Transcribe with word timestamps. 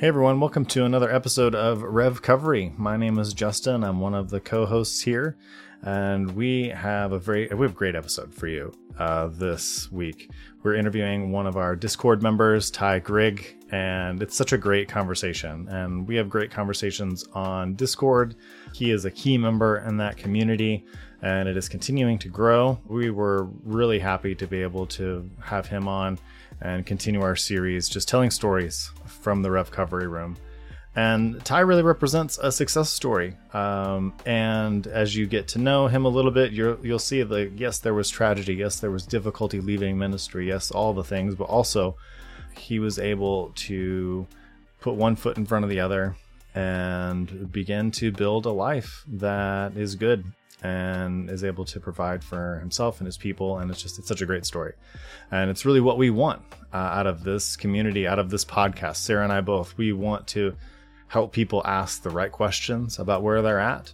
Hey 0.00 0.08
everyone, 0.08 0.40
welcome 0.40 0.64
to 0.64 0.86
another 0.86 1.14
episode 1.14 1.54
of 1.54 1.80
REVcovery. 1.80 2.78
My 2.78 2.96
name 2.96 3.18
is 3.18 3.34
Justin. 3.34 3.84
I'm 3.84 4.00
one 4.00 4.14
of 4.14 4.30
the 4.30 4.40
co-hosts 4.40 5.02
here, 5.02 5.36
and 5.82 6.30
we 6.34 6.70
have 6.70 7.12
a 7.12 7.18
very 7.18 7.48
we 7.48 7.66
have 7.66 7.72
a 7.72 7.74
great 7.74 7.94
episode 7.94 8.32
for 8.32 8.46
you 8.46 8.72
uh, 8.98 9.26
this 9.26 9.92
week. 9.92 10.30
We're 10.62 10.76
interviewing 10.76 11.32
one 11.32 11.46
of 11.46 11.58
our 11.58 11.76
Discord 11.76 12.22
members, 12.22 12.70
Ty 12.70 13.00
Grigg, 13.00 13.62
and 13.72 14.22
it's 14.22 14.34
such 14.34 14.54
a 14.54 14.56
great 14.56 14.88
conversation. 14.88 15.68
And 15.68 16.08
we 16.08 16.16
have 16.16 16.30
great 16.30 16.50
conversations 16.50 17.26
on 17.34 17.74
Discord. 17.74 18.36
He 18.72 18.92
is 18.92 19.04
a 19.04 19.10
key 19.10 19.36
member 19.36 19.80
in 19.86 19.98
that 19.98 20.16
community, 20.16 20.82
and 21.20 21.46
it 21.46 21.58
is 21.58 21.68
continuing 21.68 22.18
to 22.20 22.30
grow. 22.30 22.80
We 22.86 23.10
were 23.10 23.50
really 23.64 23.98
happy 23.98 24.34
to 24.36 24.46
be 24.46 24.62
able 24.62 24.86
to 24.86 25.28
have 25.42 25.66
him 25.66 25.86
on 25.88 26.18
and 26.62 26.86
continue 26.86 27.20
our 27.20 27.36
series 27.36 27.86
just 27.86 28.08
telling 28.08 28.30
stories 28.30 28.92
from 29.20 29.42
the 29.42 29.48
REVcovery 29.48 30.10
Room. 30.10 30.36
And 30.96 31.44
Ty 31.44 31.60
really 31.60 31.84
represents 31.84 32.38
a 32.38 32.50
success 32.50 32.90
story. 32.90 33.36
Um, 33.52 34.12
and 34.26 34.86
as 34.88 35.14
you 35.14 35.26
get 35.26 35.48
to 35.48 35.58
know 35.58 35.86
him 35.86 36.04
a 36.04 36.08
little 36.08 36.32
bit, 36.32 36.52
you 36.52 36.78
will 36.82 36.98
see 36.98 37.22
that 37.22 37.52
yes, 37.56 37.78
there 37.78 37.94
was 37.94 38.10
tragedy. 38.10 38.54
Yes, 38.54 38.80
there 38.80 38.90
was 38.90 39.06
difficulty 39.06 39.60
leaving 39.60 39.98
ministry. 39.98 40.48
Yes, 40.48 40.70
all 40.70 40.92
the 40.92 41.04
things. 41.04 41.36
But 41.36 41.44
also, 41.44 41.96
he 42.56 42.80
was 42.80 42.98
able 42.98 43.52
to 43.54 44.26
put 44.80 44.94
one 44.94 45.14
foot 45.14 45.36
in 45.36 45.46
front 45.46 45.64
of 45.64 45.70
the 45.70 45.80
other 45.80 46.16
and 46.54 47.52
begin 47.52 47.92
to 47.92 48.10
build 48.10 48.46
a 48.46 48.50
life 48.50 49.04
that 49.06 49.76
is 49.76 49.94
good 49.94 50.24
and 50.62 51.30
is 51.30 51.44
able 51.44 51.64
to 51.64 51.80
provide 51.80 52.22
for 52.22 52.58
himself 52.60 53.00
and 53.00 53.06
his 53.06 53.16
people 53.16 53.58
and 53.58 53.70
it's 53.70 53.82
just 53.82 53.98
it's 53.98 54.08
such 54.08 54.22
a 54.22 54.26
great 54.26 54.44
story. 54.44 54.74
And 55.30 55.50
it's 55.50 55.64
really 55.64 55.80
what 55.80 55.98
we 55.98 56.10
want 56.10 56.42
uh, 56.72 56.76
out 56.76 57.06
of 57.06 57.24
this 57.24 57.56
community 57.56 58.06
out 58.06 58.18
of 58.18 58.30
this 58.30 58.44
podcast. 58.44 58.96
Sarah 58.96 59.24
and 59.24 59.32
i 59.32 59.40
both 59.40 59.76
we 59.76 59.92
want 59.92 60.26
to 60.28 60.56
help 61.08 61.32
people 61.32 61.62
ask 61.64 62.02
the 62.02 62.10
right 62.10 62.30
questions 62.30 62.98
about 62.98 63.22
where 63.22 63.42
they're 63.42 63.58
at 63.58 63.92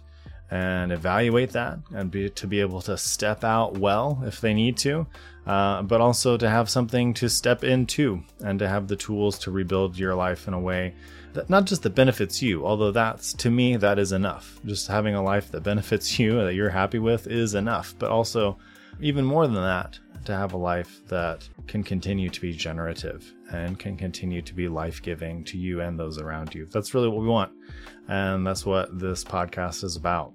and 0.49 0.91
evaluate 0.91 1.51
that 1.51 1.79
and 1.93 2.09
be 2.09 2.29
to 2.29 2.47
be 2.47 2.61
able 2.61 2.81
to 2.81 2.97
step 2.97 3.43
out 3.43 3.77
well 3.77 4.21
if 4.25 4.39
they 4.39 4.53
need 4.53 4.77
to 4.77 5.05
uh, 5.47 5.81
but 5.81 6.01
also 6.01 6.35
to 6.35 6.49
have 6.49 6.69
something 6.69 7.13
to 7.13 7.29
step 7.29 7.63
into 7.63 8.21
and 8.43 8.59
to 8.59 8.67
have 8.67 8.87
the 8.87 8.95
tools 8.97 9.39
to 9.39 9.49
rebuild 9.49 9.97
your 9.97 10.13
life 10.13 10.47
in 10.47 10.53
a 10.53 10.59
way 10.59 10.93
that 11.33 11.49
not 11.49 11.65
just 11.65 11.83
that 11.83 11.95
benefits 11.95 12.41
you, 12.41 12.65
although 12.65 12.91
that's 12.91 13.31
to 13.33 13.49
me 13.49 13.77
that 13.77 13.97
is 13.97 14.11
enough. 14.11 14.59
Just 14.65 14.87
having 14.87 15.15
a 15.15 15.23
life 15.23 15.51
that 15.51 15.63
benefits 15.63 16.19
you 16.19 16.43
that 16.43 16.55
you're 16.55 16.69
happy 16.69 16.99
with 16.99 17.27
is 17.27 17.55
enough. 17.55 17.95
But 17.97 18.11
also, 18.11 18.57
even 18.99 19.23
more 19.23 19.47
than 19.47 19.55
that, 19.55 19.99
to 20.25 20.33
have 20.33 20.51
a 20.51 20.57
life 20.57 20.99
that 21.07 21.47
can 21.67 21.83
continue 21.83 22.29
to 22.29 22.41
be 22.41 22.51
generative 22.51 23.31
and 23.51 23.79
can 23.79 23.95
continue 23.95 24.41
to 24.41 24.53
be 24.53 24.67
life 24.67 25.01
giving 25.01 25.45
to 25.45 25.57
you 25.57 25.79
and 25.79 25.97
those 25.97 26.17
around 26.17 26.53
you. 26.53 26.65
That's 26.65 26.93
really 26.93 27.07
what 27.07 27.21
we 27.21 27.27
want. 27.27 27.53
And 28.09 28.45
that's 28.45 28.65
what 28.65 28.99
this 28.99 29.23
podcast 29.23 29.85
is 29.85 29.95
about. 29.95 30.33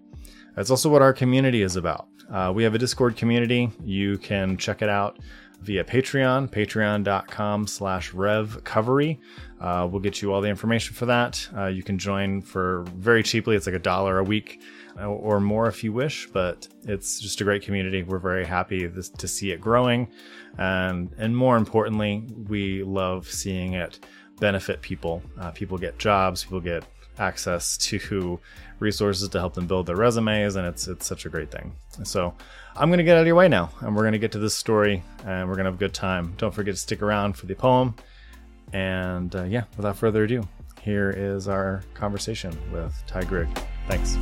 That's 0.54 0.70
also 0.70 0.88
what 0.88 1.02
our 1.02 1.12
community 1.12 1.62
is 1.62 1.76
about. 1.76 2.08
Uh, 2.30 2.52
we 2.54 2.62
have 2.62 2.74
a 2.74 2.78
Discord 2.78 3.16
community. 3.16 3.70
You 3.82 4.18
can 4.18 4.56
check 4.56 4.82
it 4.82 4.88
out 4.88 5.18
via 5.62 5.84
Patreon, 5.84 6.50
patreon.com 6.50 7.66
slash 7.66 8.12
revcovery. 8.12 9.18
Uh, 9.60 9.88
we'll 9.90 10.00
get 10.00 10.20
you 10.20 10.32
all 10.32 10.40
the 10.40 10.48
information 10.48 10.94
for 10.94 11.06
that. 11.06 11.48
Uh, 11.56 11.66
you 11.66 11.82
can 11.82 11.98
join 11.98 12.42
for 12.42 12.84
very 12.96 13.22
cheaply. 13.22 13.54
It's 13.54 13.66
like 13.66 13.76
a 13.76 13.80
dollar 13.80 14.18
a 14.18 14.24
week 14.24 14.60
uh, 15.00 15.06
or 15.06 15.40
more 15.40 15.68
if 15.68 15.84
you 15.84 15.92
wish, 15.92 16.28
but 16.32 16.66
it's 16.84 17.20
just 17.20 17.40
a 17.40 17.44
great 17.44 17.62
community. 17.62 18.02
We're 18.02 18.18
very 18.18 18.44
happy 18.44 18.86
this, 18.86 19.08
to 19.10 19.28
see 19.28 19.52
it 19.52 19.60
growing. 19.60 20.08
And, 20.58 21.10
and 21.18 21.36
more 21.36 21.56
importantly, 21.56 22.24
we 22.48 22.82
love 22.82 23.30
seeing 23.30 23.74
it 23.74 24.04
benefit 24.40 24.82
people. 24.82 25.22
Uh, 25.40 25.52
people 25.52 25.78
get 25.78 25.98
jobs, 25.98 26.42
people 26.42 26.60
get 26.60 26.84
access 27.18 27.76
to 27.76 28.40
resources 28.78 29.28
to 29.28 29.38
help 29.38 29.54
them 29.54 29.66
build 29.66 29.86
their 29.86 29.96
resumes, 29.96 30.56
and 30.56 30.66
it's 30.66 30.88
it's 30.88 31.06
such 31.06 31.26
a 31.26 31.28
great 31.28 31.50
thing. 31.50 31.74
So 32.04 32.34
I'm 32.76 32.90
gonna 32.90 33.04
get 33.04 33.16
out 33.16 33.22
of 33.22 33.26
your 33.26 33.36
way 33.36 33.48
now, 33.48 33.70
and 33.80 33.94
we're 33.94 34.04
gonna 34.04 34.18
get 34.18 34.32
to 34.32 34.38
this 34.38 34.54
story, 34.54 35.02
and 35.24 35.48
we're 35.48 35.56
gonna 35.56 35.68
have 35.70 35.76
a 35.76 35.78
good 35.78 35.94
time. 35.94 36.34
Don't 36.36 36.54
forget 36.54 36.74
to 36.74 36.80
stick 36.80 37.02
around 37.02 37.36
for 37.36 37.46
the 37.46 37.54
poem, 37.54 37.94
and 38.72 39.34
uh, 39.34 39.44
yeah, 39.44 39.64
without 39.76 39.96
further 39.96 40.24
ado, 40.24 40.46
here 40.80 41.10
is 41.10 41.48
our 41.48 41.82
conversation 41.94 42.56
with 42.72 42.94
Ty 43.06 43.24
Grigg. 43.24 43.48
Thanks. 43.88 44.16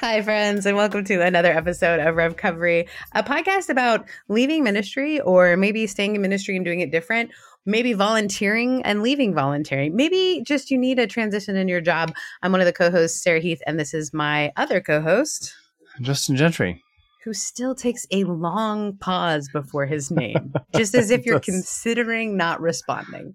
Hi, 0.00 0.22
friends, 0.22 0.64
and 0.64 0.78
welcome 0.78 1.04
to 1.04 1.20
another 1.20 1.52
episode 1.52 2.00
of 2.00 2.14
REVcovery, 2.14 2.88
a 3.12 3.22
podcast 3.22 3.68
about 3.68 4.08
leaving 4.28 4.64
ministry 4.64 5.20
or 5.20 5.58
maybe 5.58 5.86
staying 5.86 6.14
in 6.14 6.22
ministry 6.22 6.56
and 6.56 6.64
doing 6.64 6.80
it 6.80 6.90
different, 6.90 7.32
maybe 7.66 7.92
volunteering 7.92 8.82
and 8.84 9.02
leaving 9.02 9.34
voluntary. 9.34 9.90
Maybe 9.90 10.42
just 10.42 10.70
you 10.70 10.78
need 10.78 10.98
a 10.98 11.06
transition 11.06 11.54
in 11.54 11.68
your 11.68 11.82
job. 11.82 12.14
I'm 12.42 12.50
one 12.50 12.62
of 12.62 12.66
the 12.66 12.72
co 12.72 12.90
hosts, 12.90 13.22
Sarah 13.22 13.40
Heath, 13.40 13.60
and 13.66 13.78
this 13.78 13.92
is 13.92 14.14
my 14.14 14.52
other 14.56 14.80
co 14.80 15.02
host, 15.02 15.54
Justin 16.00 16.34
Gentry. 16.34 16.82
Who 17.24 17.34
still 17.34 17.74
takes 17.74 18.06
a 18.10 18.24
long 18.24 18.96
pause 18.96 19.50
before 19.52 19.84
his 19.84 20.10
name, 20.10 20.54
just 20.74 20.94
as 20.94 21.10
if 21.10 21.26
you're 21.26 21.40
considering 21.40 22.38
not 22.38 22.62
responding. 22.62 23.34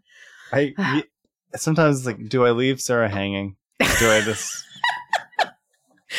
I 0.52 0.74
sometimes 1.56 2.08
like, 2.08 2.28
do 2.28 2.44
I 2.44 2.50
leave 2.50 2.82
Sarah 2.82 3.08
hanging? 3.08 3.56
Do 4.00 4.10
I 4.10 4.22
just 4.22 4.64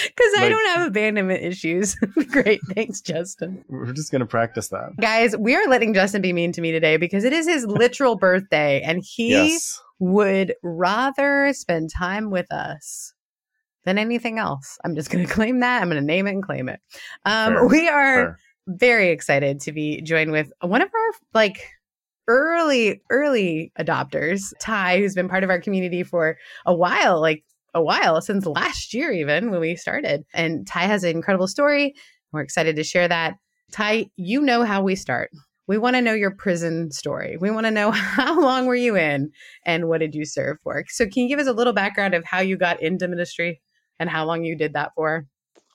because 0.04 0.32
like, 0.36 0.44
I 0.44 0.48
don't 0.48 0.66
have 0.66 0.86
abandonment 0.88 1.42
issues. 1.42 1.94
Great. 2.30 2.60
Thanks, 2.74 3.00
Justin. 3.00 3.64
We're 3.68 3.92
just 3.92 4.10
going 4.10 4.20
to 4.20 4.26
practice 4.26 4.68
that. 4.68 4.96
Guys, 5.00 5.36
we 5.36 5.54
are 5.54 5.66
letting 5.68 5.94
Justin 5.94 6.22
be 6.22 6.32
mean 6.32 6.52
to 6.52 6.60
me 6.60 6.72
today 6.72 6.96
because 6.96 7.24
it 7.24 7.32
is 7.32 7.46
his 7.46 7.64
literal 7.66 8.16
birthday 8.16 8.82
and 8.82 9.02
he 9.04 9.30
yes. 9.30 9.80
would 9.98 10.54
rather 10.62 11.52
spend 11.52 11.90
time 11.90 12.30
with 12.30 12.50
us 12.52 13.14
than 13.84 13.98
anything 13.98 14.38
else. 14.38 14.78
I'm 14.84 14.94
just 14.94 15.10
going 15.10 15.26
to 15.26 15.32
claim 15.32 15.60
that. 15.60 15.82
I'm 15.82 15.88
going 15.88 16.00
to 16.00 16.06
name 16.06 16.26
it 16.26 16.32
and 16.32 16.42
claim 16.42 16.68
it. 16.68 16.80
Um, 17.24 17.54
Fair. 17.54 17.66
we 17.66 17.88
are 17.88 18.14
Fair. 18.14 18.38
very 18.66 19.10
excited 19.10 19.60
to 19.60 19.72
be 19.72 20.02
joined 20.02 20.32
with 20.32 20.52
one 20.60 20.82
of 20.82 20.88
our 20.88 21.12
like 21.32 21.70
early 22.28 23.00
early 23.08 23.70
adopters 23.78 24.52
ty 24.58 24.98
who's 24.98 25.14
been 25.14 25.28
part 25.28 25.44
of 25.44 25.50
our 25.50 25.60
community 25.60 26.02
for 26.02 26.36
a 26.66 26.74
while 26.74 27.20
like 27.20 27.44
a 27.76 27.82
while 27.82 28.20
since 28.22 28.46
last 28.46 28.94
year, 28.94 29.12
even 29.12 29.50
when 29.50 29.60
we 29.60 29.76
started. 29.76 30.24
And 30.32 30.66
Ty 30.66 30.84
has 30.84 31.04
an 31.04 31.10
incredible 31.10 31.46
story. 31.46 31.94
We're 32.32 32.40
excited 32.40 32.74
to 32.76 32.82
share 32.82 33.06
that. 33.06 33.34
Ty, 33.70 34.06
you 34.16 34.40
know 34.40 34.64
how 34.64 34.82
we 34.82 34.96
start. 34.96 35.30
We 35.68 35.76
want 35.76 35.94
to 35.96 36.02
know 36.02 36.14
your 36.14 36.30
prison 36.30 36.90
story. 36.90 37.36
We 37.38 37.50
want 37.50 37.66
to 37.66 37.70
know 37.70 37.90
how 37.92 38.40
long 38.40 38.66
were 38.66 38.74
you 38.74 38.96
in 38.96 39.30
and 39.66 39.88
what 39.88 40.00
did 40.00 40.14
you 40.14 40.24
serve 40.24 40.56
for? 40.62 40.84
So, 40.88 41.04
can 41.04 41.24
you 41.24 41.28
give 41.28 41.38
us 41.38 41.46
a 41.46 41.52
little 41.52 41.74
background 41.74 42.14
of 42.14 42.24
how 42.24 42.40
you 42.40 42.56
got 42.56 42.82
into 42.82 43.08
ministry 43.08 43.60
and 44.00 44.08
how 44.08 44.24
long 44.24 44.42
you 44.42 44.56
did 44.56 44.72
that 44.72 44.92
for? 44.94 45.26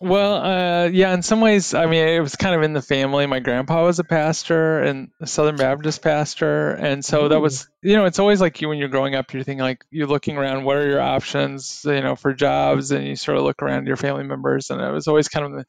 Well, 0.03 0.33
uh, 0.33 0.88
yeah, 0.88 1.13
in 1.13 1.21
some 1.21 1.42
ways, 1.42 1.75
I 1.75 1.86
mean, 1.86 2.07
it 2.07 2.19
was 2.21 2.36
kind 2.36 2.56
of 2.56 2.63
in 2.63 2.74
the 2.74 2.81
family. 2.81 3.27
My 3.27 3.39
grandpa 3.39 3.86
was 3.86 4.00
a 4.00 4.03
pastor 4.03 4.80
and 4.80 5.12
a 5.21 5.27
Southern 5.27 5.57
Baptist 5.57 6.01
pastor. 6.01 6.71
And 6.71 7.06
so 7.06 7.27
that 7.27 7.39
was, 7.39 7.69
you 7.83 7.95
know, 7.95 8.06
it's 8.06 8.18
always 8.18 8.42
like 8.42 8.59
you 8.62 8.69
when 8.69 8.80
you're 8.80 8.89
growing 8.89 9.13
up, 9.13 9.31
you're 9.31 9.44
thinking 9.44 9.62
like 9.62 9.86
you're 9.92 10.07
looking 10.07 10.38
around, 10.38 10.63
what 10.63 10.77
are 10.77 10.88
your 10.88 11.01
options, 11.01 11.83
you 11.86 12.01
know, 12.01 12.15
for 12.15 12.33
jobs? 12.33 12.89
And 12.89 13.06
you 13.06 13.15
sort 13.15 13.38
of 13.38 13.44
look 13.44 13.62
around 13.62 13.86
your 13.86 13.95
family 13.95 14.24
members. 14.24 14.71
And 14.71 14.81
it 14.81 14.92
was 14.92 15.07
always 15.07 15.27
kind 15.27 15.45
of 15.45 15.65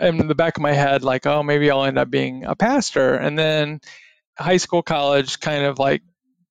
in 0.00 0.26
the 0.26 0.34
back 0.34 0.56
of 0.56 0.62
my 0.62 0.72
head, 0.72 1.02
like, 1.02 1.26
oh, 1.26 1.42
maybe 1.42 1.70
I'll 1.70 1.84
end 1.84 1.98
up 1.98 2.08
being 2.08 2.46
a 2.46 2.56
pastor. 2.56 3.14
And 3.14 3.38
then 3.38 3.82
high 4.38 4.56
school, 4.56 4.82
college 4.82 5.38
kind 5.38 5.64
of 5.64 5.78
like 5.78 6.00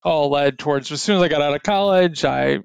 all 0.04 0.30
led 0.30 0.60
towards, 0.60 0.92
as 0.92 1.02
soon 1.02 1.16
as 1.16 1.24
I 1.24 1.28
got 1.28 1.42
out 1.42 1.56
of 1.56 1.64
college, 1.64 2.24
I 2.24 2.60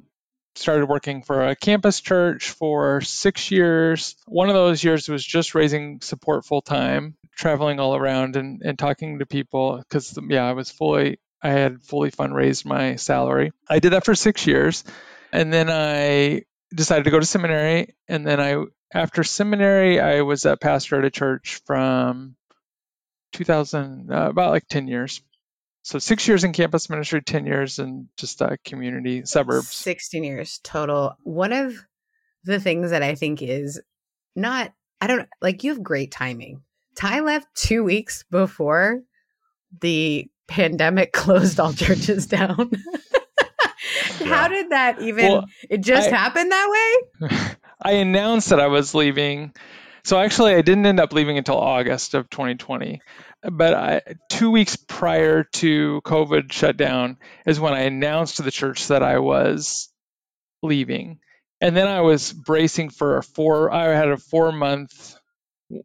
started 0.59 0.87
working 0.87 1.23
for 1.23 1.47
a 1.47 1.57
campus 1.57 2.01
church 2.01 2.51
for 2.51 3.01
six 3.01 3.51
years. 3.51 4.17
One 4.27 4.49
of 4.49 4.55
those 4.55 4.83
years 4.83 5.09
was 5.09 5.25
just 5.25 5.55
raising 5.55 6.01
support 6.01 6.45
full 6.45 6.63
time, 6.63 7.17
traveling 7.37 7.81
all 7.81 7.97
around 7.97 8.37
and, 8.37 8.63
and 8.63 8.79
talking 8.79 9.21
to 9.21 9.27
people 9.27 9.79
because, 9.79 10.19
yeah, 10.29 10.45
I 10.45 10.53
was 10.53 10.71
fully, 10.71 11.21
I 11.43 11.51
had 11.51 11.83
fully 11.83 12.11
fundraised 12.11 12.65
my 12.65 12.97
salary. 12.97 13.53
I 13.69 13.79
did 13.79 13.93
that 13.93 14.05
for 14.05 14.15
six 14.15 14.47
years. 14.47 14.85
And 15.33 15.53
then 15.53 15.69
I 15.71 16.43
decided 16.75 17.05
to 17.05 17.11
go 17.11 17.21
to 17.21 17.27
seminary. 17.27 17.95
And 18.09 18.27
then 18.27 18.41
I, 18.41 18.65
after 18.93 19.25
seminary, 19.25 20.01
I 20.01 20.23
was 20.23 20.45
a 20.45 20.57
pastor 20.57 20.99
at 20.99 21.05
a 21.05 21.11
church 21.11 21.61
from 21.67 22.37
2000, 23.33 24.11
uh, 24.11 24.29
about 24.31 24.51
like 24.51 24.67
10 24.69 24.89
years. 24.89 25.21
So 25.89 25.99
six 25.99 26.29
years 26.29 26.45
in 26.45 26.53
campus 26.53 26.91
ministry, 26.91 27.23
10 27.23 27.47
years 27.47 27.79
in 27.79 28.11
just 28.19 28.43
uh, 28.43 28.57
community 28.63 29.25
suburbs. 29.25 29.69
16 29.69 30.23
years 30.23 30.61
total. 30.63 31.17
One 31.23 31.55
of 31.55 31.77
the 32.45 32.61
things 32.61 32.91
that 32.91 33.03
I 33.03 33.15
think 33.15 33.41
is 33.41 33.81
not, 34.37 34.75
I 35.01 35.07
don't 35.07 35.27
like 35.41 35.65
you 35.65 35.73
have 35.73 35.83
great 35.83 36.13
timing. 36.13 36.61
Ty 36.95 37.21
left 37.21 37.47
two 37.55 37.85
weeks 37.85 38.23
before 38.31 39.01
the 39.81 40.31
pandemic 40.47 41.13
closed 41.15 41.59
all 41.59 41.73
churches 41.73 42.27
down. 42.27 42.71
How 44.27 44.49
did 44.49 44.69
that 44.69 45.01
even, 45.01 45.27
well, 45.27 45.45
it 45.71 45.81
just 45.81 46.13
I, 46.13 46.15
happened 46.15 46.53
that 46.53 47.01
way? 47.23 47.31
I 47.81 47.93
announced 47.93 48.51
that 48.51 48.61
I 48.61 48.67
was 48.67 48.95
leaving. 48.95 49.55
So 50.09 50.19
actually, 50.19 50.55
I 50.55 50.63
didn't 50.63 50.87
end 50.87 51.01
up 51.01 51.13
leaving 51.13 51.39
until 51.39 51.59
August 51.59 52.15
of 52.15 52.31
2020 52.31 53.01
but 53.43 53.75
I, 53.75 54.03
two 54.29 54.51
weeks 54.51 54.77
prior 54.77 55.45
to 55.45 56.01
COVID 56.05 56.53
shutdown 56.53 57.19
is 57.47 57.61
when 57.61 57.73
I 57.73 57.83
announced 57.83 58.37
to 58.37 58.43
the 58.43 58.51
church 58.51 58.89
that 58.89 59.03
I 59.03 59.19
was 59.19 59.89
leaving. 60.63 61.21
And 61.61 61.77
then 61.77 61.87
I 61.87 62.01
was 62.01 62.33
bracing 62.33 62.91
for 62.91 63.19
a 63.19 63.23
four, 63.23 63.73
I 63.73 63.95
had 63.95 64.09
a 64.09 64.17
four 64.17 64.53
month 64.53 65.17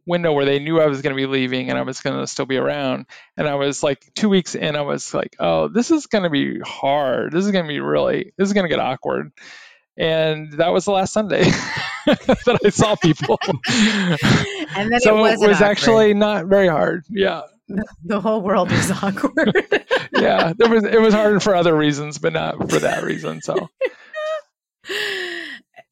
window 0.05 0.31
where 0.31 0.45
they 0.45 0.59
knew 0.59 0.79
I 0.79 0.87
was 0.87 1.01
going 1.01 1.15
to 1.15 1.21
be 1.21 1.25
leaving 1.25 1.69
and 1.69 1.77
I 1.77 1.81
was 1.81 1.99
going 1.99 2.19
to 2.19 2.27
still 2.27 2.45
be 2.45 2.57
around. 2.57 3.05
And 3.37 3.47
I 3.47 3.55
was 3.55 3.83
like, 3.83 4.03
two 4.15 4.29
weeks 4.29 4.55
in, 4.55 4.75
I 4.75 4.81
was 4.81 5.13
like, 5.13 5.35
oh, 5.39 5.67
this 5.67 5.91
is 5.91 6.07
going 6.07 6.23
to 6.23 6.29
be 6.29 6.59
hard. 6.59 7.33
This 7.33 7.45
is 7.45 7.51
going 7.51 7.65
to 7.65 7.69
be 7.69 7.81
really, 7.81 8.33
this 8.37 8.47
is 8.47 8.53
going 8.53 8.65
to 8.65 8.69
get 8.69 8.79
awkward. 8.79 9.31
And 9.97 10.53
that 10.53 10.73
was 10.73 10.85
the 10.85 10.91
last 10.91 11.13
Sunday 11.13 11.43
that 12.05 12.59
I 12.63 12.69
saw 12.69 12.95
people. 12.95 13.39
and 14.75 14.91
then 14.91 14.99
so 14.99 15.23
it, 15.25 15.39
it 15.41 15.47
was 15.47 15.61
actually 15.61 16.13
not 16.13 16.47
very 16.47 16.67
hard. 16.67 17.05
Yeah. 17.09 17.43
The 18.03 18.19
whole 18.19 18.41
world 18.41 18.71
was 18.71 18.91
awkward. 18.91 19.53
yeah, 20.13 20.53
there 20.57 20.69
was 20.69 20.83
it 20.83 20.99
was 20.99 21.13
hard 21.13 21.41
for 21.41 21.55
other 21.55 21.75
reasons, 21.75 22.17
but 22.17 22.33
not 22.33 22.69
for 22.69 22.79
that 22.79 23.03
reason. 23.03 23.41
So 23.41 23.69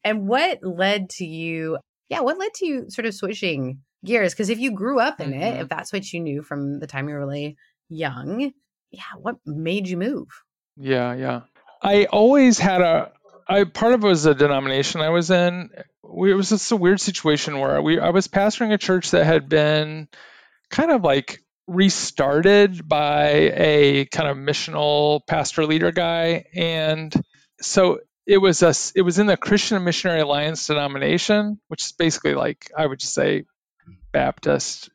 And 0.04 0.28
what 0.28 0.58
led 0.62 1.08
to 1.10 1.24
you 1.24 1.78
yeah, 2.08 2.20
what 2.20 2.38
led 2.38 2.52
to 2.56 2.66
you 2.66 2.90
sort 2.90 3.06
of 3.06 3.14
switching 3.14 3.80
gears? 4.04 4.34
Because 4.34 4.50
if 4.50 4.58
you 4.58 4.72
grew 4.72 5.00
up 5.00 5.18
in 5.18 5.30
mm-hmm. 5.30 5.42
it, 5.42 5.60
if 5.62 5.68
that's 5.68 5.92
what 5.92 6.12
you 6.12 6.20
knew 6.20 6.42
from 6.42 6.78
the 6.78 6.86
time 6.86 7.08
you 7.08 7.14
were 7.14 7.20
really 7.20 7.56
young, 7.88 8.52
yeah, 8.90 9.02
what 9.16 9.36
made 9.46 9.88
you 9.88 9.96
move? 9.96 10.28
Yeah, 10.76 11.14
yeah. 11.14 11.40
I 11.82 12.04
always 12.04 12.58
had 12.58 12.82
a 12.82 13.12
I 13.52 13.64
part 13.64 13.92
of 13.92 14.02
it 14.02 14.06
was 14.06 14.24
a 14.24 14.34
denomination 14.34 15.00
I 15.00 15.10
was 15.10 15.30
in. 15.30 15.70
We, 16.02 16.32
it 16.32 16.34
was 16.34 16.48
just 16.48 16.72
a 16.72 16.76
weird 16.76 17.00
situation 17.00 17.58
where 17.58 17.80
we 17.82 17.98
I 17.98 18.10
was 18.10 18.28
pastoring 18.28 18.72
a 18.72 18.78
church 18.78 19.10
that 19.10 19.24
had 19.24 19.48
been 19.48 20.08
kind 20.70 20.90
of 20.90 21.02
like 21.02 21.40
restarted 21.66 22.88
by 22.88 23.28
a 23.54 24.06
kind 24.06 24.28
of 24.28 24.36
missional 24.36 25.20
pastor 25.26 25.66
leader 25.66 25.92
guy, 25.92 26.46
and 26.54 27.14
so 27.60 28.00
it 28.26 28.38
was 28.38 28.62
a 28.62 28.74
it 28.96 29.02
was 29.02 29.18
in 29.18 29.26
the 29.26 29.36
Christian 29.36 29.84
Missionary 29.84 30.20
Alliance 30.20 30.66
denomination, 30.66 31.60
which 31.68 31.84
is 31.84 31.92
basically 31.92 32.34
like 32.34 32.70
I 32.76 32.86
would 32.86 33.00
just 33.00 33.14
say 33.14 33.44
Baptist. 34.12 34.90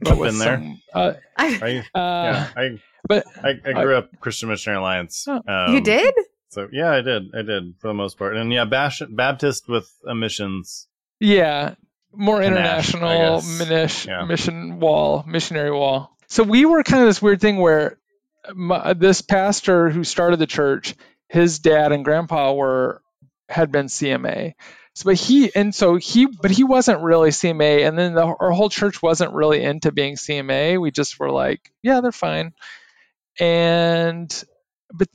But 0.00 0.18
been 0.18 0.38
there. 0.38 0.58
Some, 0.58 0.82
uh, 0.92 1.14
I, 1.38 1.46
uh, 1.46 1.80
yeah, 1.94 2.50
I, 2.54 2.80
but 3.08 3.24
I, 3.42 3.58
I 3.64 3.72
grew 3.72 3.96
up 3.96 4.20
Christian 4.20 4.50
Missionary 4.50 4.80
Alliance. 4.80 5.26
Um, 5.26 5.42
you 5.72 5.80
did? 5.80 6.14
So 6.48 6.68
yeah, 6.72 6.90
I 6.90 7.00
did. 7.00 7.34
I 7.34 7.42
did 7.42 7.74
for 7.78 7.88
the 7.88 7.94
most 7.94 8.18
part, 8.18 8.36
and 8.36 8.52
yeah, 8.52 8.64
Bash- 8.64 9.02
Baptist 9.08 9.68
with 9.68 9.90
emissions. 10.06 10.86
Yeah, 11.20 11.74
more 12.12 12.42
international 12.42 13.42
minish, 13.42 14.06
yeah. 14.06 14.24
mission 14.24 14.80
wall, 14.80 15.24
missionary 15.26 15.70
wall. 15.70 16.16
So 16.28 16.42
we 16.42 16.64
were 16.64 16.82
kind 16.82 17.02
of 17.02 17.08
this 17.08 17.22
weird 17.22 17.40
thing 17.40 17.58
where 17.58 17.98
my, 18.54 18.76
uh, 18.76 18.94
this 18.94 19.22
pastor 19.22 19.90
who 19.90 20.04
started 20.04 20.38
the 20.38 20.46
church, 20.46 20.94
his 21.28 21.58
dad 21.58 21.92
and 21.92 22.04
grandpa 22.04 22.52
were 22.52 23.02
had 23.48 23.70
been 23.70 23.86
CMA. 23.86 24.54
So, 24.94 25.04
but 25.04 25.16
he 25.16 25.54
and 25.54 25.74
so 25.74 25.96
he, 25.96 26.26
but 26.26 26.50
he 26.50 26.64
wasn't 26.64 27.02
really 27.02 27.30
CMA, 27.30 27.86
and 27.86 27.98
then 27.98 28.14
the, 28.14 28.22
our 28.24 28.50
whole 28.50 28.70
church 28.70 29.02
wasn't 29.02 29.34
really 29.34 29.62
into 29.62 29.92
being 29.92 30.16
CMA. 30.16 30.80
We 30.80 30.90
just 30.90 31.18
were 31.18 31.30
like, 31.30 31.70
yeah, 31.82 32.00
they're 32.00 32.12
fine. 32.12 32.54
And 33.38 34.44
but 34.92 35.08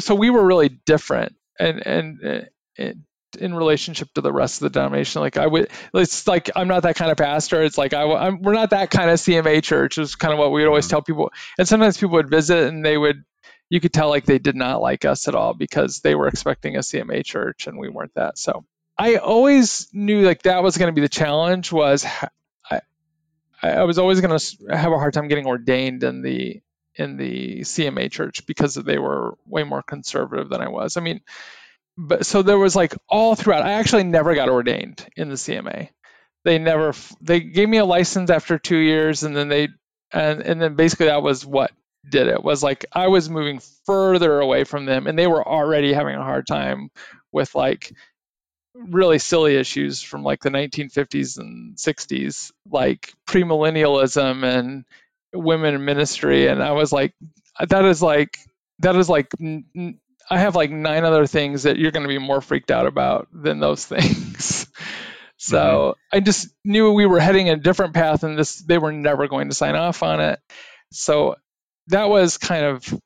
so 0.00 0.14
we 0.14 0.30
were 0.30 0.44
really 0.44 0.68
different 0.68 1.34
and 1.58 1.86
and, 1.86 2.48
and 2.78 3.04
in 3.38 3.54
relationship 3.54 4.12
to 4.14 4.20
the 4.20 4.32
rest 4.32 4.60
of 4.60 4.60
the 4.60 4.70
denomination. 4.70 5.20
Like 5.20 5.36
i 5.36 5.46
would 5.46 5.68
it's 5.92 6.26
like 6.26 6.50
i'm 6.56 6.68
not 6.68 6.84
that 6.84 6.96
kind 6.96 7.10
of 7.10 7.16
pastor. 7.16 7.62
It's 7.62 7.78
like 7.78 7.94
I, 7.94 8.02
I'm, 8.02 8.42
we're 8.42 8.54
not 8.54 8.70
that 8.70 8.90
kind 8.90 9.10
of 9.10 9.18
cma 9.18 9.62
church 9.62 9.98
is 9.98 10.16
kind 10.16 10.32
of 10.32 10.38
what 10.38 10.52
we 10.52 10.60
would 10.60 10.68
always 10.68 10.86
mm-hmm. 10.86 10.90
tell 10.90 11.02
people. 11.02 11.32
And 11.58 11.68
sometimes 11.68 11.96
people 11.96 12.14
would 12.14 12.30
visit 12.30 12.68
and 12.68 12.84
they 12.84 12.96
would 12.96 13.24
you 13.70 13.80
could 13.80 13.92
tell 13.92 14.08
like 14.08 14.26
they 14.26 14.38
did 14.38 14.56
not 14.56 14.80
like 14.80 15.04
us 15.04 15.26
at 15.28 15.34
all 15.34 15.54
because 15.54 16.00
they 16.00 16.14
were 16.14 16.28
expecting 16.28 16.76
a 16.76 16.80
cma 16.80 17.24
church 17.24 17.66
and 17.66 17.78
we 17.78 17.88
weren't 17.88 18.14
that. 18.14 18.38
So 18.38 18.64
i 18.96 19.16
always 19.16 19.88
knew 19.92 20.22
like 20.22 20.42
that 20.42 20.62
was 20.62 20.76
going 20.76 20.88
to 20.88 20.94
be 20.94 21.00
the 21.00 21.08
challenge 21.08 21.72
was 21.72 22.06
i 22.70 22.80
i 23.62 23.84
was 23.84 23.98
always 23.98 24.20
going 24.20 24.38
to 24.38 24.76
have 24.76 24.92
a 24.92 24.98
hard 24.98 25.14
time 25.14 25.28
getting 25.28 25.46
ordained 25.46 26.04
in 26.04 26.22
the 26.22 26.60
in 26.96 27.16
the 27.16 27.60
CMA 27.60 28.10
church 28.10 28.46
because 28.46 28.74
they 28.74 28.98
were 28.98 29.36
way 29.46 29.64
more 29.64 29.82
conservative 29.82 30.48
than 30.48 30.60
I 30.60 30.68
was. 30.68 30.96
I 30.96 31.00
mean, 31.00 31.20
but 31.96 32.26
so 32.26 32.42
there 32.42 32.58
was 32.58 32.74
like 32.74 32.94
all 33.08 33.34
throughout. 33.34 33.64
I 33.64 33.72
actually 33.72 34.04
never 34.04 34.34
got 34.34 34.48
ordained 34.48 35.06
in 35.16 35.28
the 35.28 35.34
CMA. 35.34 35.90
They 36.44 36.58
never 36.58 36.92
they 37.20 37.40
gave 37.40 37.68
me 37.68 37.78
a 37.78 37.84
license 37.84 38.30
after 38.30 38.58
2 38.58 38.76
years 38.76 39.22
and 39.22 39.36
then 39.36 39.48
they 39.48 39.68
and 40.12 40.42
and 40.42 40.60
then 40.60 40.74
basically 40.74 41.06
that 41.06 41.22
was 41.22 41.46
what 41.46 41.72
did 42.08 42.26
it. 42.26 42.42
Was 42.42 42.62
like 42.62 42.84
I 42.92 43.08
was 43.08 43.30
moving 43.30 43.60
further 43.86 44.40
away 44.40 44.64
from 44.64 44.84
them 44.84 45.06
and 45.06 45.18
they 45.18 45.26
were 45.26 45.46
already 45.46 45.92
having 45.92 46.16
a 46.16 46.22
hard 46.24 46.46
time 46.46 46.90
with 47.32 47.54
like 47.54 47.92
really 48.74 49.18
silly 49.18 49.56
issues 49.56 50.02
from 50.02 50.22
like 50.24 50.40
the 50.42 50.50
1950s 50.50 51.38
and 51.38 51.76
60s 51.76 52.50
like 52.68 53.12
premillennialism 53.26 54.44
and 54.44 54.84
women 55.34 55.74
in 55.74 55.84
ministry 55.84 56.46
and 56.46 56.62
i 56.62 56.72
was 56.72 56.92
like 56.92 57.14
that 57.68 57.84
is 57.84 58.02
like 58.02 58.38
that 58.80 58.96
is 58.96 59.08
like 59.08 59.28
i 60.30 60.38
have 60.38 60.54
like 60.54 60.70
nine 60.70 61.04
other 61.04 61.26
things 61.26 61.64
that 61.64 61.78
you're 61.78 61.92
going 61.92 62.02
to 62.02 62.08
be 62.08 62.18
more 62.18 62.40
freaked 62.40 62.70
out 62.70 62.86
about 62.86 63.28
than 63.32 63.60
those 63.60 63.84
things. 63.94 64.66
So 65.36 65.58
mm-hmm. 65.58 66.16
i 66.16 66.20
just 66.20 66.48
knew 66.64 66.92
we 66.92 67.06
were 67.06 67.20
heading 67.20 67.50
a 67.50 67.56
different 67.56 67.94
path 67.94 68.22
and 68.24 68.38
this 68.38 68.56
they 68.56 68.78
were 68.78 68.92
never 68.92 69.28
going 69.28 69.48
to 69.48 69.54
sign 69.54 69.74
off 69.74 70.02
on 70.02 70.20
it. 70.20 70.40
So 70.92 71.36
that 71.88 72.08
was 72.08 72.38
kind 72.38 72.64
of 72.64 73.00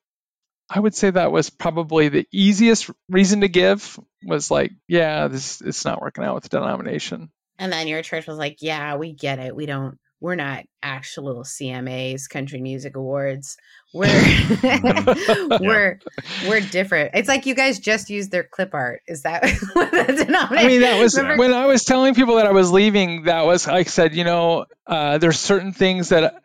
i 0.69 0.79
would 0.79 0.95
say 0.95 1.09
that 1.09 1.31
was 1.31 1.49
probably 1.49 2.09
the 2.09 2.27
easiest 2.31 2.89
reason 3.09 3.41
to 3.41 3.47
give 3.47 3.99
was 4.23 4.51
like 4.51 4.71
yeah 4.87 5.27
this 5.27 5.61
it's 5.61 5.83
not 5.83 6.01
working 6.01 6.23
out 6.23 6.35
with 6.35 6.43
the 6.43 6.49
denomination. 6.49 7.29
And 7.57 7.73
then 7.73 7.87
your 7.87 8.03
church 8.03 8.27
was 8.27 8.37
like 8.37 8.57
yeah 8.61 8.95
we 8.95 9.11
get 9.11 9.39
it. 9.39 9.55
We 9.55 9.65
don't 9.65 9.97
we're 10.21 10.35
not 10.35 10.65
actual 10.83 11.43
CMAs, 11.43 12.29
Country 12.29 12.61
Music 12.61 12.95
Awards. 12.95 13.57
We're 13.93 14.07
we're 15.61 15.99
we're 16.47 16.61
different. 16.61 17.11
It's 17.13 17.27
like 17.27 17.45
you 17.45 17.55
guys 17.55 17.79
just 17.79 18.09
used 18.09 18.31
their 18.31 18.43
clip 18.43 18.73
art. 18.73 19.01
Is 19.07 19.23
that 19.23 19.43
what 19.73 19.91
the 19.91 20.25
denominator? 20.25 20.65
I 20.65 20.67
mean, 20.67 20.81
that 20.81 20.99
was 20.99 21.15
Remember? 21.15 21.41
when 21.41 21.53
I 21.53 21.67
was 21.67 21.85
telling 21.85 22.15
people 22.15 22.35
that 22.35 22.45
I 22.45 22.51
was 22.51 22.71
leaving. 22.71 23.23
That 23.23 23.45
was 23.45 23.67
I 23.67 23.83
said, 23.83 24.15
you 24.15 24.23
know, 24.23 24.65
uh, 24.85 25.17
there's 25.17 25.39
certain 25.39 25.71
things 25.71 26.09
that 26.09 26.43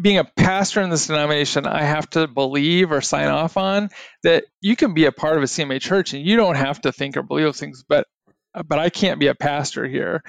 being 0.00 0.18
a 0.18 0.24
pastor 0.24 0.80
in 0.80 0.88
this 0.88 1.08
denomination, 1.08 1.66
I 1.66 1.82
have 1.82 2.08
to 2.10 2.26
believe 2.26 2.92
or 2.92 3.02
sign 3.02 3.28
off 3.28 3.56
on 3.58 3.90
that 4.22 4.44
you 4.60 4.74
can 4.74 4.94
be 4.94 5.04
a 5.04 5.12
part 5.12 5.36
of 5.36 5.42
a 5.42 5.46
CMA 5.46 5.80
church 5.80 6.14
and 6.14 6.24
you 6.24 6.36
don't 6.36 6.54
have 6.54 6.80
to 6.82 6.92
think 6.92 7.16
or 7.16 7.22
believe 7.22 7.44
those 7.44 7.60
things, 7.60 7.84
but 7.86 8.06
but 8.66 8.78
I 8.78 8.90
can't 8.90 9.18
be 9.18 9.26
a 9.26 9.34
pastor 9.34 9.86
here 9.86 10.22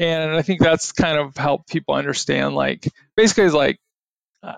and 0.00 0.34
I 0.34 0.42
think 0.42 0.60
that's 0.60 0.92
kind 0.92 1.18
of 1.18 1.36
helped 1.36 1.68
people 1.68 1.94
understand. 1.94 2.54
Like 2.54 2.88
basically, 3.16 3.44
it's 3.44 3.54
like 3.54 3.78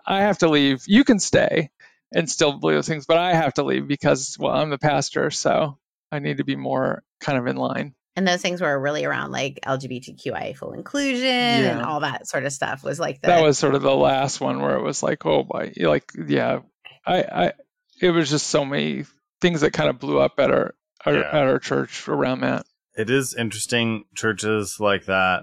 I 0.07 0.23
have 0.23 0.39
to 0.39 0.49
leave. 0.49 0.85
You 0.87 1.03
can 1.05 1.19
stay 1.19 1.71
and 2.15 2.31
still 2.31 2.53
believe 2.53 2.77
those 2.77 2.89
things, 2.89 3.07
but 3.07 3.19
I 3.19 3.35
have 3.35 3.55
to 3.55 3.65
leave 3.65 3.89
because 3.89 4.37
well, 4.39 4.55
I'm 4.55 4.71
the 4.71 4.79
pastor, 4.79 5.31
so 5.31 5.79
I 6.13 6.21
need 6.21 6.39
to 6.39 6.45
be 6.45 6.55
more 6.55 7.03
kind 7.21 7.39
of 7.39 7.47
in 7.49 7.57
line. 7.57 7.95
And 8.15 8.29
those 8.29 8.41
things 8.43 8.61
were 8.61 8.79
really 8.79 9.05
around 9.05 9.33
like 9.33 9.59
LGBTQI 9.67 10.57
full 10.57 10.75
inclusion 10.75 11.25
yeah. 11.25 11.73
and 11.73 11.83
all 11.83 12.01
that 12.01 12.29
sort 12.29 12.45
of 12.45 12.53
stuff. 12.53 12.85
Was 12.85 13.01
like 13.01 13.21
the- 13.21 13.29
that 13.29 13.43
was 13.43 13.59
sort 13.59 13.75
of 13.75 13.83
the 13.83 13.95
last 13.95 14.41
one 14.41 14.61
where 14.61 14.77
it 14.77 14.83
was 14.83 15.03
like, 15.03 15.27
oh 15.27 15.47
my, 15.53 15.73
like 15.77 16.05
yeah, 16.29 16.61
I, 17.05 17.23
I, 17.23 17.53
it 18.01 18.11
was 18.11 18.31
just 18.31 18.47
so 18.47 18.65
many 18.65 19.07
things 19.41 19.63
that 19.63 19.73
kind 19.73 19.91
of 19.91 19.99
blew 19.99 20.21
up 20.21 20.39
at 20.39 20.53
our 20.53 20.75
our, 21.05 21.15
yeah. 21.15 21.29
at 21.33 21.49
our 21.49 21.59
church 21.59 22.07
around 22.07 22.43
that. 22.43 22.65
It 22.97 23.11
is 23.11 23.35
interesting 23.35 24.05
churches 24.15 24.79
like 24.79 25.07
that. 25.07 25.43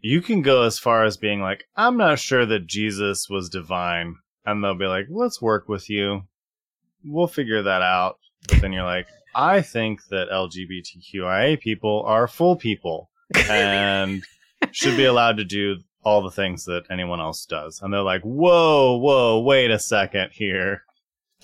You 0.00 0.22
can 0.22 0.42
go 0.42 0.62
as 0.62 0.78
far 0.78 1.04
as 1.04 1.16
being 1.16 1.40
like, 1.40 1.64
I'm 1.76 1.96
not 1.96 2.18
sure 2.18 2.46
that 2.46 2.66
Jesus 2.66 3.28
was 3.28 3.48
divine, 3.48 4.16
and 4.46 4.62
they'll 4.62 4.74
be 4.74 4.86
like, 4.86 5.06
let's 5.10 5.42
work 5.42 5.68
with 5.68 5.90
you. 5.90 6.22
We'll 7.04 7.26
figure 7.26 7.62
that 7.62 7.82
out. 7.82 8.18
But 8.48 8.60
then 8.60 8.72
you're 8.72 8.84
like, 8.84 9.08
I 9.34 9.60
think 9.60 10.00
that 10.10 10.30
LGBTQIA 10.30 11.60
people 11.60 12.02
are 12.06 12.26
full 12.26 12.56
people 12.56 13.10
and 13.50 14.24
should 14.72 14.96
be 14.96 15.04
allowed 15.04 15.36
to 15.36 15.44
do 15.44 15.76
all 16.02 16.22
the 16.22 16.30
things 16.30 16.64
that 16.64 16.84
anyone 16.90 17.20
else 17.20 17.44
does. 17.44 17.80
And 17.82 17.92
they're 17.92 18.00
like, 18.02 18.22
whoa, 18.22 18.96
whoa, 18.96 19.40
wait 19.40 19.70
a 19.70 19.78
second 19.78 20.30
here. 20.32 20.82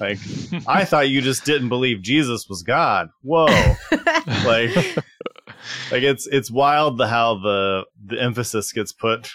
Like, 0.00 0.18
I 0.66 0.84
thought 0.84 1.10
you 1.10 1.20
just 1.20 1.44
didn't 1.44 1.68
believe 1.68 2.02
Jesus 2.02 2.48
was 2.48 2.62
God. 2.62 3.10
Whoa. 3.22 3.46
like, 4.44 4.96
like 5.90 6.02
it's 6.02 6.26
it's 6.26 6.50
wild 6.50 6.98
the 6.98 7.06
how 7.06 7.38
the 7.38 7.84
the 8.06 8.20
emphasis 8.20 8.72
gets 8.72 8.92
put 8.92 9.30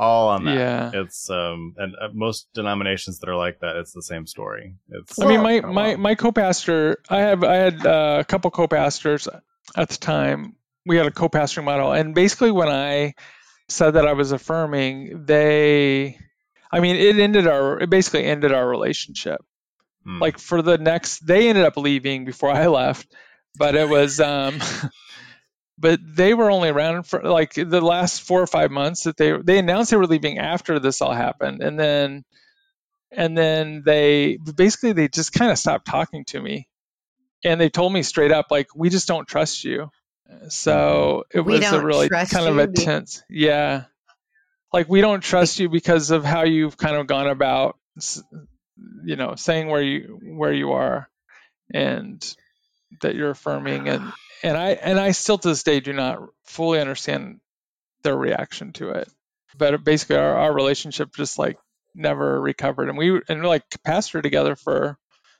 all 0.00 0.28
on 0.28 0.44
that. 0.44 0.56
Yeah. 0.56 0.90
It's 0.94 1.28
um 1.30 1.74
and 1.76 1.94
uh, 2.00 2.08
most 2.12 2.48
denominations 2.54 3.18
that 3.20 3.28
are 3.28 3.36
like 3.36 3.60
that, 3.60 3.76
it's 3.76 3.92
the 3.92 4.02
same 4.02 4.26
story. 4.26 4.74
It's. 4.88 5.20
I 5.20 5.26
mean, 5.26 5.42
my 5.42 5.60
my 5.60 5.96
my 5.96 6.14
co-pastor, 6.14 6.98
I 7.08 7.20
have 7.20 7.44
I 7.44 7.54
had 7.56 7.86
uh, 7.86 8.16
a 8.20 8.24
couple 8.24 8.50
co-pastors 8.50 9.28
at 9.76 9.88
the 9.90 9.96
time. 9.98 10.56
We 10.86 10.96
had 10.96 11.06
a 11.06 11.10
co-pastoring 11.10 11.64
model, 11.64 11.92
and 11.92 12.14
basically 12.14 12.50
when 12.50 12.68
I 12.68 13.14
said 13.68 13.92
that 13.92 14.06
I 14.06 14.14
was 14.14 14.32
affirming, 14.32 15.26
they, 15.26 16.18
I 16.72 16.80
mean, 16.80 16.96
it 16.96 17.18
ended 17.18 17.46
our 17.46 17.80
it 17.80 17.90
basically 17.90 18.24
ended 18.24 18.52
our 18.52 18.66
relationship. 18.66 19.44
Hmm. 20.04 20.18
Like 20.18 20.38
for 20.38 20.62
the 20.62 20.78
next, 20.78 21.26
they 21.26 21.50
ended 21.50 21.64
up 21.64 21.76
leaving 21.76 22.24
before 22.24 22.50
I 22.50 22.66
left, 22.80 23.06
but 23.58 23.74
it 23.74 23.88
was 23.88 24.18
um 24.18 24.60
but 25.80 25.98
they 26.04 26.34
were 26.34 26.50
only 26.50 26.68
around 26.68 27.04
for 27.04 27.22
like 27.22 27.54
the 27.54 27.80
last 27.80 28.20
four 28.20 28.42
or 28.42 28.46
five 28.46 28.70
months 28.70 29.04
that 29.04 29.16
they 29.16 29.32
they 29.32 29.58
announced 29.58 29.90
they 29.90 29.96
were 29.96 30.06
leaving 30.06 30.38
after 30.38 30.78
this 30.78 31.00
all 31.00 31.12
happened. 31.12 31.62
And 31.62 31.80
then 31.80 32.24
and 33.10 33.36
then 33.36 33.82
they 33.84 34.36
basically 34.36 34.92
they 34.92 35.08
just 35.08 35.32
kind 35.32 35.50
of 35.50 35.58
stopped 35.58 35.86
talking 35.86 36.24
to 36.26 36.40
me. 36.40 36.68
And 37.42 37.58
they 37.58 37.70
told 37.70 37.92
me 37.92 38.02
straight 38.02 38.30
up 38.30 38.46
like 38.50 38.68
we 38.76 38.90
just 38.90 39.08
don't 39.08 39.26
trust 39.26 39.64
you. 39.64 39.90
So 40.48 41.24
it 41.32 41.40
we 41.40 41.54
was 41.58 41.72
a 41.72 41.82
really 41.82 42.10
kind 42.10 42.46
of 42.46 42.58
a 42.58 42.66
tense 42.68 43.22
yeah. 43.30 43.84
Like 44.72 44.88
we 44.88 45.00
don't 45.00 45.22
trust 45.22 45.58
you 45.58 45.70
because 45.70 46.10
of 46.10 46.24
how 46.24 46.44
you've 46.44 46.76
kind 46.76 46.96
of 46.96 47.06
gone 47.06 47.26
about 47.26 47.78
you 49.02 49.16
know 49.16 49.34
saying 49.34 49.68
where 49.68 49.82
you 49.82 50.20
where 50.22 50.52
you 50.52 50.72
are 50.72 51.08
and 51.72 52.36
that 53.00 53.14
you're 53.14 53.30
affirming 53.30 53.88
and 53.88 54.12
and 54.42 54.56
I 54.56 54.70
and 54.70 54.98
I 54.98 55.12
still 55.12 55.38
to 55.38 55.48
this 55.48 55.62
day 55.62 55.80
do 55.80 55.92
not 55.92 56.20
fully 56.44 56.80
understand 56.80 57.40
their 58.02 58.16
reaction 58.16 58.72
to 58.74 58.90
it. 58.90 59.08
But 59.56 59.82
basically, 59.84 60.16
our, 60.16 60.34
our 60.34 60.52
relationship 60.52 61.14
just 61.14 61.38
like 61.38 61.58
never 61.94 62.40
recovered, 62.40 62.88
and 62.88 62.98
we 62.98 63.20
and 63.28 63.44
like 63.44 63.68
pastored 63.86 64.22
together 64.22 64.56
for 64.56 64.96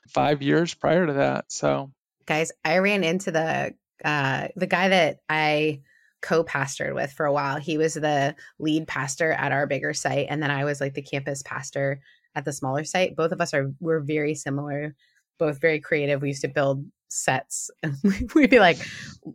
five 0.09 0.41
years 0.41 0.73
prior 0.73 1.07
to 1.07 1.13
that. 1.13 1.45
So, 1.49 1.91
guys, 2.25 2.51
I 2.63 2.77
ran 2.79 3.03
into 3.03 3.31
the 3.31 3.73
uh, 4.03 4.47
the 4.55 4.67
guy 4.67 4.89
that 4.89 5.19
I 5.29 5.81
co-pastored 6.21 6.93
with 6.93 7.11
for 7.11 7.25
a 7.25 7.33
while. 7.33 7.57
He 7.57 7.77
was 7.77 7.95
the 7.95 8.35
lead 8.59 8.87
pastor 8.87 9.31
at 9.31 9.51
our 9.51 9.65
bigger 9.65 9.93
site, 9.93 10.27
and 10.29 10.41
then 10.41 10.51
I 10.51 10.65
was 10.65 10.79
like 10.79 10.93
the 10.93 11.01
campus 11.01 11.41
pastor 11.41 12.01
at 12.35 12.45
the 12.45 12.53
smaller 12.53 12.83
site. 12.83 13.15
Both 13.15 13.31
of 13.31 13.41
us 13.41 13.53
are 13.53 13.73
we're 13.79 14.01
very 14.01 14.35
similar, 14.35 14.95
both 15.39 15.59
very 15.59 15.79
creative. 15.79 16.21
We 16.21 16.29
used 16.29 16.41
to 16.41 16.47
build 16.47 16.85
sets. 17.11 17.69
We'd 18.35 18.49
be 18.49 18.59
like, 18.59 18.77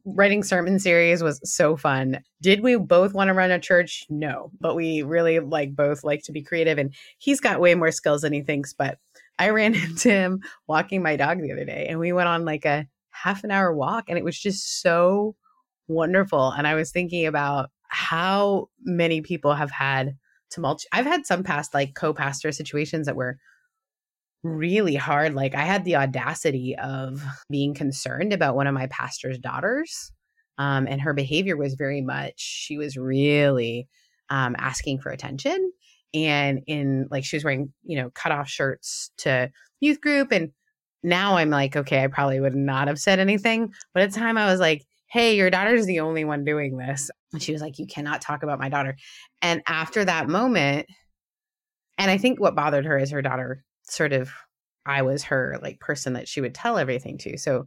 writing 0.04 0.42
sermon 0.42 0.78
series 0.78 1.22
was 1.22 1.40
so 1.44 1.76
fun. 1.76 2.20
Did 2.40 2.60
we 2.60 2.76
both 2.76 3.14
want 3.14 3.28
to 3.28 3.34
run 3.34 3.50
a 3.50 3.60
church? 3.60 4.04
No, 4.08 4.50
but 4.60 4.74
we 4.74 5.02
really 5.02 5.40
like 5.40 5.76
both 5.76 6.02
like 6.02 6.22
to 6.24 6.32
be 6.32 6.42
creative. 6.42 6.78
And 6.78 6.94
he's 7.18 7.40
got 7.40 7.60
way 7.60 7.74
more 7.74 7.92
skills 7.92 8.22
than 8.22 8.32
he 8.32 8.42
thinks. 8.42 8.72
But 8.72 8.98
I 9.38 9.50
ran 9.50 9.74
into 9.84 10.10
him 10.10 10.40
walking 10.66 11.02
my 11.02 11.16
dog 11.16 11.40
the 11.40 11.52
other 11.52 11.64
day, 11.64 11.86
and 11.88 11.98
we 11.98 12.12
went 12.12 12.28
on 12.28 12.44
like 12.44 12.64
a 12.64 12.86
half 13.10 13.44
an 13.44 13.50
hour 13.50 13.72
walk, 13.74 14.04
and 14.08 14.18
it 14.18 14.24
was 14.24 14.38
just 14.38 14.80
so 14.82 15.36
wonderful. 15.88 16.50
And 16.50 16.66
I 16.66 16.74
was 16.74 16.90
thinking 16.90 17.26
about 17.26 17.70
how 17.88 18.68
many 18.82 19.20
people 19.20 19.54
have 19.54 19.70
had 19.70 20.16
tumult. 20.50 20.84
I've 20.92 21.06
had 21.06 21.26
some 21.26 21.42
past 21.42 21.74
like 21.74 21.94
co-pastor 21.94 22.52
situations 22.52 23.06
that 23.06 23.16
were 23.16 23.38
really 24.42 24.94
hard. 24.94 25.34
Like 25.34 25.54
I 25.54 25.64
had 25.64 25.84
the 25.84 25.96
audacity 25.96 26.76
of 26.76 27.22
being 27.50 27.74
concerned 27.74 28.32
about 28.32 28.56
one 28.56 28.66
of 28.66 28.74
my 28.74 28.86
pastor's 28.86 29.38
daughters. 29.38 30.12
Um, 30.58 30.86
and 30.88 31.00
her 31.00 31.12
behavior 31.12 31.56
was 31.56 31.74
very 31.74 32.00
much, 32.00 32.34
she 32.36 32.78
was 32.78 32.96
really 32.96 33.88
um, 34.30 34.56
asking 34.58 35.00
for 35.00 35.10
attention. 35.10 35.72
And 36.14 36.60
in 36.66 37.08
like, 37.10 37.24
she 37.24 37.36
was 37.36 37.44
wearing, 37.44 37.72
you 37.84 37.96
know, 37.96 38.10
cut 38.14 38.32
off 38.32 38.48
shirts 38.48 39.10
to 39.18 39.50
youth 39.80 40.00
group. 40.00 40.32
And 40.32 40.52
now 41.02 41.36
I'm 41.36 41.50
like, 41.50 41.76
okay, 41.76 42.02
I 42.02 42.06
probably 42.06 42.40
would 42.40 42.54
not 42.54 42.88
have 42.88 42.98
said 42.98 43.18
anything. 43.18 43.72
But 43.92 44.04
at 44.04 44.12
the 44.12 44.18
time 44.18 44.38
I 44.38 44.50
was 44.50 44.60
like, 44.60 44.84
hey, 45.08 45.36
your 45.36 45.50
daughter's 45.50 45.86
the 45.86 46.00
only 46.00 46.24
one 46.24 46.44
doing 46.44 46.78
this. 46.78 47.10
And 47.32 47.42
she 47.42 47.52
was 47.52 47.60
like, 47.60 47.78
you 47.78 47.86
cannot 47.86 48.20
talk 48.20 48.42
about 48.42 48.58
my 48.58 48.68
daughter. 48.68 48.96
And 49.42 49.62
after 49.66 50.04
that 50.04 50.28
moment, 50.28 50.86
and 51.98 52.10
I 52.10 52.18
think 52.18 52.40
what 52.40 52.56
bothered 52.56 52.86
her 52.86 52.98
is 52.98 53.10
her 53.10 53.22
daughter 53.22 53.62
sort 53.88 54.12
of 54.12 54.30
I 54.86 55.02
was 55.02 55.24
her 55.24 55.58
like 55.62 55.80
person 55.80 56.12
that 56.14 56.28
she 56.28 56.40
would 56.40 56.54
tell 56.54 56.78
everything 56.78 57.18
to. 57.18 57.36
So 57.38 57.66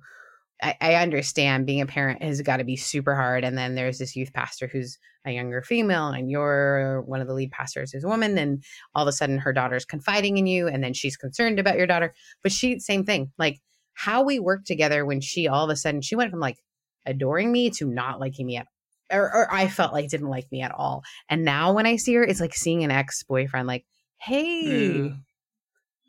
I, 0.62 0.76
I 0.82 0.96
understand 0.96 1.66
being 1.66 1.82
a 1.82 1.86
parent 1.86 2.22
has 2.24 2.42
got 2.42 2.58
to 2.58 2.64
be 2.64 2.76
super 2.76 3.16
hard. 3.16 3.44
And 3.44 3.58
then 3.58 3.76
there's 3.76 3.98
this 3.98 4.16
youth 4.16 4.34
pastor 4.34 4.68
who's 4.68 4.98
a 5.26 5.32
younger 5.32 5.62
female, 5.62 6.08
and 6.08 6.32
you're 6.32 7.02
one 7.02 7.20
of 7.20 7.28
the 7.28 7.34
lead 7.34 7.52
pastors 7.52 7.94
is 7.94 8.06
a 8.06 8.08
woman, 8.08 8.38
and 8.38 8.64
all 8.96 9.04
of 9.04 9.08
a 9.10 9.12
sudden 9.12 9.38
her 9.40 9.52
daughter's 9.52 9.84
confiding 9.84 10.38
in 10.38 10.48
you, 10.48 10.68
and 10.68 10.82
then 10.82 10.94
she's 10.94 11.18
concerned 11.18 11.60
about 11.60 11.78
your 11.78 11.88
daughter. 11.88 12.14
But 12.42 12.54
she, 12.54 12.80
same 12.80 13.04
thing, 13.04 13.32
like 13.38 13.60
how 13.94 14.24
we 14.24 14.40
work 14.40 14.64
together 14.64 15.06
when 15.06 15.20
she 15.20 15.48
all 15.50 15.66
of 15.66 15.70
a 15.70 15.76
sudden 15.76 16.02
she 16.02 16.16
went 16.16 16.32
from 16.32 16.40
like 16.40 16.58
adoring 17.06 17.52
me 17.52 17.70
to 17.72 17.86
not 17.86 18.20
liking 18.22 18.46
me 18.46 18.58
at 18.58 18.68
or, 19.12 19.24
or 19.24 19.54
I 19.54 19.68
felt 19.68 19.92
like 19.92 20.10
didn't 20.10 20.30
like 20.30 20.50
me 20.52 20.62
at 20.62 20.72
all. 20.72 21.04
And 21.28 21.44
now 21.44 21.74
when 21.74 21.86
I 21.86 21.98
see 21.98 22.14
her, 22.14 22.24
it's 22.24 22.40
like 22.40 22.56
seeing 22.56 22.84
an 22.84 22.92
ex 22.92 23.24
boyfriend. 23.24 23.68
Like, 23.68 23.86
hey, 24.18 24.64
mm 24.66 25.20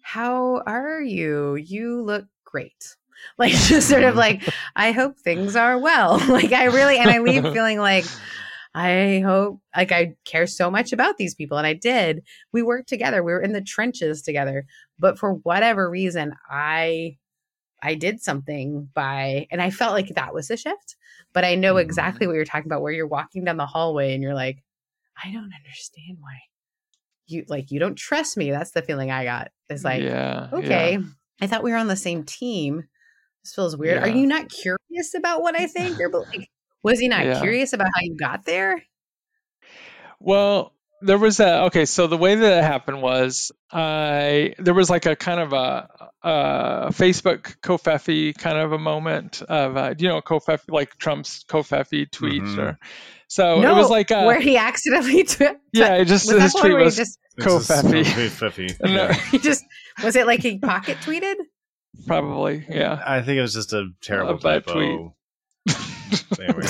how 0.03 0.63
are 0.67 1.01
you? 1.01 1.57
You 1.57 2.03
look 2.03 2.27
great. 2.45 2.97
Like 3.37 3.53
just 3.53 3.91
sort 3.91 4.03
of 4.03 4.17
like, 4.17 4.43
I 4.77 4.93
hope 4.93 5.19
things 5.19 5.55
are 5.55 5.79
well. 5.79 6.19
like 6.29 6.53
I 6.53 6.65
really, 6.65 6.97
and 6.97 7.11
I 7.11 7.19
leave 7.19 7.43
feeling 7.43 7.79
like, 7.79 8.07
I 8.75 9.23
hope, 9.23 9.61
like 9.77 9.93
I 9.93 10.15
care 10.25 10.47
so 10.47 10.71
much 10.71 10.95
about 10.95 11.19
these 11.19 11.35
people. 11.35 11.59
And 11.59 11.67
I 11.67 11.75
did. 11.75 12.23
We 12.51 12.63
worked 12.63 12.89
together. 12.89 13.23
We 13.23 13.33
were 13.33 13.43
in 13.43 13.53
the 13.53 13.61
trenches 13.61 14.23
together. 14.23 14.65
But 14.99 15.19
for 15.19 15.35
whatever 15.35 15.91
reason, 15.91 16.33
I, 16.51 17.19
I 17.83 17.95
did 17.95 18.23
something 18.23 18.89
by, 18.95 19.47
and 19.51 19.61
I 19.61 19.69
felt 19.69 19.93
like 19.93 20.15
that 20.15 20.33
was 20.33 20.51
a 20.51 20.57
shift. 20.57 20.97
But 21.35 21.45
I 21.45 21.57
know 21.57 21.77
exactly 21.77 22.25
mm-hmm. 22.25 22.29
what 22.29 22.37
you're 22.37 22.45
talking 22.47 22.69
about, 22.69 22.81
where 22.81 22.93
you're 22.93 23.07
walking 23.07 23.45
down 23.45 23.59
the 23.59 23.67
hallway 23.67 24.15
and 24.15 24.23
you're 24.23 24.35
like, 24.35 24.65
I 25.23 25.31
don't 25.31 25.53
understand 25.53 26.17
why 26.21 26.39
you 27.31 27.45
like 27.49 27.71
you 27.71 27.81
don't 27.81 27.97
trust 27.97 28.37
me. 28.37 28.51
That's 28.51 28.73
the 28.73 28.83
feeling 28.83 29.11
I 29.11 29.25
got. 29.25 29.51
It's 29.69 29.85
like, 29.85 30.03
yeah, 30.03 30.49
okay, 30.53 30.93
yeah. 30.93 31.07
I 31.41 31.47
thought 31.47 31.63
we 31.63 31.71
were 31.71 31.77
on 31.77 31.89
the 31.89 31.97
same 31.97 32.25
team. 32.25 32.85
This 33.45 33.55
feels 33.55 33.77
weird. 33.77 33.97
Yeah. 33.97 34.03
Are 34.03 34.17
you 34.17 34.27
not 34.27 34.49
curious 34.49 35.15
about 35.15 35.43
what 35.43 35.59
I 35.59 35.67
think? 35.67 35.99
Or 36.01 36.11
like, 36.11 36.51
was 36.83 36.99
he 36.99 37.09
not 37.09 37.41
curious 37.41 37.73
about 37.73 37.89
how 37.95 38.03
you 38.03 38.17
got 38.17 38.45
there? 38.45 38.83
Well, 40.19 40.75
there 41.03 41.19
was 41.19 41.41
a 41.41 41.65
okay. 41.65 41.85
So 41.85 42.07
the 42.07 42.17
way 42.17 42.35
that 42.35 42.59
it 42.59 42.65
happened 42.65 43.03
was 43.03 43.53
I 43.71 44.55
there 44.59 44.75
was 44.75 44.91
like 44.91 45.07
a 45.07 45.17
kind 45.17 45.41
of 45.41 45.53
a, 45.53 45.89
a 46.23 46.89
Facebook 46.91 47.57
covfefe 47.61 48.37
kind 48.39 48.59
of 48.59 48.73
a 48.73 48.79
moment 48.79 49.43
of 49.43 49.77
uh, 49.77 49.95
you 49.99 50.09
know 50.09 50.21
covfefe 50.21 50.63
like 50.69 50.97
Trump's 50.99 51.45
covfefe 51.45 52.11
tweets 52.11 52.41
mm-hmm. 52.41 52.61
or 52.61 52.79
so 53.29 53.61
no, 53.61 53.73
it 53.73 53.77
was 53.77 53.91
like 53.91 54.11
a, 54.11 54.25
where 54.25 54.41
he 54.41 54.57
accidentally 54.57 55.23
t- 55.25 55.47
yeah, 55.73 55.95
it 55.95 56.07
just 56.07 56.31
his 56.31 56.53
tweet 56.53 56.77
was 56.77 56.97
just 56.97 57.19
covfefe. 57.39 58.81
no, 58.85 59.09
he 59.31 59.39
just 59.39 59.65
was 60.03 60.17
it 60.17 60.27
like 60.27 60.43
he 60.43 60.59
pocket 60.59 60.99
tweeted? 60.99 61.37
Probably, 62.07 62.65
yeah. 62.69 63.03
I 63.05 63.23
think 63.23 63.39
it 63.39 63.43
was 63.43 63.55
just 63.55 63.73
a 63.73 63.91
terrible 64.03 64.35
a 64.35 64.61
typo. 64.61 64.73
tweet. 64.73 65.79
anyway, 66.41 66.67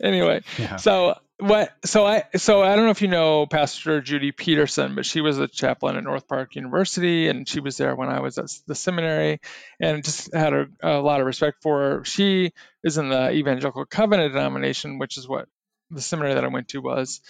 anyway 0.00 0.40
yeah. 0.58 0.76
so 0.76 1.14
what 1.40 1.72
so 1.84 2.04
i 2.04 2.24
so 2.36 2.62
i 2.62 2.74
don't 2.74 2.84
know 2.84 2.90
if 2.90 3.00
you 3.00 3.08
know 3.08 3.46
pastor 3.46 4.00
judy 4.00 4.32
peterson 4.32 4.96
but 4.96 5.06
she 5.06 5.20
was 5.20 5.38
a 5.38 5.46
chaplain 5.46 5.96
at 5.96 6.02
north 6.02 6.26
park 6.26 6.56
university 6.56 7.28
and 7.28 7.48
she 7.48 7.60
was 7.60 7.76
there 7.76 7.94
when 7.94 8.08
i 8.08 8.20
was 8.20 8.38
at 8.38 8.50
the 8.66 8.74
seminary 8.74 9.40
and 9.80 10.02
just 10.02 10.34
had 10.34 10.52
a, 10.52 10.66
a 10.82 11.00
lot 11.00 11.20
of 11.20 11.26
respect 11.26 11.62
for 11.62 11.78
her. 11.78 12.04
She 12.04 12.52
is 12.82 12.98
in 12.98 13.08
the 13.08 13.30
evangelical 13.30 13.84
covenant 13.86 14.32
denomination 14.32 14.98
which 14.98 15.16
is 15.16 15.28
what 15.28 15.48
the 15.90 16.00
seminary 16.00 16.34
that 16.34 16.44
i 16.44 16.48
went 16.48 16.68
to 16.68 16.80
was 16.80 17.20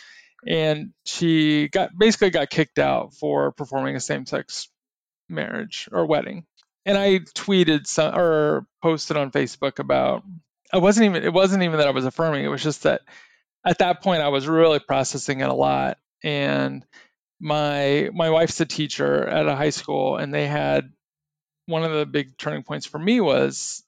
and 0.46 0.92
she 1.04 1.68
got 1.68 1.96
basically 1.96 2.30
got 2.30 2.50
kicked 2.50 2.78
out 2.78 3.14
for 3.14 3.52
performing 3.52 3.96
a 3.96 4.00
same-sex 4.00 4.68
marriage 5.28 5.88
or 5.92 6.06
wedding. 6.06 6.44
And 6.86 6.96
I 6.96 7.18
tweeted 7.18 7.86
some 7.86 8.14
or 8.14 8.66
posted 8.82 9.16
on 9.16 9.30
Facebook 9.30 9.78
about 9.78 10.22
I 10.72 10.78
wasn't 10.78 11.06
even 11.06 11.24
it 11.24 11.32
wasn't 11.32 11.62
even 11.62 11.78
that 11.78 11.88
I 11.88 11.92
was 11.92 12.04
affirming 12.04 12.44
it 12.44 12.48
was 12.48 12.62
just 12.62 12.84
that 12.84 13.02
at 13.64 13.78
that 13.78 14.02
point 14.02 14.22
I 14.22 14.28
was 14.28 14.46
really 14.46 14.78
processing 14.78 15.40
it 15.40 15.48
a 15.48 15.54
lot 15.54 15.98
and 16.22 16.84
my 17.40 18.10
my 18.12 18.30
wife's 18.30 18.60
a 18.60 18.66
teacher 18.66 19.26
at 19.26 19.46
a 19.46 19.56
high 19.56 19.70
school 19.70 20.16
and 20.16 20.32
they 20.32 20.46
had 20.46 20.90
one 21.66 21.84
of 21.84 21.92
the 21.92 22.06
big 22.06 22.36
turning 22.36 22.62
points 22.62 22.86
for 22.86 22.98
me 22.98 23.20
was 23.20 23.84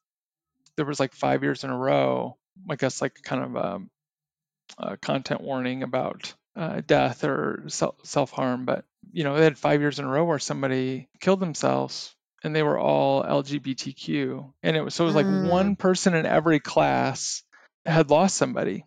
there 0.77 0.87
was 0.87 1.01
like 1.01 1.15
five 1.15 1.43
years 1.43 1.65
in 1.65 1.71
a 1.71 1.77
row 1.77 2.37
I 2.69 2.77
guess 2.77 3.01
like 3.01 3.23
kind 3.23 3.43
of 3.45 3.57
a, 3.57 4.91
a 4.91 4.97
content 4.99 5.41
warning 5.41 5.83
about 5.83 6.35
uh, 6.57 6.83
death 6.87 7.25
or 7.25 7.65
self 7.69 8.31
harm 8.31 8.65
but 8.65 8.85
you 9.13 9.25
know 9.25 9.37
they 9.37 9.45
had 9.45 9.59
five 9.59 9.81
years 9.81 9.99
in 9.99 10.05
a 10.05 10.09
row 10.09 10.25
where 10.25 10.39
somebody 10.39 11.09
killed 11.21 11.41
themselves 11.41 12.15
and 12.43 12.55
they 12.55 12.63
were 12.63 12.79
all 12.79 13.23
LGBTQ. 13.23 14.53
And 14.63 14.77
it 14.77 14.83
was 14.83 14.95
so 14.95 15.05
it 15.05 15.07
was 15.07 15.15
like 15.15 15.27
mm. 15.27 15.49
one 15.49 15.77
person 15.77 16.15
in 16.15 16.27
every 16.27 16.61
class 16.61 17.43
had 17.85 18.11
lost 18.11 18.37
somebody. 18.37 18.85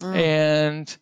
Mm. 0.00 0.16
And 0.16 0.98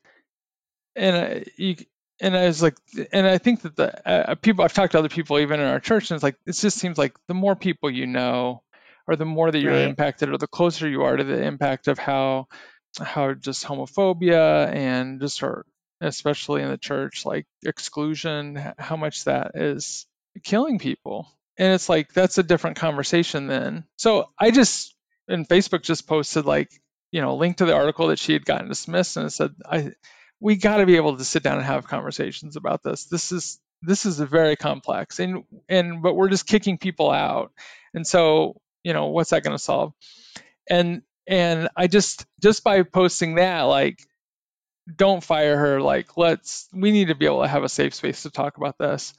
and 0.97 1.17
uh, 1.17 1.45
you, 1.57 1.77
and 2.21 2.37
I 2.37 2.47
was 2.47 2.63
like, 2.63 2.77
and 3.13 3.27
I 3.27 3.39
think 3.39 3.63
that 3.63 3.77
the 3.77 4.09
uh, 4.09 4.35
people 4.35 4.65
I've 4.65 4.73
talked 4.73 4.93
to 4.93 4.99
other 4.99 5.09
people 5.09 5.39
even 5.39 5.61
in 5.61 5.67
our 5.67 5.81
church, 5.81 6.11
and 6.11 6.17
it's 6.17 6.23
like 6.23 6.37
it 6.47 6.53
just 6.53 6.79
seems 6.79 6.99
like 6.99 7.17
the 7.29 7.35
more 7.35 7.55
people 7.55 7.91
you 7.91 8.07
know, 8.07 8.63
or 9.07 9.17
the 9.17 9.25
more 9.25 9.51
that 9.51 9.59
you're 9.59 9.73
right. 9.73 9.89
impacted, 9.89 10.29
or 10.29 10.39
the 10.39 10.49
closer 10.49 10.89
you 10.89 11.03
are 11.03 11.17
to 11.17 11.25
the 11.25 11.43
impact 11.43 11.89
of 11.89 11.99
how 11.99 12.49
how 12.99 13.35
just 13.35 13.65
homophobia 13.65 14.73
and 14.73 15.21
just 15.21 15.43
our 15.43 15.65
especially 16.01 16.63
in 16.63 16.69
the 16.69 16.79
church 16.79 17.27
like 17.27 17.47
exclusion 17.65 18.61
how 18.79 18.97
much 18.97 19.25
that 19.25 19.53
is 19.55 20.07
killing 20.45 20.79
people 20.79 21.29
and 21.59 21.73
it's 21.73 21.89
like 21.89 22.13
that's 22.13 22.39
a 22.39 22.43
different 22.43 22.77
conversation 22.77 23.47
then 23.49 23.85
so 23.97 24.29
i 24.39 24.51
just 24.51 24.95
and 25.27 25.49
facebook 25.49 25.83
just 25.83 26.07
posted 26.07 26.45
like 26.45 26.71
you 27.11 27.21
know 27.21 27.33
a 27.33 27.37
link 27.37 27.59
to 27.59 27.65
the 27.65 27.75
article 27.75 28.09
that 28.09 28.19
she 28.19 28.33
had 28.33 28.45
gotten 28.45 28.69
dismissed 28.69 29.17
and 29.17 29.33
said 29.33 29.55
i 29.65 29.93
we 30.41 30.57
got 30.57 30.79
to 30.79 30.87
be 30.87 30.97
able 30.97 31.17
to 31.17 31.25
sit 31.25 31.43
down 31.43 31.57
and 31.57 31.67
have 31.67 31.87
conversations 31.87 32.57
about 32.57 32.83
this. 32.83 33.07
This 33.07 33.33
is 33.33 33.61
this 33.83 34.07
is 34.07 34.19
very 34.19 34.57
complex 34.57 35.21
and 35.21 35.45
and 35.69 36.03
but 36.03 36.15
we're 36.15 36.29
just 36.29 36.47
kicking 36.47 36.79
people 36.79 37.11
out. 37.11 37.53
And 37.95 38.07
so 38.07 38.61
you 38.83 38.93
know 38.93 39.07
what's 39.07 39.31
that 39.31 39.43
going 39.43 39.57
to 39.57 39.63
solve? 39.63 39.93
And 40.69 41.03
and 41.27 41.69
i 41.77 41.87
just 41.87 42.27
just 42.41 42.65
by 42.65 42.83
posting 42.83 43.35
that 43.37 43.63
like 43.63 44.01
don't 44.95 45.23
fire 45.23 45.57
her. 45.57 45.81
Like 45.81 46.17
let's 46.17 46.69
we 46.73 46.91
need 46.93 47.09
to 47.09 47.15
be 47.15 47.27
able 47.27 47.43
to 47.43 47.49
have 47.49 47.65
a 47.65 47.69
safe 47.69 47.95
space 47.95 48.23
to 48.23 48.31
talk 48.31 48.57
about 48.57 48.79
this 48.79 49.15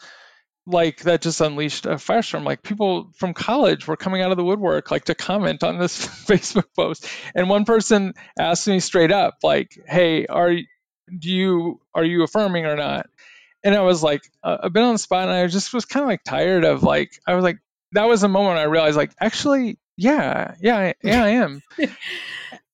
like 0.70 1.02
that 1.02 1.22
just 1.22 1.42
unleashed 1.42 1.86
a 1.86 1.96
firestorm. 1.96 2.44
Like 2.44 2.62
people 2.62 3.12
from 3.16 3.34
college 3.34 3.88
were 3.88 3.98
coming 3.98 4.22
out 4.22 4.32
of 4.32 4.38
the 4.38 4.44
woodwork, 4.44 4.92
like 4.92 5.06
to 5.06 5.16
comment 5.16 5.64
on 5.64 5.80
this 5.80 6.06
Facebook 6.28 6.66
post. 6.76 7.08
And 7.36 7.50
one 7.50 7.66
person 7.66 8.14
asked 8.38 8.68
me 8.68 8.80
straight 8.80 9.12
up, 9.12 9.38
like, 9.44 9.78
"Hey, 9.88 10.26
are 10.28 10.54
do 10.54 11.30
you 11.30 11.82
are 11.94 12.04
you 12.04 12.24
affirming 12.24 12.66
or 12.66 12.76
not?" 12.76 13.08
And 13.64 13.76
I 13.76 13.82
was 13.82 14.02
like, 14.02 14.22
uh, 14.44 14.58
a 14.62 14.70
bit 14.70 14.84
on 14.84 14.94
the 14.94 15.00
spot, 15.00 15.24
and 15.24 15.34
I 15.34 15.46
just 15.48 15.74
was 15.74 15.86
kind 15.86 16.04
of 16.04 16.08
like 16.08 16.24
tired 16.24 16.64
of 16.64 16.82
like, 16.82 17.20
I 17.28 17.36
was 17.36 17.44
like, 17.44 17.58
that 17.92 18.08
was 18.08 18.24
a 18.24 18.30
moment 18.30 18.58
I 18.58 18.64
realized, 18.64 18.96
like, 18.96 19.12
actually, 19.20 19.78
yeah, 19.98 20.56
yeah, 20.62 20.94
yeah, 21.04 21.24
I 21.24 21.30
am. 21.30 21.62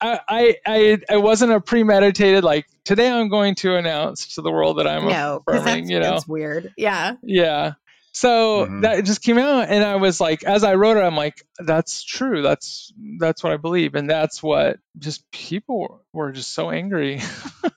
I, 0.01 0.57
I 0.65 0.97
I 1.09 1.17
wasn't 1.17 1.51
a 1.53 1.59
premeditated 1.59 2.43
like 2.43 2.67
today 2.83 3.09
I'm 3.09 3.29
going 3.29 3.55
to 3.55 3.75
announce 3.75 4.35
to 4.35 4.41
the 4.41 4.51
world 4.51 4.77
that 4.77 4.87
I'm 4.87 5.07
no, 5.07 5.41
affirming. 5.47 5.89
you 5.89 5.99
know, 5.99 6.11
that's 6.11 6.27
weird. 6.27 6.73
Yeah. 6.77 7.15
Yeah. 7.23 7.73
So 8.15 8.65
mm-hmm. 8.65 8.81
that 8.81 9.03
just 9.03 9.21
came 9.21 9.37
out, 9.37 9.67
and 9.67 9.83
I 9.83 9.97
was 9.97 10.21
like, 10.21 10.45
as 10.45 10.63
I 10.63 10.75
wrote 10.75 10.95
it, 10.95 11.01
I'm 11.01 11.17
like, 11.17 11.45
that's 11.59 12.01
true. 12.01 12.41
That's 12.41 12.93
that's 13.19 13.43
what 13.43 13.51
I 13.51 13.57
believe, 13.57 13.93
and 13.93 14.09
that's 14.09 14.41
what 14.41 14.79
just 14.97 15.29
people 15.31 16.01
were 16.13 16.31
just 16.31 16.53
so 16.53 16.71
angry 16.71 17.21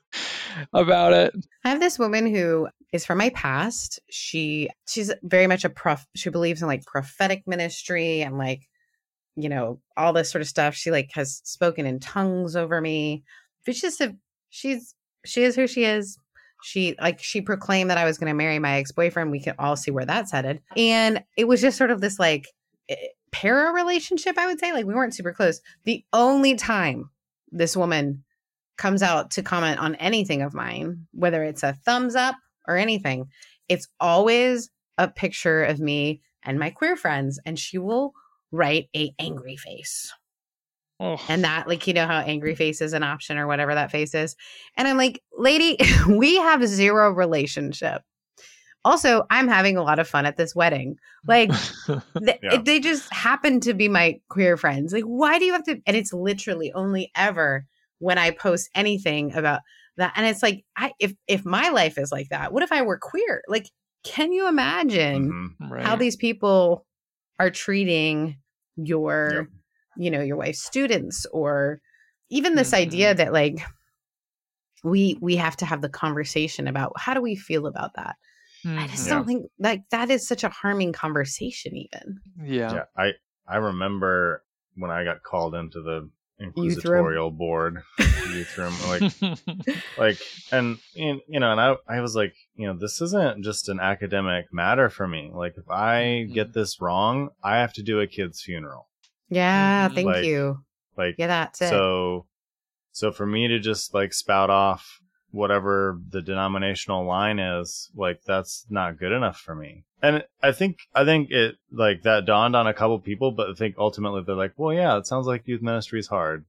about 0.73 1.12
it. 1.12 1.35
I 1.64 1.71
have 1.71 1.80
this 1.80 1.98
woman 1.98 2.33
who 2.33 2.68
is 2.92 3.05
from 3.05 3.18
my 3.18 3.31
past. 3.31 3.98
She 4.11 4.70
she's 4.87 5.12
very 5.24 5.48
much 5.48 5.64
a 5.64 5.70
prof. 5.70 6.07
She 6.14 6.31
believes 6.31 6.62
in 6.62 6.68
like 6.68 6.85
prophetic 6.85 7.42
ministry 7.44 8.20
and 8.20 8.38
like 8.38 8.68
you 9.35 9.48
know 9.48 9.81
all 9.96 10.12
this 10.12 10.31
sort 10.31 10.42
of 10.42 10.46
stuff. 10.46 10.77
She 10.77 10.92
like 10.92 11.11
has 11.14 11.40
spoken 11.42 11.85
in 11.85 11.98
tongues 11.98 12.55
over 12.55 12.81
me. 12.81 13.24
But 13.66 13.74
she's 13.74 13.83
just 13.83 14.01
a 14.03 14.14
she's 14.51 14.94
she 15.24 15.42
is 15.42 15.57
who 15.57 15.66
she 15.66 15.85
is 15.85 16.16
she 16.62 16.94
like 17.01 17.23
she 17.23 17.40
proclaimed 17.40 17.90
that 17.90 17.99
I 17.99 18.05
was 18.05 18.18
going 18.18 18.31
to 18.31 18.35
marry 18.35 18.59
my 18.59 18.79
ex-boyfriend. 18.79 19.31
We 19.31 19.40
can 19.40 19.55
all 19.59 19.77
see 19.77 19.90
where 19.90 20.07
that's 20.07 20.33
headed. 20.33 20.61
And 20.77 21.23
it 21.37 21.47
was 21.47 21.61
just 21.61 21.79
sort 21.79 21.90
of 21.90 22.01
this 22.01 22.18
like 22.18 22.47
eh, 22.88 22.97
para 23.33 23.73
relationship, 23.73 24.38
I 24.38 24.47
would 24.47 24.59
say. 24.59 24.73
Like 24.73 24.87
we 24.87 24.94
weren't 24.94 25.14
super 25.14 25.33
close. 25.33 25.61
The 25.85 26.05
only 26.12 26.57
time 26.57 27.11
this 27.51 27.77
woman 27.77 28.25
comes 28.77 29.03
out 29.03 29.31
to 29.33 29.42
comment 29.42 29.81
on 29.81 29.94
anything 29.97 30.42
of 30.42 30.55
mine, 30.55 31.07
whether 31.12 31.42
it's 31.42 31.62
a 31.62 31.75
thumbs 31.85 32.14
up 32.14 32.37
or 32.66 32.77
anything, 32.77 33.29
it's 33.68 33.88
always 34.01 34.71
a 34.97 35.09
picture 35.09 35.64
of 35.64 35.81
me 35.81 36.23
and 36.42 36.59
my 36.59 36.71
queer 36.71 36.97
friends 36.97 37.40
and 37.44 37.59
she 37.59 37.79
will 37.79 38.12
write 38.51 38.88
a 38.97 39.12
angry 39.18 39.57
face. 39.57 40.12
And 41.00 41.44
that, 41.44 41.68
like, 41.68 41.87
you 41.87 41.94
know 41.94 42.06
how 42.06 42.18
angry 42.20 42.54
face 42.54 42.80
is 42.80 42.92
an 42.92 43.02
option 43.02 43.38
or 43.38 43.46
whatever 43.46 43.74
that 43.74 43.90
face 43.90 44.14
is. 44.14 44.34
And 44.76 44.88
I'm 44.88 44.96
like, 44.96 45.22
lady, 45.37 45.78
we 46.08 46.37
have 46.37 46.66
zero 46.66 47.11
relationship. 47.12 48.02
Also, 48.84 49.24
I'm 49.30 49.48
having 49.48 49.76
a 49.76 49.82
lot 49.82 49.98
of 49.98 50.08
fun 50.08 50.26
at 50.26 50.37
this 50.37 50.54
wedding. 50.54 50.96
Like, 51.26 51.50
th- 51.87 52.38
yeah. 52.42 52.62
they 52.62 52.80
just 52.80 53.12
happen 53.12 53.61
to 53.61 53.74
be 53.74 53.88
my 53.88 54.20
queer 54.28 54.56
friends. 54.56 54.92
Like, 54.92 55.04
why 55.04 55.38
do 55.38 55.44
you 55.44 55.52
have 55.52 55.64
to? 55.64 55.80
And 55.87 55.96
it's 55.96 56.12
literally 56.12 56.72
only 56.72 57.11
ever 57.14 57.66
when 57.98 58.18
I 58.18 58.30
post 58.30 58.70
anything 58.74 59.34
about 59.34 59.61
that. 59.98 60.12
And 60.16 60.26
it's 60.26 60.42
like, 60.42 60.64
I, 60.76 60.92
if 60.98 61.12
if 61.26 61.44
my 61.44 61.68
life 61.70 61.98
is 61.98 62.11
like 62.11 62.28
that, 62.30 62.52
what 62.52 62.62
if 62.62 62.72
I 62.72 62.82
were 62.82 62.98
queer? 62.98 63.42
Like, 63.48 63.66
can 64.04 64.32
you 64.32 64.48
imagine 64.48 65.56
mm-hmm. 65.61 65.72
right. 65.72 65.84
how 65.84 65.96
these 65.96 66.16
people 66.16 66.87
are 67.38 67.50
treating 67.50 68.38
your 68.76 69.30
yep 69.34 69.58
you 69.98 70.11
know 70.11 70.22
your 70.22 70.37
wife's 70.37 70.64
students 70.64 71.26
or 71.32 71.80
even 72.30 72.54
this 72.54 72.68
mm-hmm. 72.68 72.82
idea 72.82 73.14
that 73.14 73.32
like 73.32 73.61
we 74.84 75.18
we 75.20 75.37
have 75.37 75.56
to 75.56 75.66
have 75.66 75.82
the 75.82 75.88
conversation 75.88 76.68
about 76.68 76.92
how 76.96 77.12
do 77.12 77.20
we 77.20 77.34
feel 77.34 77.66
about 77.66 77.94
that 77.94 78.16
mm-hmm. 78.64 78.78
i 78.78 78.87
just 78.87 79.06
yeah. 79.06 79.14
don't 79.14 79.26
think 79.26 79.46
like 79.58 79.82
that 79.90 80.08
is 80.08 80.26
such 80.26 80.44
a 80.44 80.48
harming 80.48 80.92
conversation 80.92 81.76
even 81.76 82.20
yeah. 82.42 82.72
yeah 82.72 82.84
i 82.96 83.11
i 83.46 83.56
remember 83.56 84.42
when 84.76 84.90
i 84.90 85.04
got 85.04 85.22
called 85.22 85.54
into 85.54 85.82
the 85.82 86.08
inquisitorial 86.40 87.32
board 87.32 87.82
youth 87.98 88.56
room 88.56 88.72
like 88.87 89.76
like 89.98 90.18
and 90.52 90.78
you 90.94 91.40
know 91.40 91.50
and 91.50 91.61
I, 91.61 91.74
I 91.88 92.00
was 92.00 92.14
like 92.14 92.34
you 92.54 92.68
know 92.68 92.78
this 92.78 93.00
isn't 93.00 93.42
just 93.42 93.68
an 93.68 93.80
academic 93.80 94.46
matter 94.52 94.88
for 94.88 95.08
me 95.08 95.32
like 95.34 95.54
if 95.56 95.68
i 95.68 96.02
mm-hmm. 96.02 96.32
get 96.32 96.52
this 96.52 96.80
wrong 96.80 97.30
i 97.42 97.56
have 97.56 97.72
to 97.72 97.82
do 97.82 97.98
a 97.98 98.06
kid's 98.06 98.40
funeral 98.40 98.88
yeah, 99.29 99.87
mm-hmm. 99.87 99.95
thank 99.95 100.07
like, 100.07 100.25
you. 100.25 100.59
Like 100.97 101.14
yeah, 101.19 101.27
that's 101.29 101.62
it. 101.62 101.69
So, 101.69 102.27
so 102.93 103.12
for 103.12 103.27
me 103.27 103.49
to 103.49 103.59
just 103.59 103.95
like 103.95 104.12
spout 104.12 104.51
off 104.51 105.01
whatever 105.31 106.01
the 106.09 106.23
denominational 106.23 107.05
line 107.05 107.38
is, 107.38 107.91
like 107.95 108.23
that's 108.27 108.67
not 108.71 108.99
good 108.99 109.12
enough 109.12 109.38
for 109.38 109.55
me. 109.55 109.85
And 110.03 110.25
I 110.43 110.53
think 110.53 110.79
I 110.95 111.05
think 111.05 111.31
it 111.31 111.57
like 111.73 112.03
that 112.03 112.27
dawned 112.27 112.57
on 112.57 112.67
a 112.67 112.75
couple 112.75 112.99
people, 113.01 113.33
but 113.33 113.51
I 113.51 113.55
think 113.55 113.77
ultimately 113.79 114.23
they're 114.25 114.35
like, 114.35 114.55
well, 114.57 114.75
yeah, 114.75 114.97
it 114.97 115.07
sounds 115.07 115.27
like 115.27 115.47
youth 115.47 115.62
ministry 115.62 116.01
is 116.01 116.07
hard. 116.07 116.45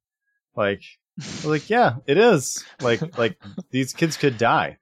Like, 0.55 0.81
like 1.43 1.69
yeah, 1.69 1.95
it 2.05 2.17
is. 2.17 2.63
Like 2.81 3.01
like 3.17 3.37
these 3.71 3.93
kids 3.93 4.17
could 4.17 4.37
die, 4.37 4.77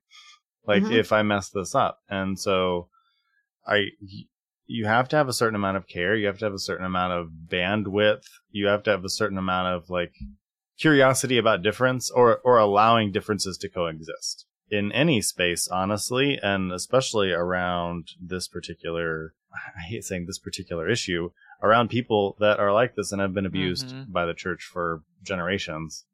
like 0.66 0.84
mm-hmm. 0.84 0.94
if 0.94 1.12
I 1.12 1.24
mess 1.24 1.50
this 1.50 1.76
up, 1.76 2.00
and 2.10 2.40
so 2.40 2.90
I 3.66 3.86
you 4.67 4.86
have 4.86 5.08
to 5.10 5.15
have 5.15 5.27
a 5.27 5.34
certain 5.34 5.56
amount 5.56 5.77
of 5.77 5.88
care. 5.88 6.15
You 6.15 6.27
have 6.27 6.38
to 6.39 6.45
have 6.45 6.53
a 6.53 6.60
certain 6.60 6.86
amount 6.86 7.13
of 7.13 7.30
bandwidth. 7.47 8.23
You 8.51 8.67
have 8.67 8.84
to 8.84 8.91
have 8.91 9.03
a 9.03 9.10
certain 9.10 9.38
amount 9.38 9.75
of 9.75 9.89
like 9.89 10.13
curiosity 10.77 11.38
about 11.38 11.63
difference 11.63 12.12
or, 12.12 12.39
or 12.43 12.58
allowing 12.58 13.12
differences 13.12 13.58
to 13.60 13.69
coexist 13.69 14.45
in 14.69 14.91
any 14.91 15.21
space, 15.21 15.67
honestly, 15.67 16.39
and 16.41 16.71
especially 16.71 17.32
around 17.32 18.10
this 18.21 18.47
particular, 18.47 19.34
I 19.53 19.82
hate 19.82 20.03
saying 20.03 20.25
this 20.25 20.39
particular 20.39 20.89
issue, 20.89 21.32
around 21.63 21.89
people 21.89 22.36
that 22.39 22.60
are 22.60 22.73
like 22.73 22.95
this 22.95 23.12
and 23.12 23.21
have 23.21 23.34
been 23.34 23.45
abused 23.45 23.88
mm-hmm. 23.88 24.12
by 24.12 24.25
the 24.25 24.34
church 24.34 24.69
for 24.71 25.01
generations. 25.23 26.06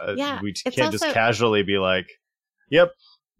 Uh, 0.00 0.14
yeah, 0.16 0.40
we 0.40 0.52
can't 0.52 0.78
also- 0.78 0.90
just 0.92 1.14
casually 1.14 1.62
be 1.62 1.78
like, 1.78 2.06
yep, 2.70 2.92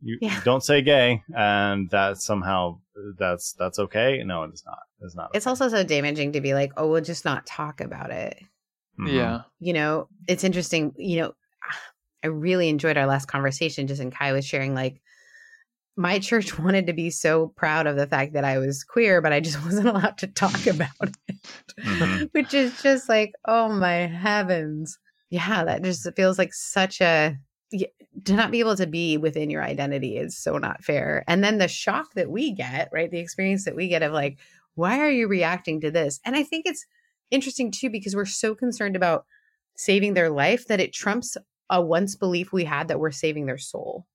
you 0.02 0.18
yeah. 0.20 0.40
don't 0.44 0.64
say 0.64 0.82
gay 0.82 1.22
and 1.36 1.90
that 1.90 2.18
somehow 2.18 2.78
that's 3.18 3.54
that's 3.54 3.78
okay 3.78 4.22
no 4.24 4.44
it's 4.44 4.64
not 4.64 4.78
it's 5.00 5.14
not 5.14 5.30
it's 5.34 5.46
also 5.46 5.68
so 5.68 5.82
damaging 5.82 6.32
to 6.32 6.40
be 6.40 6.54
like 6.54 6.72
oh 6.76 6.88
we'll 6.88 7.00
just 7.00 7.24
not 7.24 7.46
talk 7.46 7.80
about 7.80 8.10
it 8.10 8.38
mm-hmm. 8.98 9.14
yeah 9.14 9.42
you 9.58 9.72
know 9.72 10.08
it's 10.26 10.44
interesting 10.44 10.92
you 10.96 11.20
know 11.20 11.32
i 12.24 12.26
really 12.26 12.68
enjoyed 12.68 12.96
our 12.96 13.06
last 13.06 13.26
conversation 13.26 13.86
just 13.86 14.00
and 14.00 14.14
kai 14.14 14.32
was 14.32 14.44
sharing 14.44 14.74
like 14.74 15.00
my 15.96 16.18
church 16.18 16.58
wanted 16.58 16.86
to 16.86 16.92
be 16.92 17.10
so 17.10 17.48
proud 17.48 17.86
of 17.86 17.96
the 17.96 18.06
fact 18.06 18.32
that 18.32 18.44
I 18.44 18.58
was 18.58 18.84
queer, 18.84 19.20
but 19.20 19.32
I 19.32 19.40
just 19.40 19.62
wasn't 19.64 19.88
allowed 19.88 20.18
to 20.18 20.26
talk 20.26 20.66
about 20.66 20.88
it, 21.28 21.36
mm-hmm. 21.78 22.24
which 22.32 22.54
is 22.54 22.82
just 22.82 23.08
like, 23.08 23.32
oh 23.44 23.68
my 23.68 24.06
heavens. 24.06 24.98
Yeah, 25.30 25.64
that 25.64 25.82
just 25.82 26.08
feels 26.16 26.38
like 26.38 26.52
such 26.52 27.00
a 27.00 27.36
to 27.70 28.34
not 28.34 28.50
be 28.50 28.60
able 28.60 28.76
to 28.76 28.86
be 28.86 29.16
within 29.16 29.50
your 29.50 29.62
identity 29.62 30.16
is 30.16 30.36
so 30.36 30.58
not 30.58 30.84
fair. 30.84 31.24
And 31.28 31.42
then 31.42 31.58
the 31.58 31.68
shock 31.68 32.14
that 32.14 32.30
we 32.30 32.52
get, 32.52 32.88
right? 32.92 33.10
The 33.10 33.18
experience 33.20 33.64
that 33.64 33.76
we 33.76 33.88
get 33.88 34.02
of 34.02 34.12
like, 34.12 34.38
why 34.74 34.98
are 35.00 35.10
you 35.10 35.28
reacting 35.28 35.80
to 35.80 35.90
this? 35.90 36.20
And 36.24 36.34
I 36.36 36.42
think 36.42 36.66
it's 36.66 36.84
interesting 37.30 37.70
too 37.70 37.90
because 37.90 38.16
we're 38.16 38.24
so 38.24 38.54
concerned 38.54 38.96
about 38.96 39.24
saving 39.76 40.14
their 40.14 40.30
life 40.30 40.66
that 40.66 40.80
it 40.80 40.92
trumps 40.92 41.36
a 41.70 41.80
once 41.80 42.16
belief 42.16 42.52
we 42.52 42.64
had 42.64 42.88
that 42.88 42.98
we're 42.98 43.10
saving 43.10 43.46
their 43.46 43.58
soul. 43.58 44.06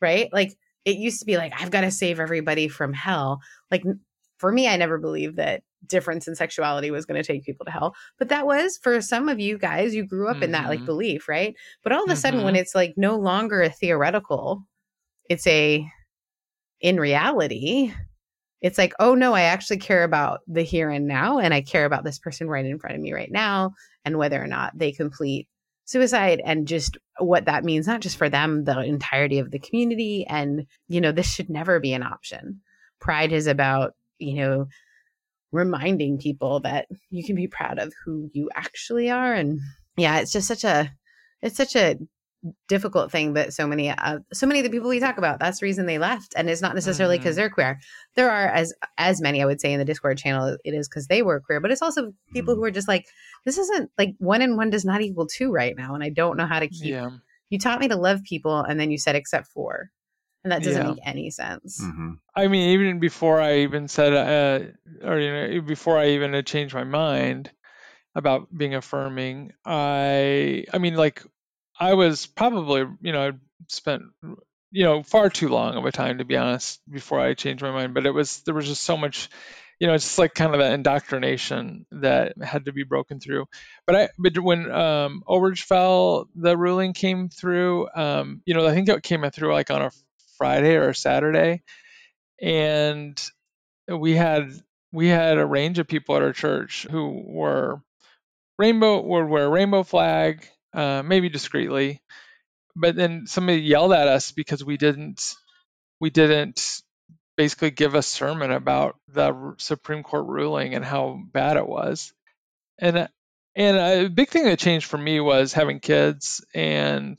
Right? 0.00 0.32
Like 0.32 0.56
it 0.84 0.96
used 0.96 1.20
to 1.20 1.26
be 1.26 1.36
like 1.36 1.52
I've 1.60 1.70
got 1.70 1.82
to 1.82 1.90
save 1.90 2.20
everybody 2.20 2.68
from 2.68 2.92
hell. 2.92 3.40
Like 3.70 3.84
for 4.38 4.50
me 4.50 4.68
I 4.68 4.76
never 4.76 4.98
believed 4.98 5.36
that 5.36 5.62
difference 5.86 6.28
in 6.28 6.34
sexuality 6.34 6.90
was 6.90 7.06
going 7.06 7.20
to 7.20 7.26
take 7.26 7.44
people 7.44 7.64
to 7.64 7.72
hell. 7.72 7.94
But 8.18 8.28
that 8.28 8.46
was 8.46 8.78
for 8.82 9.00
some 9.00 9.28
of 9.28 9.40
you 9.40 9.58
guys, 9.58 9.94
you 9.94 10.04
grew 10.04 10.28
up 10.28 10.36
mm-hmm. 10.36 10.44
in 10.44 10.52
that 10.52 10.68
like 10.68 10.78
mm-hmm. 10.78 10.86
belief, 10.86 11.28
right? 11.28 11.54
But 11.82 11.92
all 11.92 12.04
of 12.04 12.10
a 12.10 12.12
mm-hmm. 12.12 12.20
sudden 12.20 12.42
when 12.42 12.54
mm-hmm. 12.54 12.62
it's 12.62 12.74
like 12.74 12.94
no 12.96 13.16
longer 13.16 13.62
a 13.62 13.70
theoretical, 13.70 14.62
it's 15.28 15.46
a 15.46 15.86
in 16.80 16.98
reality, 16.98 17.92
it's 18.62 18.78
like, 18.78 18.94
oh 18.98 19.14
no, 19.14 19.34
I 19.34 19.42
actually 19.42 19.78
care 19.78 20.04
about 20.04 20.40
the 20.46 20.62
here 20.62 20.90
and 20.90 21.06
now, 21.06 21.38
and 21.38 21.54
I 21.54 21.60
care 21.60 21.84
about 21.84 22.04
this 22.04 22.18
person 22.18 22.48
right 22.48 22.64
in 22.64 22.78
front 22.78 22.96
of 22.96 23.02
me 23.02 23.12
right 23.12 23.30
now, 23.30 23.72
and 24.04 24.18
whether 24.18 24.42
or 24.42 24.46
not 24.46 24.76
they 24.76 24.92
complete 24.92 25.48
suicide 25.84 26.40
and 26.44 26.68
just 26.68 26.96
what 27.18 27.46
that 27.46 27.64
means, 27.64 27.86
not 27.86 28.00
just 28.00 28.16
for 28.16 28.28
them, 28.28 28.64
the 28.64 28.78
entirety 28.80 29.38
of 29.38 29.50
the 29.50 29.58
community. 29.58 30.24
And, 30.28 30.66
you 30.88 31.00
know, 31.00 31.10
this 31.10 31.30
should 31.30 31.50
never 31.50 31.80
be 31.80 31.92
an 31.92 32.02
option. 32.02 32.60
Pride 33.00 33.32
is 33.32 33.46
about, 33.46 33.94
you 34.18 34.34
know, 34.34 34.68
reminding 35.52 36.18
people 36.18 36.60
that 36.60 36.86
you 37.10 37.24
can 37.24 37.36
be 37.36 37.48
proud 37.48 37.78
of 37.78 37.92
who 38.04 38.30
you 38.32 38.50
actually 38.54 39.10
are. 39.10 39.34
And 39.34 39.60
yeah, 39.96 40.18
it's 40.20 40.32
just 40.32 40.48
such 40.48 40.64
a, 40.64 40.92
it's 41.42 41.56
such 41.56 41.76
a 41.76 41.96
difficult 42.68 43.12
thing 43.12 43.34
that 43.34 43.52
so 43.52 43.66
many 43.66 43.90
uh, 43.90 44.18
so 44.32 44.46
many 44.46 44.60
of 44.60 44.64
the 44.64 44.70
people 44.70 44.88
we 44.88 44.98
talk 44.98 45.18
about 45.18 45.38
that's 45.38 45.60
the 45.60 45.66
reason 45.66 45.84
they 45.84 45.98
left 45.98 46.32
and 46.36 46.48
it's 46.48 46.62
not 46.62 46.74
necessarily 46.74 47.18
because 47.18 47.34
mm-hmm. 47.34 47.40
they're 47.40 47.50
queer 47.50 47.78
there 48.16 48.30
are 48.30 48.48
as 48.48 48.72
as 48.96 49.20
many 49.20 49.42
i 49.42 49.44
would 49.44 49.60
say 49.60 49.72
in 49.72 49.78
the 49.78 49.84
discord 49.84 50.16
channel 50.16 50.56
it 50.64 50.72
is 50.72 50.88
because 50.88 51.06
they 51.06 51.20
were 51.20 51.40
queer 51.40 51.60
but 51.60 51.70
it's 51.70 51.82
also 51.82 52.12
people 52.32 52.54
mm-hmm. 52.54 52.60
who 52.60 52.64
are 52.64 52.70
just 52.70 52.88
like 52.88 53.04
this 53.44 53.58
isn't 53.58 53.90
like 53.98 54.14
one 54.18 54.40
and 54.40 54.56
one 54.56 54.70
does 54.70 54.86
not 54.86 55.02
equal 55.02 55.26
two 55.26 55.52
right 55.52 55.76
now 55.76 55.94
and 55.94 56.02
i 56.02 56.08
don't 56.08 56.38
know 56.38 56.46
how 56.46 56.58
to 56.58 56.68
keep 56.68 56.92
yeah. 56.92 57.10
you 57.50 57.58
taught 57.58 57.80
me 57.80 57.88
to 57.88 57.96
love 57.96 58.22
people 58.24 58.60
and 58.60 58.80
then 58.80 58.90
you 58.90 58.96
said 58.96 59.16
except 59.16 59.46
for 59.48 59.90
and 60.42 60.50
that 60.50 60.62
doesn't 60.62 60.82
yeah. 60.82 60.92
make 60.92 61.00
any 61.04 61.30
sense 61.30 61.82
mm-hmm. 61.82 62.12
i 62.34 62.48
mean 62.48 62.70
even 62.70 63.00
before 63.00 63.38
i 63.38 63.58
even 63.58 63.86
said 63.86 64.14
uh, 64.14 64.66
or 65.02 65.18
you 65.18 65.32
know 65.32 65.60
before 65.62 65.98
i 65.98 66.08
even 66.10 66.32
had 66.32 66.46
changed 66.46 66.74
my 66.74 66.84
mind 66.84 67.50
about 68.14 68.48
being 68.56 68.74
affirming 68.74 69.52
i 69.64 70.64
i 70.72 70.78
mean 70.78 70.94
like 70.94 71.22
I 71.80 71.94
was 71.94 72.26
probably, 72.26 72.84
you 73.00 73.12
know, 73.12 73.28
I 73.28 73.32
spent, 73.68 74.02
you 74.70 74.84
know, 74.84 75.02
far 75.02 75.30
too 75.30 75.48
long 75.48 75.76
of 75.76 75.86
a 75.86 75.90
time 75.90 76.18
to 76.18 76.26
be 76.26 76.36
honest 76.36 76.80
before 76.88 77.18
I 77.18 77.32
changed 77.32 77.62
my 77.62 77.72
mind. 77.72 77.94
But 77.94 78.04
it 78.04 78.10
was 78.10 78.42
there 78.42 78.54
was 78.54 78.66
just 78.66 78.82
so 78.82 78.98
much, 78.98 79.30
you 79.80 79.86
know, 79.86 79.94
it's 79.94 80.04
just 80.04 80.18
like 80.18 80.34
kind 80.34 80.52
of 80.52 80.60
that 80.60 80.74
indoctrination 80.74 81.86
that 81.90 82.34
had 82.42 82.66
to 82.66 82.72
be 82.72 82.84
broken 82.84 83.18
through. 83.18 83.46
But 83.86 83.96
I, 83.96 84.08
but 84.18 84.38
when 84.38 84.70
um, 84.70 85.22
Obergefell, 85.26 86.26
the 86.34 86.56
ruling 86.56 86.92
came 86.92 87.30
through, 87.30 87.88
um, 87.94 88.42
you 88.44 88.52
know, 88.52 88.66
I 88.66 88.74
think 88.74 88.90
it 88.90 89.02
came 89.02 89.28
through 89.30 89.54
like 89.54 89.70
on 89.70 89.80
a 89.80 89.90
Friday 90.36 90.74
or 90.74 90.90
a 90.90 90.94
Saturday, 90.94 91.62
and 92.42 93.18
we 93.88 94.14
had 94.14 94.52
we 94.92 95.08
had 95.08 95.38
a 95.38 95.46
range 95.46 95.78
of 95.78 95.86
people 95.86 96.16
at 96.16 96.22
our 96.22 96.32
church 96.32 96.86
who 96.90 97.22
were 97.26 97.80
rainbow 98.58 99.00
would 99.00 99.28
wear 99.28 99.46
a 99.46 99.50
rainbow 99.50 99.82
flag 99.82 100.46
uh, 100.74 101.02
maybe 101.04 101.28
discreetly. 101.28 102.00
But 102.76 102.96
then 102.96 103.26
somebody 103.26 103.60
yelled 103.60 103.92
at 103.92 104.08
us 104.08 104.32
because 104.32 104.64
we 104.64 104.76
didn't 104.76 105.34
we 106.00 106.10
didn't 106.10 106.82
basically 107.36 107.70
give 107.70 107.94
a 107.94 108.02
sermon 108.02 108.50
about 108.50 108.96
the 109.08 109.54
Supreme 109.58 110.02
Court 110.02 110.26
ruling 110.26 110.74
and 110.74 110.84
how 110.84 111.20
bad 111.32 111.56
it 111.56 111.66
was. 111.66 112.12
And 112.78 113.08
and 113.56 113.76
a 113.76 114.08
big 114.08 114.28
thing 114.28 114.44
that 114.44 114.58
changed 114.58 114.86
for 114.86 114.98
me 114.98 115.20
was 115.20 115.52
having 115.52 115.80
kids 115.80 116.44
and 116.54 117.18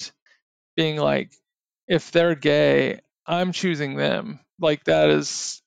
being 0.75 0.97
like, 0.97 1.33
if 1.87 2.11
they're 2.11 2.35
gay, 2.35 3.01
I'm 3.25 3.51
choosing 3.51 3.95
them. 3.95 4.39
Like 4.59 4.83
that 4.85 5.09
is, 5.09 5.60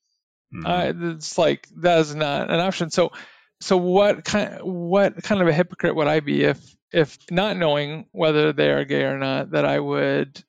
mm-hmm. 0.55 0.67
I, 0.67 0.93
it's 1.15 1.37
like 1.39 1.69
that 1.77 2.01
is 2.01 2.15
not 2.15 2.51
an 2.51 2.61
option. 2.61 2.91
So 2.91 3.13
so 3.61 3.77
what 3.77 4.25
kind 4.25 4.61
what 4.63 5.23
kind 5.23 5.41
of 5.41 5.49
a 5.49 5.53
hypocrite 5.53 5.97
would 5.97 6.07
I 6.07 6.21
be 6.21 6.45
if 6.45 6.61
if 6.93 7.19
not 7.31 7.57
knowing 7.57 8.07
whether 8.13 8.53
they 8.53 8.71
are 8.71 8.85
gay 8.85 9.03
or 9.03 9.19
not, 9.19 9.51
that 9.51 9.65
I 9.65 9.81
would 9.81 10.43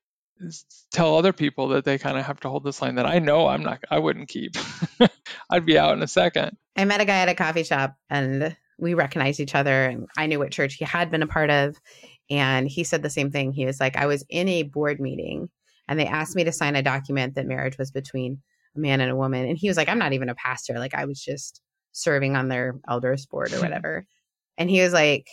tell 0.92 1.18
other 1.18 1.34
people 1.34 1.70
that 1.70 1.86
they 1.86 1.98
kind 1.98 2.18
of 2.18 2.26
have 2.26 2.40
to 2.42 2.50
hold 2.50 2.64
this 2.64 2.82
line 2.82 2.96
that 2.96 3.06
I 3.06 3.20
know 3.20 3.48
I'm 3.48 3.64
not, 3.64 3.80
I 3.90 4.00
wouldn't 4.00 4.30
keep. 4.30 4.56
I'd 5.50 5.66
be 5.66 5.80
out 5.80 5.94
in 5.94 6.04
a 6.04 6.08
second. 6.08 6.58
I 6.76 6.86
met 6.86 7.02
a 7.02 7.06
guy 7.06 7.18
at 7.20 7.30
a 7.30 7.36
coffee 7.36 7.64
shop 7.64 7.96
and 8.10 8.56
we 8.78 8.94
recognized 8.94 9.40
each 9.40 9.56
other 9.56 9.86
and 9.86 10.08
I 10.18 10.28
knew 10.28 10.40
what 10.40 10.52
church 10.52 10.76
he 10.76 10.86
had 10.86 11.10
been 11.10 11.24
a 11.24 11.28
part 11.28 11.50
of. 11.50 11.76
And 12.30 12.68
he 12.68 12.84
said 12.84 13.02
the 13.02 13.10
same 13.10 13.32
thing. 13.32 13.52
He 13.52 13.66
was 13.66 13.80
like, 13.80 13.96
I 13.96 14.08
was 14.08 14.26
in 14.30 14.48
a 14.50 14.64
board 14.64 15.00
meeting 15.00 15.50
and 15.88 16.00
they 16.00 16.08
asked 16.08 16.36
me 16.36 16.44
to 16.44 16.52
sign 16.52 16.76
a 16.76 16.84
document 16.84 17.36
that 17.36 17.48
marriage 17.48 17.78
was 17.78 17.92
between 17.92 18.42
a 18.76 18.80
man 18.80 19.02
and 19.02 19.12
a 19.12 19.16
woman. 19.16 19.48
And 19.48 19.58
he 19.58 19.68
was 19.68 19.78
like, 19.78 19.90
I'm 19.90 20.00
not 20.00 20.14
even 20.14 20.30
a 20.30 20.36
pastor. 20.36 20.80
Like 20.80 20.94
I 20.94 21.06
was 21.06 21.22
just 21.22 21.62
serving 21.92 22.36
on 22.36 22.50
their 22.50 22.80
elders 22.90 23.26
board 23.26 23.54
or 23.54 23.60
whatever. 23.62 24.06
and 24.58 24.70
he 24.70 24.82
was 24.82 24.94
like, 24.94 25.28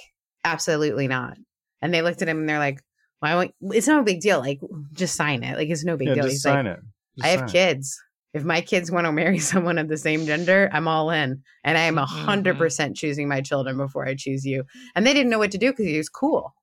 absolutely 0.44 1.08
not. 1.08 1.36
And 1.80 1.92
they 1.92 2.02
looked 2.02 2.22
at 2.22 2.28
him 2.28 2.38
and 2.38 2.48
they're 2.48 2.58
like, 2.58 2.80
why 3.20 3.34
won't, 3.34 3.54
it's 3.60 3.88
no 3.88 4.02
big 4.02 4.20
deal. 4.20 4.40
Like, 4.40 4.60
just 4.92 5.14
sign 5.14 5.42
it. 5.42 5.56
Like, 5.56 5.68
it's 5.68 5.84
no 5.84 5.96
big 5.96 6.08
yeah, 6.08 6.14
deal. 6.14 6.24
Just 6.24 6.34
He's 6.34 6.42
sign 6.42 6.66
like, 6.66 6.78
it. 6.78 6.80
Just 7.18 7.26
I 7.26 7.28
have 7.28 7.50
kids. 7.50 8.00
It. 8.34 8.38
If 8.38 8.44
my 8.44 8.60
kids 8.62 8.90
want 8.90 9.06
to 9.06 9.12
marry 9.12 9.38
someone 9.52 9.78
of 9.78 9.88
the 9.88 9.96
same 9.96 10.26
gender, 10.26 10.68
I'm 10.72 10.88
all 10.88 11.10
in. 11.10 11.42
And 11.64 11.78
I 11.78 11.82
am 11.82 11.98
a 11.98 12.06
hundred 12.06 12.54
mm-hmm. 12.54 12.62
percent 12.62 12.96
choosing 12.96 13.28
my 13.28 13.40
children 13.40 13.76
before 13.76 14.06
I 14.06 14.14
choose 14.16 14.44
you. 14.44 14.64
And 14.94 15.06
they 15.06 15.14
didn't 15.14 15.30
know 15.30 15.38
what 15.38 15.52
to 15.52 15.58
do 15.58 15.70
because 15.70 15.86
he 15.86 15.98
was 15.98 16.08
cool. 16.08 16.54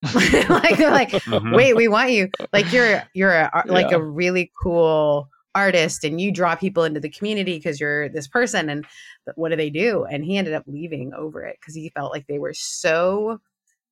like 0.14 0.76
they're 0.76 0.92
like, 0.92 1.10
mm-hmm. 1.10 1.54
wait, 1.54 1.74
we 1.74 1.88
want 1.88 2.12
you. 2.12 2.28
Like 2.52 2.72
you're 2.72 3.02
you're 3.14 3.32
a, 3.32 3.64
like 3.66 3.90
yeah. 3.90 3.96
a 3.96 4.00
really 4.00 4.52
cool 4.62 5.28
artist 5.54 6.04
and 6.04 6.20
you 6.20 6.30
draw 6.30 6.54
people 6.54 6.84
into 6.84 7.00
the 7.00 7.10
community 7.10 7.56
because 7.56 7.80
you're 7.80 8.08
this 8.08 8.28
person 8.28 8.68
and 8.68 8.86
what 9.34 9.50
do 9.50 9.56
they 9.56 9.70
do? 9.70 10.04
And 10.04 10.24
he 10.24 10.36
ended 10.36 10.54
up 10.54 10.64
leaving 10.66 11.12
over 11.14 11.44
it 11.44 11.56
because 11.60 11.74
he 11.74 11.90
felt 11.90 12.12
like 12.12 12.26
they 12.26 12.38
were 12.38 12.54
so 12.54 13.40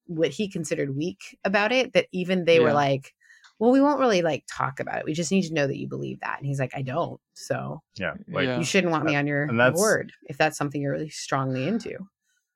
what 0.07 0.31
he 0.31 0.49
considered 0.49 0.97
weak 0.97 1.37
about 1.45 1.73
it 1.73 1.93
that 1.95 2.07
even 2.13 2.45
they 2.45 2.59
yeah. 2.59 2.65
were 2.65 2.73
like 2.73 3.13
well 3.59 3.73
we 3.73 3.81
won't 3.81 3.99
really 3.99 4.23
like 4.23 4.45
talk 4.51 4.81
about 4.81 4.99
it. 4.99 5.05
We 5.05 5.15
just 5.15 5.33
need 5.33 5.43
to 5.49 5.55
know 5.55 5.67
that 5.67 5.79
you 5.79 5.89
believe 5.89 6.21
that. 6.21 6.39
And 6.39 6.47
he's 6.47 6.61
like 6.61 6.73
i 6.75 6.83
don't. 6.83 7.21
So 7.35 7.83
yeah 7.97 8.15
like 8.29 8.59
you 8.59 8.65
shouldn't 8.65 8.93
want 8.93 9.05
me 9.05 9.17
on 9.17 9.27
your 9.27 9.49
board 9.73 10.13
if 10.29 10.37
that's 10.37 10.57
something 10.57 10.81
you're 10.81 10.93
really 10.93 11.11
strongly 11.11 11.67
into. 11.67 11.99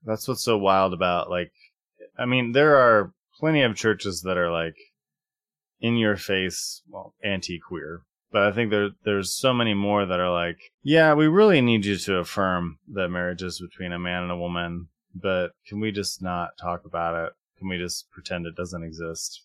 That's 0.05 0.29
what's 0.29 0.45
so 0.45 0.57
wild 0.57 0.95
about 0.95 1.29
like 1.31 1.53
i 2.19 2.27
mean 2.27 2.53
there 2.53 2.77
are 2.77 3.13
plenty 3.39 3.63
of 3.63 3.75
churches 3.75 4.23
that 4.23 4.37
are 4.37 4.51
like 4.51 4.77
in 5.81 5.97
your 5.97 6.17
face 6.17 6.83
well 6.89 7.15
anti-queer 7.25 8.03
but 8.33 8.43
I 8.43 8.53
think 8.53 8.71
there 8.71 8.91
there's 9.05 9.33
so 9.33 9.53
many 9.53 9.75
more 9.75 10.07
that 10.07 10.21
are 10.21 10.33
like, 10.33 10.73
yeah, 10.83 11.15
we 11.15 11.27
really 11.27 11.61
need 11.61 11.85
you 11.85 11.97
to 11.97 12.19
affirm 12.19 12.79
that 12.93 13.09
marriage 13.09 13.43
is 13.43 13.61
between 13.61 13.93
a 13.93 13.99
man 13.99 14.23
and 14.23 14.33
a 14.33 14.37
woman, 14.37 14.89
but 15.15 15.53
can 15.67 15.81
we 15.81 15.91
just 15.91 16.23
not 16.23 16.51
talk 16.61 16.85
about 16.85 17.27
it? 17.27 17.33
Can 17.59 17.69
we 17.69 17.79
just 17.79 18.11
pretend 18.11 18.47
it 18.47 18.57
doesn't 18.57 18.85
exist? 18.85 19.43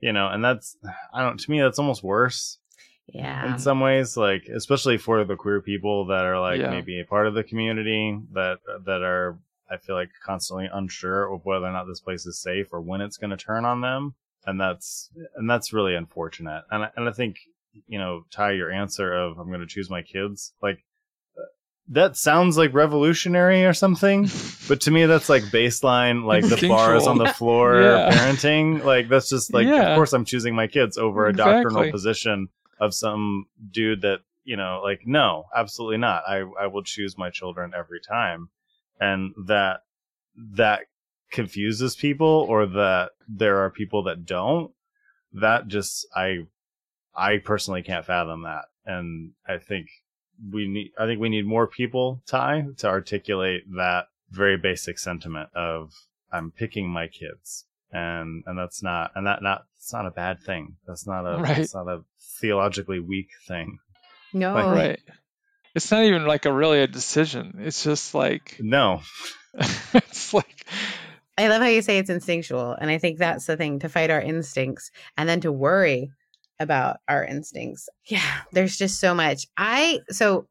You 0.00 0.12
know, 0.12 0.28
and 0.28 0.44
that's 0.44 0.76
I 1.12 1.22
don't 1.22 1.38
to 1.38 1.50
me 1.50 1.60
that's 1.60 1.78
almost 1.78 2.02
worse. 2.02 2.58
Yeah. 3.06 3.52
In 3.52 3.58
some 3.58 3.80
ways, 3.80 4.16
like 4.16 4.44
especially 4.54 4.98
for 4.98 5.24
the 5.24 5.36
queer 5.36 5.62
people 5.62 6.06
that 6.06 6.24
are 6.24 6.40
like 6.40 6.60
yeah. 6.60 6.70
maybe 6.70 7.00
a 7.00 7.04
part 7.04 7.26
of 7.26 7.34
the 7.34 7.44
community 7.44 8.18
that 8.32 8.58
that 8.84 9.02
are 9.02 9.38
I 9.70 9.76
feel 9.76 9.94
like 9.94 10.10
constantly 10.24 10.68
unsure 10.72 11.32
of 11.32 11.44
whether 11.44 11.66
or 11.66 11.72
not 11.72 11.86
this 11.86 12.00
place 12.00 12.26
is 12.26 12.40
safe 12.40 12.68
or 12.72 12.80
when 12.80 13.00
it's 13.00 13.16
going 13.16 13.30
to 13.30 13.36
turn 13.36 13.64
on 13.64 13.80
them 13.80 14.14
and 14.46 14.60
that's 14.60 15.10
and 15.36 15.48
that's 15.48 15.72
really 15.72 15.94
unfortunate. 15.94 16.64
And 16.70 16.84
I, 16.84 16.90
and 16.96 17.08
I 17.08 17.12
think 17.12 17.36
you 17.86 17.98
know, 17.98 18.24
Ty 18.30 18.52
your 18.52 18.70
answer 18.70 19.12
of 19.12 19.38
I'm 19.38 19.48
going 19.48 19.60
to 19.60 19.66
choose 19.66 19.90
my 19.90 20.02
kids. 20.02 20.52
Like 20.62 20.84
uh, 21.38 21.42
that 21.88 22.16
sounds 22.16 22.56
like 22.56 22.74
revolutionary 22.74 23.64
or 23.64 23.74
something, 23.74 24.28
but 24.68 24.80
to 24.82 24.90
me 24.90 25.06
that's 25.06 25.28
like 25.28 25.44
baseline, 25.44 26.24
like 26.24 26.48
the 26.48 26.68
bars 26.68 27.06
on 27.06 27.18
the 27.18 27.32
floor 27.34 27.80
yeah. 27.80 28.10
parenting. 28.10 28.84
Like 28.84 29.08
that's 29.08 29.28
just 29.28 29.52
like, 29.52 29.66
yeah. 29.66 29.90
of 29.90 29.96
course 29.96 30.12
I'm 30.12 30.24
choosing 30.24 30.54
my 30.54 30.66
kids 30.66 30.98
over 30.98 31.26
a 31.26 31.30
exactly. 31.30 31.52
doctrinal 31.52 31.90
position 31.90 32.48
of 32.80 32.94
some 32.94 33.46
dude 33.70 34.02
that 34.02 34.20
you 34.48 34.56
know, 34.56 34.80
like 34.82 35.02
no, 35.04 35.44
absolutely 35.54 35.98
not. 35.98 36.22
I 36.26 36.42
I 36.58 36.68
will 36.68 36.82
choose 36.82 37.18
my 37.18 37.28
children 37.28 37.72
every 37.76 38.00
time, 38.00 38.48
and 38.98 39.34
that 39.46 39.82
that 40.54 40.86
confuses 41.30 41.94
people 41.94 42.46
or 42.48 42.64
that 42.64 43.10
there 43.28 43.58
are 43.58 43.70
people 43.70 44.04
that 44.04 44.24
don't. 44.24 44.72
That 45.34 45.68
just 45.68 46.06
I 46.16 46.46
I 47.18 47.38
personally 47.38 47.82
can't 47.82 48.06
fathom 48.06 48.42
that. 48.44 48.66
And 48.86 49.32
I 49.46 49.58
think 49.58 49.88
we 50.50 50.68
need, 50.68 50.92
I 50.98 51.06
think 51.06 51.20
we 51.20 51.28
need 51.28 51.46
more 51.46 51.66
people, 51.66 52.22
Ty, 52.26 52.66
to 52.78 52.86
articulate 52.86 53.64
that 53.76 54.06
very 54.30 54.56
basic 54.56 54.98
sentiment 54.98 55.50
of 55.54 55.92
I'm 56.32 56.52
picking 56.52 56.88
my 56.88 57.08
kids. 57.08 57.64
And, 57.90 58.44
and 58.46 58.56
that's 58.56 58.82
not, 58.82 59.10
and 59.14 59.26
that 59.26 59.42
not, 59.42 59.64
it's 59.78 59.92
not 59.92 60.06
a 60.06 60.10
bad 60.10 60.40
thing. 60.42 60.76
That's 60.86 61.06
not 61.06 61.24
a, 61.26 61.38
right. 61.38 61.58
it's 61.58 61.74
not 61.74 61.88
a 61.88 62.04
theologically 62.40 63.00
weak 63.00 63.30
thing. 63.48 63.78
No. 64.32 64.54
Like, 64.54 64.64
right. 64.66 65.00
It's 65.74 65.90
not 65.90 66.04
even 66.04 66.24
like 66.24 66.44
a 66.44 66.52
really 66.52 66.80
a 66.82 66.86
decision. 66.86 67.58
It's 67.60 67.82
just 67.82 68.14
like, 68.14 68.56
no, 68.60 69.00
it's 69.54 70.32
like, 70.32 70.66
I 71.36 71.48
love 71.48 71.62
how 71.62 71.68
you 71.68 71.82
say 71.82 71.98
it's 71.98 72.10
instinctual. 72.10 72.76
And 72.80 72.90
I 72.90 72.98
think 72.98 73.18
that's 73.18 73.46
the 73.46 73.56
thing 73.56 73.80
to 73.80 73.88
fight 73.88 74.10
our 74.10 74.20
instincts 74.20 74.90
and 75.16 75.28
then 75.28 75.40
to 75.40 75.52
worry 75.52 76.10
about 76.60 76.98
our 77.08 77.24
instincts. 77.24 77.88
Yeah, 78.04 78.40
there's 78.52 78.76
just 78.76 79.00
so 79.00 79.14
much. 79.14 79.46
I, 79.56 80.00
so 80.10 80.46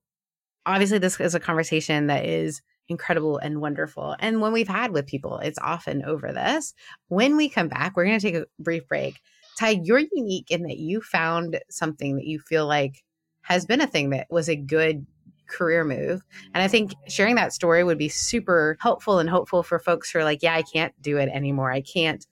obviously, 0.65 0.99
this 0.99 1.19
is 1.19 1.35
a 1.35 1.39
conversation 1.39 2.07
that 2.07 2.25
is 2.25 2.61
incredible 2.89 3.37
and 3.37 3.61
wonderful. 3.61 4.15
And 4.19 4.41
when 4.41 4.53
we've 4.53 4.67
had 4.67 4.91
with 4.91 5.07
people, 5.07 5.39
it's 5.39 5.59
often 5.59 6.03
over 6.05 6.31
this. 6.31 6.73
When 7.09 7.35
we 7.35 7.49
come 7.49 7.67
back, 7.67 7.95
we're 7.95 8.05
going 8.05 8.19
to 8.19 8.25
take 8.31 8.41
a 8.41 8.45
brief 8.59 8.87
break. 8.87 9.19
Ty, 9.59 9.81
you're 9.83 10.03
unique 10.11 10.51
in 10.51 10.63
that 10.63 10.77
you 10.77 11.01
found 11.01 11.59
something 11.69 12.15
that 12.15 12.25
you 12.25 12.39
feel 12.39 12.67
like 12.67 13.03
has 13.41 13.65
been 13.65 13.81
a 13.81 13.87
thing 13.87 14.11
that 14.11 14.27
was 14.29 14.49
a 14.49 14.55
good 14.55 15.05
career 15.47 15.83
move. 15.83 16.21
And 16.53 16.61
I 16.61 16.67
think 16.67 16.93
sharing 17.07 17.35
that 17.35 17.53
story 17.53 17.83
would 17.83 17.97
be 17.97 18.09
super 18.09 18.77
helpful 18.79 19.19
and 19.19 19.29
hopeful 19.29 19.63
for 19.63 19.79
folks 19.79 20.11
who 20.11 20.19
are 20.19 20.23
like, 20.23 20.43
yeah, 20.43 20.55
I 20.55 20.61
can't 20.61 20.93
do 21.01 21.17
it 21.17 21.29
anymore. 21.29 21.71
I 21.71 21.81
can't, 21.81 22.25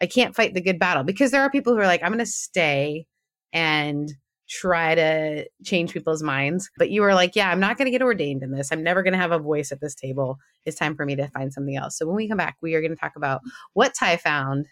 I 0.00 0.06
can't 0.06 0.34
fight 0.34 0.54
the 0.54 0.60
good 0.60 0.78
battle 0.78 1.04
because 1.04 1.30
there 1.30 1.42
are 1.42 1.50
people 1.50 1.74
who 1.74 1.80
are 1.80 1.86
like, 1.86 2.02
I'm 2.02 2.12
going 2.12 2.18
to 2.18 2.26
stay 2.26 3.06
and 3.54 4.12
try 4.48 4.94
to 4.94 5.48
change 5.64 5.92
people's 5.92 6.22
minds. 6.22 6.70
But 6.76 6.90
you 6.90 7.00
were 7.00 7.14
like, 7.14 7.34
yeah, 7.34 7.50
I'm 7.50 7.60
not 7.60 7.78
going 7.78 7.86
to 7.86 7.90
get 7.92 8.02
ordained 8.02 8.42
in 8.42 8.50
this. 8.50 8.70
I'm 8.70 8.82
never 8.82 9.02
going 9.02 9.12
to 9.12 9.18
have 9.18 9.32
a 9.32 9.38
voice 9.38 9.72
at 9.72 9.80
this 9.80 9.94
table. 9.94 10.38
It's 10.66 10.76
time 10.76 10.96
for 10.96 11.06
me 11.06 11.16
to 11.16 11.28
find 11.28 11.52
something 11.52 11.76
else. 11.76 11.96
So 11.96 12.06
when 12.06 12.16
we 12.16 12.28
come 12.28 12.36
back, 12.36 12.56
we 12.60 12.74
are 12.74 12.82
going 12.82 12.94
to 12.94 13.00
talk 13.00 13.16
about 13.16 13.40
what 13.72 13.94
Ty 13.94 14.18
found 14.18 14.66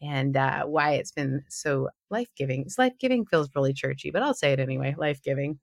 and 0.00 0.36
uh, 0.36 0.64
why 0.64 0.92
it's 0.92 1.10
been 1.10 1.42
so 1.48 1.88
life 2.10 2.28
giving. 2.36 2.62
It's 2.62 2.78
life 2.78 2.92
giving 3.00 3.26
feels 3.26 3.50
really 3.56 3.72
churchy, 3.72 4.12
but 4.12 4.22
I'll 4.22 4.34
say 4.34 4.52
it 4.52 4.60
anyway 4.60 4.94
life 4.96 5.20
giving. 5.22 5.58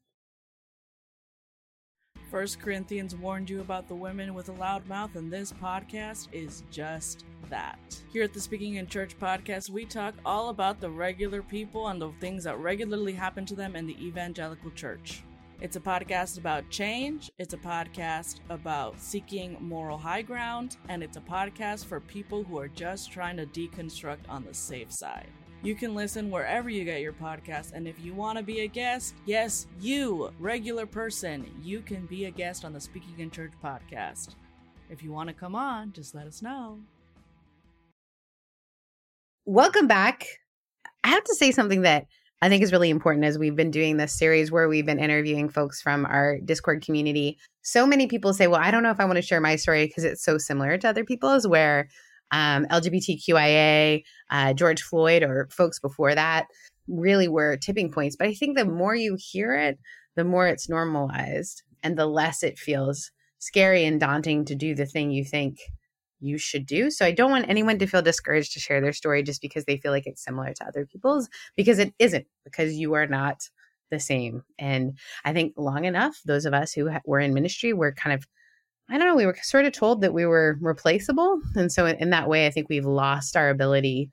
First 2.30 2.60
Corinthians 2.60 3.16
warned 3.16 3.50
you 3.50 3.62
about 3.62 3.88
the 3.88 3.96
women 3.96 4.34
with 4.34 4.50
a 4.50 4.54
loud 4.54 4.86
mouth, 4.88 5.16
and 5.16 5.32
this 5.32 5.54
podcast 5.54 6.28
is 6.34 6.64
just 6.70 7.24
that. 7.50 7.80
Here 8.12 8.24
at 8.24 8.34
the 8.34 8.40
Speaking 8.40 8.76
in 8.76 8.88
Church 8.88 9.18
podcast, 9.20 9.70
we 9.70 9.86
talk 9.86 10.16
all 10.26 10.50
about 10.50 10.80
the 10.80 10.90
regular 10.90 11.42
people 11.42 11.88
and 11.88 12.02
the 12.02 12.12
things 12.20 12.44
that 12.44 12.60
regularly 12.60 13.14
happen 13.14 13.46
to 13.46 13.56
them 13.56 13.76
in 13.76 13.86
the 13.86 13.98
evangelical 14.06 14.72
church. 14.72 15.24
It's 15.62 15.78
a 15.78 15.80
podcast 15.82 16.38
about 16.38 16.70
change, 16.70 17.32
it's 17.40 17.54
a 17.54 17.58
podcast 17.58 18.40
about 18.50 19.00
seeking 19.00 19.58
moral 19.62 19.98
high 19.98 20.22
ground, 20.22 20.78
and 20.90 21.02
it's 21.02 21.18
a 21.18 21.22
podcast 21.22 21.86
for 21.86 22.02
people 22.02 22.44
who 22.44 22.58
are 22.60 22.68
just 22.68 23.12
trying 23.12 23.38
to 23.38 23.46
deconstruct 23.46 24.28
on 24.28 24.44
the 24.44 24.54
safe 24.54 24.92
side. 24.92 25.30
You 25.66 25.74
can 25.74 25.96
listen 25.96 26.30
wherever 26.30 26.70
you 26.70 26.84
get 26.84 27.02
your 27.02 27.14
podcast. 27.14 27.72
And 27.74 27.88
if 27.88 28.00
you 28.00 28.14
want 28.14 28.38
to 28.38 28.44
be 28.44 28.60
a 28.60 28.68
guest, 28.68 29.16
yes, 29.26 29.66
you, 29.80 30.32
regular 30.40 30.86
person, 30.86 31.50
you 31.64 31.82
can 31.82 32.06
be 32.06 32.26
a 32.26 32.32
guest 32.32 32.66
on 32.66 32.74
the 32.74 32.80
Speaking 32.80 33.16
in 33.18 33.32
Church 33.32 33.54
podcast. 33.64 34.36
If 34.92 35.02
you 35.02 35.12
want 35.12 35.30
to 35.30 35.34
come 35.34 35.56
on, 35.56 35.92
just 35.92 36.14
let 36.14 36.28
us 36.28 36.44
know. 36.44 36.78
Welcome 39.48 39.86
back. 39.86 40.26
I 41.04 41.10
have 41.10 41.24
to 41.24 41.36
say 41.36 41.52
something 41.52 41.82
that 41.82 42.08
I 42.42 42.50
think 42.50 42.64
is 42.64 42.72
really 42.72 42.90
important 42.90 43.26
as 43.26 43.38
we've 43.38 43.56
been 43.56 43.70
doing 43.70 43.98
this 43.98 44.12
series 44.12 44.52
where 44.52 44.68
we've 44.68 44.88
been 44.88 44.98
interviewing 44.98 45.50
folks 45.50 45.84
from 45.84 46.04
our 46.08 46.40
Discord 46.40 46.84
community. 46.84 47.38
So 47.62 47.86
many 47.86 48.08
people 48.08 48.34
say, 48.34 48.48
Well, 48.48 48.60
I 48.60 48.72
don't 48.72 48.82
know 48.82 48.90
if 48.90 49.00
I 49.00 49.06
want 49.06 49.18
to 49.18 49.22
share 49.22 49.40
my 49.40 49.56
story 49.56 49.86
because 49.86 50.04
it's 50.04 50.24
so 50.24 50.40
similar 50.40 50.80
to 50.80 50.90
other 50.90 51.06
people's, 51.06 51.48
where 51.48 51.90
um, 52.32 52.66
LGBTQIA, 52.72 54.04
uh, 54.32 54.54
George 54.54 54.82
Floyd, 54.82 55.22
or 55.22 55.48
folks 55.52 55.80
before 55.80 56.16
that 56.16 56.48
really 56.88 57.28
were 57.28 57.56
tipping 57.56 57.92
points. 57.92 58.16
But 58.16 58.28
I 58.28 58.34
think 58.34 58.58
the 58.58 58.66
more 58.66 58.96
you 58.96 59.16
hear 59.20 59.54
it, 59.56 59.78
the 60.16 60.24
more 60.24 60.48
it's 60.48 60.70
normalized 60.70 61.62
and 61.84 61.96
the 61.96 62.08
less 62.08 62.42
it 62.42 62.58
feels 62.58 63.12
scary 63.38 63.86
and 63.86 64.00
daunting 64.00 64.44
to 64.46 64.56
do 64.56 64.74
the 64.74 64.88
thing 64.88 65.12
you 65.12 65.24
think 65.24 65.60
you 66.26 66.38
should 66.38 66.66
do. 66.66 66.90
So 66.90 67.06
I 67.06 67.12
don't 67.12 67.32
want 67.32 67.50
anyone 67.50 67.78
to 67.80 67.88
feel 67.88 68.02
discouraged 68.02 68.54
to 68.54 68.60
share 68.60 68.82
their 68.82 68.94
story 68.94 69.24
just 69.24 69.42
because 69.42 69.66
they 69.66 69.78
feel 69.78 69.92
like 69.92 70.08
it's 70.08 70.24
similar 70.24 70.54
to 70.54 70.68
other 70.68 70.86
people's, 70.86 71.30
because 71.56 71.80
it 71.80 71.94
isn't, 72.00 72.26
because 72.44 72.74
you 72.74 72.94
are 72.94 73.08
not 73.08 73.50
the 73.92 74.00
same. 74.00 74.44
And 74.58 74.98
I 75.24 75.34
think 75.34 75.54
long 75.58 75.86
enough, 75.86 76.20
those 76.26 76.46
of 76.46 76.54
us 76.54 76.74
who 76.74 76.90
were 77.06 77.20
in 77.20 77.34
ministry 77.34 77.74
were 77.74 77.94
kind 77.94 78.14
of 78.14 78.26
I 78.88 79.00
don't 79.00 79.08
know, 79.08 79.16
we 79.16 79.26
were 79.26 79.36
sort 79.42 79.66
of 79.66 79.74
told 79.74 80.02
that 80.02 80.14
we 80.14 80.28
were 80.28 80.58
replaceable. 80.62 81.42
And 81.56 81.72
so 81.72 81.88
in 81.88 82.12
that 82.12 82.30
way, 82.30 82.46
I 82.46 82.52
think 82.52 82.70
we've 82.70 82.86
lost 82.86 83.36
our 83.36 83.50
ability 83.50 84.12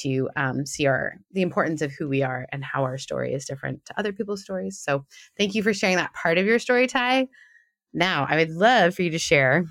to 0.00 0.28
um, 0.36 0.66
see 0.66 0.86
our 0.86 1.16
the 1.32 1.42
importance 1.42 1.82
of 1.82 1.92
who 1.92 2.08
we 2.08 2.22
are 2.22 2.46
and 2.50 2.64
how 2.64 2.82
our 2.82 2.98
story 2.98 3.34
is 3.34 3.44
different 3.44 3.84
to 3.84 3.98
other 3.98 4.12
people's 4.12 4.42
stories. 4.42 4.78
So 4.78 5.04
thank 5.36 5.54
you 5.54 5.62
for 5.62 5.74
sharing 5.74 5.96
that 5.96 6.14
part 6.14 6.38
of 6.38 6.46
your 6.46 6.58
story, 6.58 6.86
Ty. 6.86 7.28
Now, 7.92 8.26
I 8.28 8.36
would 8.36 8.50
love 8.50 8.94
for 8.94 9.02
you 9.02 9.10
to 9.10 9.18
share, 9.18 9.64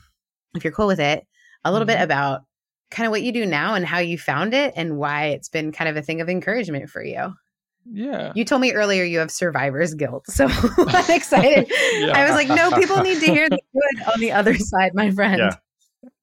if 0.55 0.63
you're 0.63 0.73
cool 0.73 0.87
with 0.87 0.99
it, 0.99 1.25
a 1.65 1.71
little 1.71 1.87
mm-hmm. 1.87 1.97
bit 1.97 2.03
about 2.03 2.43
kind 2.91 3.07
of 3.07 3.11
what 3.11 3.23
you 3.23 3.31
do 3.31 3.45
now 3.45 3.73
and 3.73 3.85
how 3.85 3.99
you 3.99 4.17
found 4.17 4.53
it 4.53 4.73
and 4.77 4.97
why 4.97 5.27
it's 5.27 5.49
been 5.49 5.71
kind 5.71 5.89
of 5.89 5.97
a 5.97 6.01
thing 6.01 6.21
of 6.21 6.29
encouragement 6.29 6.89
for 6.89 7.03
you. 7.03 7.33
Yeah. 7.91 8.31
You 8.35 8.45
told 8.45 8.61
me 8.61 8.73
earlier 8.73 9.03
you 9.03 9.19
have 9.19 9.31
survivor's 9.31 9.93
guilt. 9.93 10.25
So 10.31 10.47
I'm 10.77 11.11
excited. 11.11 11.67
yeah. 11.69 12.11
I 12.13 12.23
was 12.25 12.31
like, 12.31 12.47
no, 12.47 12.71
people 12.71 13.01
need 13.01 13.19
to 13.19 13.27
hear 13.27 13.49
the 13.49 13.59
good 13.73 14.03
on 14.13 14.19
the 14.19 14.31
other 14.31 14.57
side, 14.57 14.93
my 14.93 15.11
friend. 15.11 15.39
Yeah. 15.39 15.55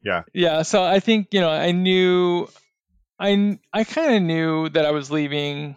Yeah. 0.02 0.22
Yeah. 0.32 0.62
So 0.62 0.82
I 0.82 1.00
think, 1.00 1.28
you 1.32 1.40
know, 1.40 1.50
I 1.50 1.72
knew, 1.72 2.48
I, 3.18 3.58
I 3.72 3.84
kind 3.84 4.16
of 4.16 4.22
knew 4.22 4.68
that 4.70 4.84
I 4.84 4.90
was 4.90 5.10
leaving, 5.10 5.76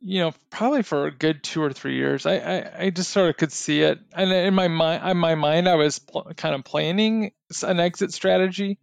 you 0.00 0.20
know, 0.20 0.34
probably 0.50 0.82
for 0.82 1.06
a 1.06 1.10
good 1.10 1.42
two 1.42 1.62
or 1.62 1.72
three 1.72 1.96
years. 1.96 2.26
I, 2.26 2.36
I, 2.36 2.84
I 2.84 2.90
just 2.90 3.10
sort 3.10 3.30
of 3.30 3.36
could 3.36 3.52
see 3.52 3.82
it. 3.82 4.00
And 4.12 4.30
in 4.30 4.54
my 4.54 4.68
mind, 4.68 5.08
in 5.10 5.16
my 5.16 5.34
mind, 5.34 5.68
I 5.68 5.76
was 5.76 5.98
pl- 5.98 6.32
kind 6.36 6.54
of 6.54 6.64
planning 6.64 7.32
an 7.62 7.80
exit 7.80 8.12
strategy. 8.12 8.78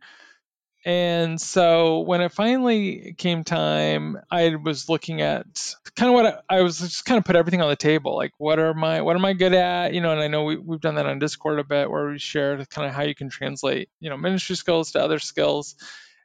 And 0.84 1.40
so 1.40 2.00
when 2.00 2.22
it 2.22 2.32
finally 2.32 3.14
came 3.18 3.44
time, 3.44 4.18
I 4.32 4.56
was 4.56 4.90
looking 4.90 5.22
at 5.22 5.76
kind 5.96 6.10
of 6.10 6.16
what 6.16 6.44
I, 6.50 6.58
I, 6.58 6.62
was 6.62 6.80
just 6.80 7.06
kind 7.06 7.20
of 7.20 7.24
put 7.24 7.36
everything 7.36 7.62
on 7.62 7.70
the 7.70 7.76
table. 7.76 8.16
Like, 8.16 8.32
what 8.40 8.58
are 8.58 8.74
my, 8.74 9.02
what 9.02 9.16
am 9.16 9.24
I 9.24 9.34
good 9.34 9.54
at? 9.54 9.94
You 9.94 10.02
know, 10.02 10.12
and 10.12 10.20
I 10.20 10.28
know 10.28 10.44
we, 10.44 10.58
we've 10.58 10.82
done 10.82 10.96
that 10.96 11.06
on 11.06 11.20
Discord 11.20 11.60
a 11.60 11.64
bit 11.64 11.90
where 11.90 12.10
we 12.10 12.18
share 12.18 12.66
kind 12.66 12.88
of 12.88 12.96
how 12.96 13.04
you 13.04 13.14
can 13.14 13.30
translate, 13.30 13.90
you 14.00 14.10
know, 14.10 14.18
ministry 14.18 14.56
skills 14.56 14.94
to 14.94 15.04
other 15.04 15.20
skills 15.20 15.76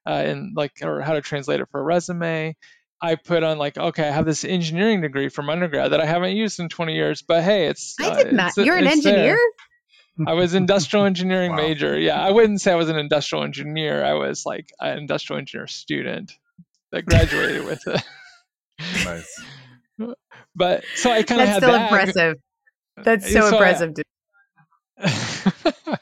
uh, 0.06 0.10
and 0.24 0.56
like, 0.56 0.72
or 0.82 1.02
how 1.02 1.12
to 1.12 1.20
translate 1.20 1.60
it 1.60 1.68
for 1.70 1.80
a 1.80 1.84
resume. 1.84 2.56
I 3.02 3.16
put 3.16 3.42
on 3.42 3.58
like, 3.58 3.76
okay, 3.76 4.08
I 4.08 4.10
have 4.10 4.24
this 4.24 4.42
engineering 4.42 5.02
degree 5.02 5.28
from 5.28 5.50
undergrad 5.50 5.92
that 5.92 6.00
I 6.00 6.06
haven't 6.06 6.34
used 6.34 6.60
in 6.60 6.70
20 6.70 6.94
years, 6.94 7.20
but 7.20 7.42
hey, 7.42 7.66
it's. 7.66 7.94
I 8.00 8.14
did 8.14 8.28
uh, 8.28 8.30
not. 8.30 8.56
You're 8.56 8.78
an 8.78 8.86
engineer? 8.86 9.36
There. 9.36 9.38
I 10.24 10.34
was 10.34 10.54
industrial 10.54 11.04
engineering 11.06 11.52
wow. 11.52 11.56
major. 11.56 11.98
Yeah, 11.98 12.20
I 12.20 12.30
wouldn't 12.30 12.60
say 12.60 12.72
I 12.72 12.76
was 12.76 12.88
an 12.88 12.96
industrial 12.96 13.44
engineer. 13.44 14.04
I 14.04 14.14
was 14.14 14.46
like 14.46 14.70
an 14.80 14.98
industrial 14.98 15.38
engineer 15.38 15.66
student 15.66 16.32
that 16.92 17.04
graduated 17.06 17.64
with 17.64 17.86
it. 17.86 18.02
Nice. 19.04 19.42
But 20.54 20.84
so 20.94 21.10
I 21.10 21.22
kind 21.22 21.40
of 21.40 21.48
had 21.48 21.56
still 21.62 21.72
that. 21.72 21.90
impressive. 21.90 22.36
That's 22.96 23.26
uh, 23.26 23.28
so, 23.28 23.40
so 23.40 23.56
impressive. 23.56 23.94
I, 24.98 25.98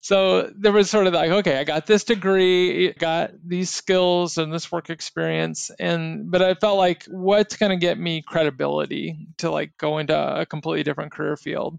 so 0.00 0.50
there 0.56 0.72
was 0.72 0.90
sort 0.90 1.06
of 1.06 1.14
like, 1.14 1.30
okay, 1.30 1.58
I 1.58 1.64
got 1.64 1.86
this 1.86 2.04
degree, 2.04 2.92
got 2.92 3.30
these 3.44 3.70
skills 3.70 4.38
and 4.38 4.52
this 4.52 4.70
work 4.70 4.90
experience, 4.90 5.70
and 5.78 6.30
but 6.30 6.42
I 6.42 6.54
felt 6.54 6.78
like 6.78 7.04
what's 7.04 7.56
going 7.56 7.70
to 7.70 7.76
get 7.76 7.98
me 7.98 8.22
credibility 8.22 9.28
to 9.38 9.50
like 9.50 9.76
go 9.78 9.98
into 9.98 10.16
a 10.16 10.46
completely 10.46 10.82
different 10.82 11.12
career 11.12 11.36
field 11.36 11.78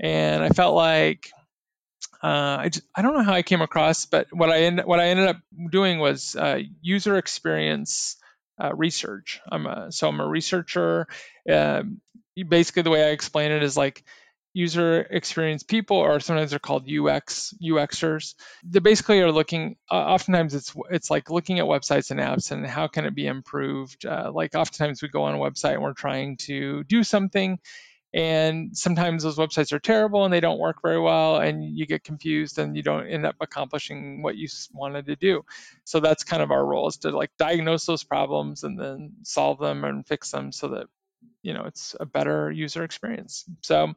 and 0.00 0.42
I 0.42 0.48
felt 0.48 0.74
like 0.74 1.30
uh, 2.22 2.56
I, 2.60 2.68
just, 2.70 2.86
I 2.94 3.02
don't 3.02 3.14
know 3.14 3.22
how 3.22 3.34
I 3.34 3.42
came 3.42 3.60
across, 3.60 4.06
but 4.06 4.26
what 4.30 4.50
I 4.50 4.62
end, 4.62 4.82
what 4.84 4.98
I 4.98 5.08
ended 5.08 5.28
up 5.28 5.36
doing 5.70 5.98
was 5.98 6.34
uh, 6.34 6.58
user 6.80 7.16
experience 7.16 8.16
uh, 8.62 8.74
research. 8.74 9.40
I'm 9.50 9.66
a, 9.66 9.92
so 9.92 10.08
I'm 10.08 10.20
a 10.20 10.26
researcher. 10.26 11.06
Um, 11.50 12.00
basically, 12.48 12.82
the 12.82 12.90
way 12.90 13.04
I 13.04 13.10
explain 13.10 13.52
it 13.52 13.62
is 13.62 13.76
like 13.76 14.02
user 14.52 15.00
experience 15.00 15.62
people, 15.62 15.98
or 15.98 16.18
sometimes 16.20 16.50
they're 16.50 16.58
called 16.58 16.88
UX 16.90 17.54
UXers. 17.62 18.34
They 18.64 18.80
basically 18.80 19.20
are 19.20 19.32
looking. 19.32 19.76
Oftentimes, 19.90 20.54
it's 20.54 20.74
it's 20.90 21.10
like 21.10 21.30
looking 21.30 21.58
at 21.58 21.66
websites 21.66 22.10
and 22.10 22.20
apps 22.20 22.50
and 22.50 22.66
how 22.66 22.86
can 22.86 23.06
it 23.06 23.14
be 23.14 23.26
improved. 23.26 24.04
Uh, 24.04 24.30
like 24.34 24.54
oftentimes, 24.54 25.00
we 25.00 25.08
go 25.08 25.24
on 25.24 25.34
a 25.34 25.38
website 25.38 25.74
and 25.74 25.82
we're 25.82 25.92
trying 25.94 26.36
to 26.38 26.84
do 26.84 27.02
something 27.02 27.58
and 28.12 28.76
sometimes 28.76 29.22
those 29.22 29.36
websites 29.36 29.72
are 29.72 29.78
terrible 29.78 30.24
and 30.24 30.32
they 30.32 30.40
don't 30.40 30.58
work 30.58 30.82
very 30.82 31.00
well 31.00 31.36
and 31.36 31.62
you 31.62 31.86
get 31.86 32.02
confused 32.02 32.58
and 32.58 32.76
you 32.76 32.82
don't 32.82 33.06
end 33.06 33.24
up 33.24 33.36
accomplishing 33.40 34.22
what 34.22 34.36
you 34.36 34.48
wanted 34.72 35.06
to 35.06 35.16
do 35.16 35.42
so 35.84 36.00
that's 36.00 36.24
kind 36.24 36.42
of 36.42 36.50
our 36.50 36.64
role 36.64 36.88
is 36.88 36.98
to 36.98 37.10
like 37.10 37.30
diagnose 37.38 37.86
those 37.86 38.04
problems 38.04 38.64
and 38.64 38.78
then 38.78 39.12
solve 39.22 39.58
them 39.58 39.84
and 39.84 40.06
fix 40.06 40.30
them 40.30 40.52
so 40.52 40.68
that 40.68 40.86
you 41.42 41.54
know 41.54 41.64
it's 41.64 41.96
a 41.98 42.06
better 42.06 42.50
user 42.50 42.84
experience. 42.84 43.44
So 43.62 43.94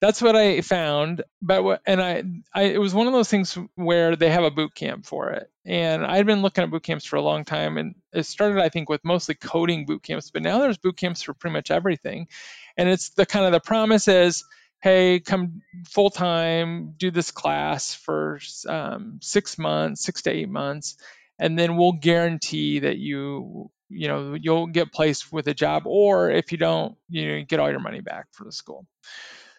that's 0.00 0.22
what 0.22 0.36
I 0.36 0.60
found. 0.60 1.22
But 1.42 1.64
what, 1.64 1.82
and 1.84 2.00
I, 2.00 2.22
I, 2.54 2.62
it 2.64 2.80
was 2.80 2.94
one 2.94 3.08
of 3.08 3.12
those 3.12 3.28
things 3.28 3.58
where 3.74 4.14
they 4.14 4.30
have 4.30 4.44
a 4.44 4.50
boot 4.50 4.74
camp 4.74 5.06
for 5.06 5.30
it, 5.30 5.50
and 5.64 6.04
I'd 6.04 6.26
been 6.26 6.42
looking 6.42 6.64
at 6.64 6.70
boot 6.70 6.84
camps 6.84 7.04
for 7.04 7.16
a 7.16 7.22
long 7.22 7.44
time, 7.44 7.78
and 7.78 7.94
it 8.12 8.24
started, 8.24 8.58
I 8.58 8.68
think, 8.68 8.88
with 8.88 9.04
mostly 9.04 9.34
coding 9.34 9.86
boot 9.86 10.02
camps, 10.02 10.30
but 10.30 10.42
now 10.42 10.58
there's 10.58 10.78
boot 10.78 10.96
camps 10.96 11.22
for 11.22 11.34
pretty 11.34 11.54
much 11.54 11.70
everything, 11.70 12.28
and 12.78 12.88
it's 12.88 13.10
the 13.10 13.26
kind 13.26 13.44
of 13.44 13.52
the 13.52 13.60
promise 13.60 14.08
is, 14.08 14.44
hey, 14.80 15.20
come 15.20 15.60
full 15.86 16.08
time, 16.08 16.94
do 16.96 17.10
this 17.10 17.30
class 17.30 17.94
for 17.94 18.40
um, 18.66 19.18
six 19.20 19.58
months, 19.58 20.02
six 20.02 20.22
to 20.22 20.30
eight 20.30 20.48
months, 20.48 20.96
and 21.38 21.58
then 21.58 21.76
we'll 21.76 21.92
guarantee 21.92 22.78
that 22.78 22.96
you 22.96 23.70
you 23.90 24.08
know 24.08 24.34
you'll 24.34 24.66
get 24.66 24.92
placed 24.92 25.32
with 25.32 25.48
a 25.48 25.54
job 25.54 25.84
or 25.86 26.30
if 26.30 26.52
you 26.52 26.58
don't 26.58 26.96
you 27.08 27.26
know 27.26 27.44
get 27.44 27.58
all 27.58 27.70
your 27.70 27.80
money 27.80 28.02
back 28.02 28.26
for 28.32 28.44
the 28.44 28.52
school 28.52 28.86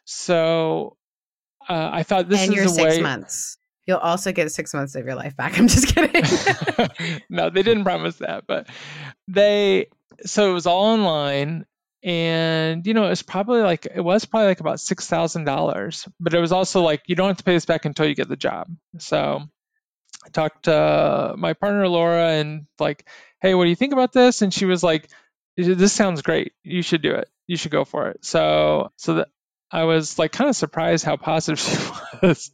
so 0.06 0.98
uh, 1.70 1.90
I 1.94 2.04
thought 2.04 2.28
this 2.28 2.42
and 2.42 2.50
is 2.50 2.56
your 2.56 2.68
six 2.68 2.96
way. 2.96 3.02
months. 3.02 3.58
You'll 3.86 4.00
also 4.00 4.32
get 4.32 4.52
six 4.52 4.74
months 4.74 4.96
of 4.96 5.06
your 5.06 5.16
life 5.16 5.36
back. 5.38 5.58
I'm 5.60 5.68
just 5.68 5.94
kidding. 5.94 6.24
no, 7.30 7.50
they 7.50 7.62
didn't 7.62 7.84
promise 7.84 8.18
that, 8.18 8.46
but 8.48 8.68
they. 9.28 9.88
So 10.26 10.50
it 10.50 10.54
was 10.54 10.66
all 10.66 10.84
online, 10.84 11.66
and 12.04 12.86
you 12.88 12.94
know 12.94 13.06
it 13.06 13.10
was 13.10 13.24
probably 13.24 13.62
like 13.62 13.86
it 13.94 14.02
was 14.02 14.26
probably 14.26 14.48
like 14.48 14.60
about 14.60 14.80
six 14.80 15.08
thousand 15.08 15.46
dollars, 15.46 16.08
but 16.20 16.34
it 16.34 16.40
was 16.40 16.52
also 16.52 16.82
like 16.82 17.04
you 17.08 17.16
don't 17.16 17.28
have 17.28 17.38
to 17.38 17.44
pay 17.44 17.54
this 17.54 17.66
back 17.66 17.86
until 17.86 18.08
you 18.08 18.16
get 18.16 18.30
the 18.30 18.38
job. 18.38 18.68
So 19.00 19.42
I 20.26 20.30
talked 20.30 20.66
to 20.66 21.36
my 21.38 21.54
partner 21.54 21.88
Laura 21.88 22.32
and 22.32 22.66
like, 22.80 23.06
hey, 23.42 23.54
what 23.54 23.66
do 23.66 23.70
you 23.70 23.76
think 23.76 23.94
about 23.94 24.14
this? 24.14 24.42
And 24.42 24.54
she 24.54 24.66
was 24.66 24.84
like, 24.84 25.10
this 25.58 25.94
sounds 25.94 26.22
great. 26.22 26.54
You 26.64 26.82
should 26.82 27.02
do 27.02 27.16
it. 27.16 27.30
You 27.48 27.58
should 27.58 27.72
go 27.72 27.86
for 27.86 28.10
it. 28.10 28.24
So 28.24 28.92
so 28.96 29.16
that 29.16 29.30
I 29.72 29.84
was 29.84 30.18
like 30.18 30.32
kind 30.32 30.50
of 30.50 30.56
surprised 30.56 31.06
how 31.06 31.18
positive 31.18 31.60
she 31.60 31.78
was, 32.22 32.50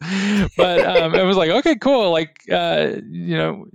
but 0.57 0.85
um, 0.85 1.15
it 1.15 1.23
was 1.23 1.37
like 1.37 1.49
okay, 1.49 1.75
cool. 1.75 2.11
Like 2.11 2.41
uh, 2.51 2.93
you 3.09 3.37
know, 3.37 3.65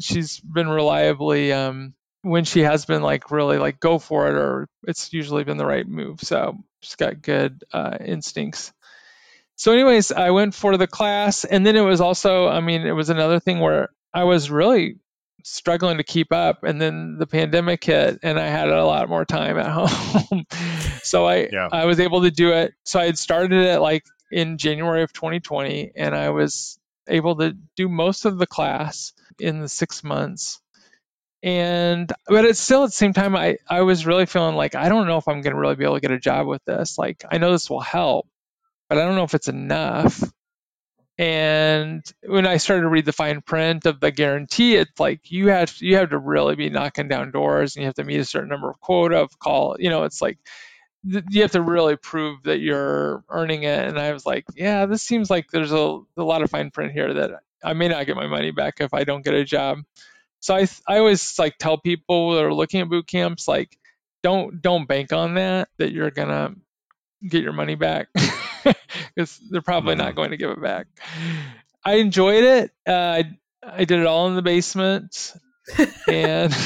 she's 0.00 0.40
been 0.40 0.68
reliably 0.68 1.52
um, 1.52 1.94
when 2.22 2.44
she 2.44 2.60
has 2.60 2.84
been 2.84 3.02
like 3.02 3.30
really 3.30 3.58
like 3.58 3.80
go 3.80 3.98
for 3.98 4.28
it, 4.28 4.34
or 4.34 4.68
it's 4.84 5.12
usually 5.12 5.44
been 5.44 5.56
the 5.56 5.66
right 5.66 5.86
move. 5.86 6.20
So 6.20 6.58
she's 6.80 6.96
got 6.96 7.22
good 7.22 7.64
uh, 7.72 7.98
instincts. 8.00 8.72
So, 9.56 9.72
anyways, 9.72 10.10
I 10.10 10.30
went 10.30 10.54
for 10.54 10.78
the 10.78 10.86
class, 10.86 11.44
and 11.44 11.66
then 11.66 11.76
it 11.76 11.82
was 11.82 12.00
also, 12.00 12.48
I 12.48 12.60
mean, 12.60 12.86
it 12.86 12.92
was 12.92 13.10
another 13.10 13.40
thing 13.40 13.60
where 13.60 13.90
I 14.12 14.24
was 14.24 14.50
really 14.50 14.96
struggling 15.44 15.98
to 15.98 16.04
keep 16.04 16.32
up 16.32 16.64
and 16.64 16.80
then 16.80 17.16
the 17.18 17.26
pandemic 17.26 17.82
hit 17.82 18.18
and 18.22 18.38
i 18.38 18.46
had 18.46 18.68
a 18.68 18.84
lot 18.84 19.08
more 19.08 19.24
time 19.24 19.58
at 19.58 19.66
home 19.70 20.44
so 21.02 21.26
i 21.26 21.48
yeah. 21.50 21.68
i 21.72 21.86
was 21.86 22.00
able 22.00 22.22
to 22.22 22.30
do 22.30 22.52
it 22.52 22.74
so 22.84 23.00
i 23.00 23.06
had 23.06 23.18
started 23.18 23.64
it 23.66 23.80
like 23.80 24.04
in 24.30 24.58
january 24.58 25.02
of 25.02 25.12
2020 25.12 25.92
and 25.96 26.14
i 26.14 26.30
was 26.30 26.78
able 27.08 27.36
to 27.36 27.56
do 27.76 27.88
most 27.88 28.24
of 28.24 28.38
the 28.38 28.46
class 28.46 29.12
in 29.38 29.60
the 29.60 29.68
six 29.68 30.04
months 30.04 30.60
and 31.42 32.12
but 32.26 32.44
it's 32.44 32.60
still 32.60 32.84
at 32.84 32.88
the 32.88 32.92
same 32.92 33.12
time 33.14 33.34
i 33.34 33.56
i 33.68 33.80
was 33.80 34.06
really 34.06 34.26
feeling 34.26 34.54
like 34.54 34.74
i 34.74 34.88
don't 34.88 35.06
know 35.06 35.16
if 35.16 35.26
i'm 35.26 35.40
going 35.40 35.54
to 35.54 35.60
really 35.60 35.74
be 35.74 35.84
able 35.84 35.94
to 35.94 36.00
get 36.00 36.10
a 36.10 36.18
job 36.18 36.46
with 36.46 36.62
this 36.66 36.98
like 36.98 37.24
i 37.30 37.38
know 37.38 37.52
this 37.52 37.70
will 37.70 37.80
help 37.80 38.28
but 38.88 38.98
i 38.98 39.04
don't 39.04 39.16
know 39.16 39.24
if 39.24 39.34
it's 39.34 39.48
enough 39.48 40.22
and 41.18 42.02
when 42.26 42.46
I 42.46 42.56
started 42.56 42.84
to 42.84 42.88
read 42.88 43.04
the 43.04 43.12
fine 43.12 43.42
print 43.42 43.84
of 43.84 44.00
the 44.00 44.10
guarantee, 44.10 44.76
it's 44.76 44.98
like 44.98 45.30
you 45.30 45.48
have 45.48 45.70
you 45.78 45.96
have 45.96 46.10
to 46.10 46.18
really 46.18 46.56
be 46.56 46.70
knocking 46.70 47.08
down 47.08 47.30
doors, 47.30 47.76
and 47.76 47.82
you 47.82 47.86
have 47.88 47.96
to 47.96 48.04
meet 48.04 48.20
a 48.20 48.24
certain 48.24 48.48
number 48.48 48.70
of 48.70 48.80
quota 48.80 49.18
of 49.18 49.38
call. 49.38 49.76
You 49.78 49.90
know, 49.90 50.04
it's 50.04 50.22
like 50.22 50.38
you 51.04 51.42
have 51.42 51.52
to 51.52 51.60
really 51.60 51.96
prove 51.96 52.42
that 52.44 52.60
you're 52.60 53.22
earning 53.28 53.64
it. 53.64 53.86
And 53.86 53.98
I 53.98 54.12
was 54.12 54.24
like, 54.24 54.46
yeah, 54.54 54.86
this 54.86 55.02
seems 55.02 55.28
like 55.28 55.50
there's 55.50 55.72
a, 55.72 56.00
a 56.16 56.22
lot 56.22 56.42
of 56.42 56.50
fine 56.50 56.70
print 56.70 56.92
here 56.92 57.12
that 57.12 57.42
I 57.62 57.74
may 57.74 57.88
not 57.88 58.06
get 58.06 58.16
my 58.16 58.26
money 58.26 58.50
back 58.50 58.76
if 58.80 58.94
I 58.94 59.04
don't 59.04 59.24
get 59.24 59.34
a 59.34 59.44
job. 59.44 59.80
So 60.40 60.54
I 60.54 60.66
I 60.86 60.98
always 60.98 61.38
like 61.38 61.58
tell 61.58 61.78
people 61.78 62.32
that 62.34 62.44
are 62.44 62.54
looking 62.54 62.80
at 62.80 62.88
boot 62.88 63.06
camps 63.06 63.46
like 63.46 63.76
don't 64.22 64.60
don't 64.60 64.88
bank 64.88 65.12
on 65.12 65.34
that 65.34 65.68
that 65.78 65.92
you're 65.92 66.10
gonna 66.10 66.54
get 67.26 67.42
your 67.42 67.52
money 67.52 67.74
back 67.74 68.08
because 68.64 69.38
they're 69.50 69.62
probably 69.62 69.94
not 69.94 70.08
mm-hmm. 70.08 70.16
going 70.16 70.30
to 70.30 70.36
give 70.36 70.50
it 70.50 70.62
back. 70.62 70.86
I 71.84 71.94
enjoyed 71.94 72.44
it. 72.44 72.70
Uh, 72.86 72.92
I 72.92 73.38
I 73.62 73.84
did 73.84 74.00
it 74.00 74.06
all 74.06 74.28
in 74.28 74.36
the 74.36 74.42
basement, 74.42 75.34
and 76.08 76.54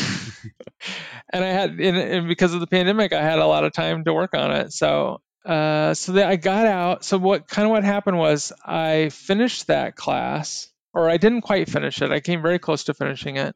and 1.31 1.45
I 1.45 1.49
had 1.49 1.71
and, 1.71 1.97
and, 1.97 2.29
because 2.29 2.55
of 2.55 2.61
the 2.61 2.67
pandemic, 2.67 3.13
I 3.13 3.23
had 3.23 3.39
a 3.39 3.47
lot 3.47 3.65
of 3.65 3.73
time 3.73 4.05
to 4.05 4.13
work 4.13 4.35
on 4.35 4.53
it. 4.53 4.73
So 4.73 5.21
uh, 5.45 5.95
so 5.95 6.13
that 6.13 6.29
I 6.29 6.37
got 6.37 6.67
out. 6.67 7.05
So 7.05 7.19
what 7.19 7.49
kind 7.49 7.67
of 7.67 7.73
what 7.73 7.85
happened 7.85 8.19
was 8.19 8.53
I 8.65 9.11
finished 9.11 9.67
that 9.67 9.97
class, 9.97 10.69
or 10.93 11.11
I 11.11 11.17
didn't 11.17 11.43
quite 11.43 11.69
finish 11.69 12.01
it. 12.03 12.11
I 12.11 12.21
came 12.21 12.43
very 12.43 12.59
close 12.59 12.85
to 12.85 12.95
finishing 12.95 13.37
it, 13.37 13.55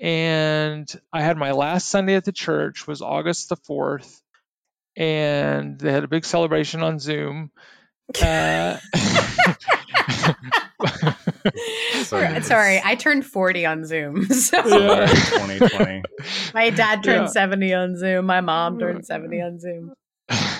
and 0.00 0.90
I 1.12 1.20
had 1.22 1.36
my 1.36 1.52
last 1.52 1.88
Sunday 1.88 2.14
at 2.14 2.24
the 2.24 2.32
church 2.32 2.86
was 2.86 3.02
August 3.02 3.50
the 3.50 3.56
fourth, 3.56 4.22
and 4.96 5.78
they 5.78 5.92
had 5.92 6.04
a 6.04 6.08
big 6.08 6.24
celebration 6.24 6.82
on 6.82 6.98
Zoom. 6.98 7.50
Uh, 10.92 11.12
sorry, 12.02 12.42
sorry, 12.42 12.80
I 12.84 12.94
turned 12.94 13.24
40 13.24 13.66
on 13.66 13.84
Zoom. 13.84 14.26
So. 14.30 14.56
Yeah. 14.56 15.06
2020. 15.06 16.02
My 16.54 16.70
dad 16.70 17.02
turned 17.02 17.22
yeah. 17.22 17.26
70 17.26 17.74
on 17.74 17.96
Zoom. 17.96 18.26
My 18.26 18.40
mom 18.40 18.78
turned 18.78 19.04
70 19.06 19.40
on 19.40 19.60
Zoom. 19.60 19.92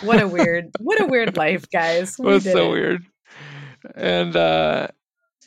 What 0.02 0.20
a 0.22 0.28
weird, 0.28 0.70
what 0.80 1.00
a 1.00 1.06
weird 1.06 1.36
life, 1.36 1.70
guys. 1.70 2.16
We 2.18 2.26
was 2.26 2.44
so 2.44 2.68
it. 2.68 2.72
weird. 2.72 3.02
And 3.94 4.36
uh 4.36 4.88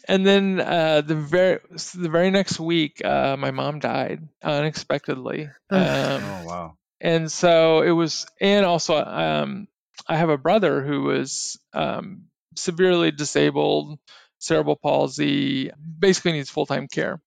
and 0.07 0.25
then 0.25 0.59
uh 0.59 1.01
the 1.01 1.15
very 1.15 1.59
the 1.95 2.09
very 2.09 2.31
next 2.31 2.59
week, 2.59 3.03
uh 3.03 3.35
my 3.37 3.51
mom 3.51 3.79
died 3.79 4.27
unexpectedly. 4.43 5.49
um, 5.69 5.81
oh 5.81 6.43
wow. 6.45 6.77
and 7.01 7.31
so 7.31 7.81
it 7.81 7.91
was 7.91 8.25
and 8.41 8.65
also 8.65 8.95
um, 8.95 9.67
i 10.07 10.15
have 10.17 10.29
a 10.29 10.37
brother 10.37 10.81
who 10.83 11.03
was 11.03 11.57
um, 11.73 12.25
severely 12.55 13.11
disabled 13.11 13.99
cerebral 14.39 14.75
palsy 14.75 15.71
basically 15.99 16.33
needs 16.33 16.49
full-time 16.49 16.87
care. 16.87 17.21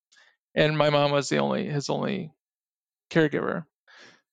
And 0.54 0.76
my 0.76 0.90
mom 0.90 1.12
was 1.12 1.28
the 1.28 1.38
only 1.38 1.66
his 1.66 1.88
only 1.90 2.32
caregiver. 3.10 3.64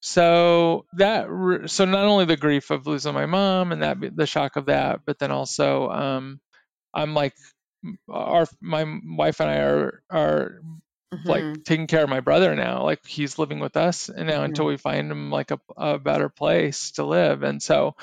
So 0.02 0.86
that 0.94 1.28
so 1.68 1.86
not 1.86 2.06
only 2.06 2.26
the 2.26 2.38
grief 2.38 2.72
of 2.72 2.86
losing 2.88 3.14
my 3.14 3.26
mom 3.26 3.72
and 3.72 3.84
that 3.84 3.98
the 4.16 4.26
shock 4.28 4.58
of 4.58 4.66
that 4.66 5.02
but 5.06 5.18
then 5.20 5.32
also 5.32 5.90
um, 5.90 6.42
i'm 6.94 7.14
like 7.14 7.34
our 8.10 8.48
my 8.62 9.00
wife 9.04 9.40
and 9.40 9.50
i 9.50 9.58
are 9.58 10.04
are 10.10 10.62
mm-hmm. 11.14 11.30
like 11.30 11.64
taking 11.64 11.88
care 11.88 12.04
of 12.04 12.10
my 12.10 12.20
brother 12.20 12.56
now. 12.56 12.84
Like 12.84 13.06
he's 13.06 13.40
living 13.40 13.60
with 13.60 13.78
us 13.78 14.10
and 14.10 14.28
now 14.28 14.36
mm-hmm. 14.36 14.46
until 14.46 14.66
we 14.66 14.78
find 14.78 15.12
him 15.12 15.32
like 15.32 15.52
a, 15.52 15.60
a 15.78 16.00
better 16.00 16.30
place 16.30 16.92
to 16.92 17.06
live. 17.06 17.44
And 17.44 17.62
so, 17.62 17.96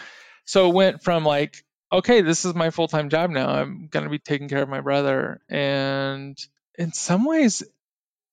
so 0.45 0.69
it 0.69 0.75
went 0.75 1.03
from 1.03 1.25
like, 1.25 1.65
okay, 1.93 2.21
this 2.23 2.45
is 2.45 2.55
my 2.55 2.71
full 2.71 2.89
time 2.89 3.09
job 3.09 3.31
now. 3.31 3.49
I'm 3.49 3.89
going 3.91 4.05
to 4.05 4.11
be 4.11 4.19
taking 4.19 4.49
care 4.49 4.63
of 4.63 4.69
my 4.69 4.81
brother. 4.81 5.41
And 5.49 6.39
in 6.79 6.93
some 6.93 7.25
ways, 7.25 7.63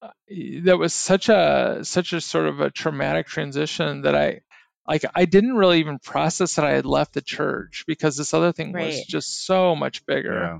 uh, 0.01 0.09
that 0.63 0.77
was 0.77 0.93
such 0.93 1.29
a 1.29 1.79
such 1.81 2.13
a 2.13 2.21
sort 2.21 2.47
of 2.47 2.59
a 2.59 2.69
traumatic 2.69 3.25
transition 3.25 4.03
that 4.03 4.15
I 4.15 4.41
like 4.87 5.03
I 5.15 5.25
didn't 5.25 5.55
really 5.55 5.79
even 5.79 5.97
process 5.97 6.55
that 6.55 6.65
I 6.65 6.73
had 6.73 6.85
left 6.85 7.13
the 7.13 7.21
church 7.21 7.85
because 7.87 8.15
this 8.15 8.35
other 8.35 8.51
thing 8.51 8.73
right. 8.73 8.85
was 8.85 9.05
just 9.05 9.45
so 9.45 9.75
much 9.75 10.05
bigger. 10.05 10.59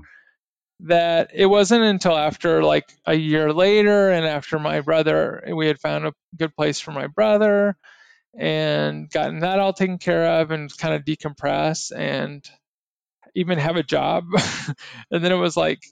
That 0.80 1.30
it 1.34 1.46
wasn't 1.46 1.82
until 1.82 2.16
after 2.16 2.62
like 2.62 2.92
a 3.04 3.14
year 3.14 3.52
later 3.52 4.10
and 4.10 4.24
after 4.24 4.58
my 4.58 4.80
brother 4.80 5.42
we 5.52 5.66
had 5.66 5.80
found 5.80 6.06
a 6.06 6.12
good 6.36 6.54
place 6.54 6.78
for 6.80 6.92
my 6.92 7.08
brother 7.08 7.76
and 8.38 9.10
gotten 9.10 9.40
that 9.40 9.58
all 9.58 9.72
taken 9.72 9.98
care 9.98 10.40
of 10.40 10.52
and 10.52 10.76
kind 10.78 10.94
of 10.94 11.04
decompress 11.04 11.90
and 11.96 12.48
even 13.34 13.58
have 13.58 13.76
a 13.76 13.82
job. 13.82 14.24
And 15.10 15.24
then 15.24 15.32
it 15.32 15.36
was 15.36 15.56
like 15.56 15.82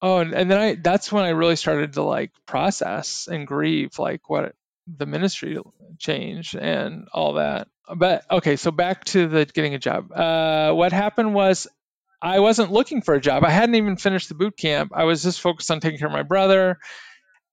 oh 0.00 0.18
and, 0.18 0.34
and 0.34 0.50
then 0.50 0.58
i 0.58 0.74
that's 0.74 1.12
when 1.12 1.24
i 1.24 1.30
really 1.30 1.56
started 1.56 1.94
to 1.94 2.02
like 2.02 2.32
process 2.46 3.28
and 3.30 3.46
grieve 3.46 3.98
like 3.98 4.28
what 4.28 4.54
the 4.86 5.06
ministry 5.06 5.58
changed 5.98 6.56
and 6.56 7.06
all 7.12 7.34
that. 7.34 7.68
But 7.94 8.24
okay 8.30 8.56
so 8.56 8.70
back 8.70 9.04
to 9.06 9.28
the 9.28 9.44
getting 9.44 9.74
a 9.74 9.78
job. 9.78 10.10
Uh, 10.12 10.72
what 10.72 10.92
happened 10.92 11.34
was 11.34 11.68
I 12.22 12.38
wasn't 12.38 12.70
looking 12.70 13.02
for 13.02 13.14
a 13.14 13.20
job. 13.20 13.44
I 13.44 13.50
hadn't 13.50 13.74
even 13.74 13.96
finished 13.96 14.28
the 14.28 14.36
boot 14.36 14.56
camp. 14.56 14.92
I 14.94 15.04
was 15.04 15.24
just 15.24 15.40
focused 15.40 15.70
on 15.72 15.80
taking 15.80 15.98
care 15.98 16.06
of 16.06 16.12
my 16.12 16.22
brother. 16.22 16.78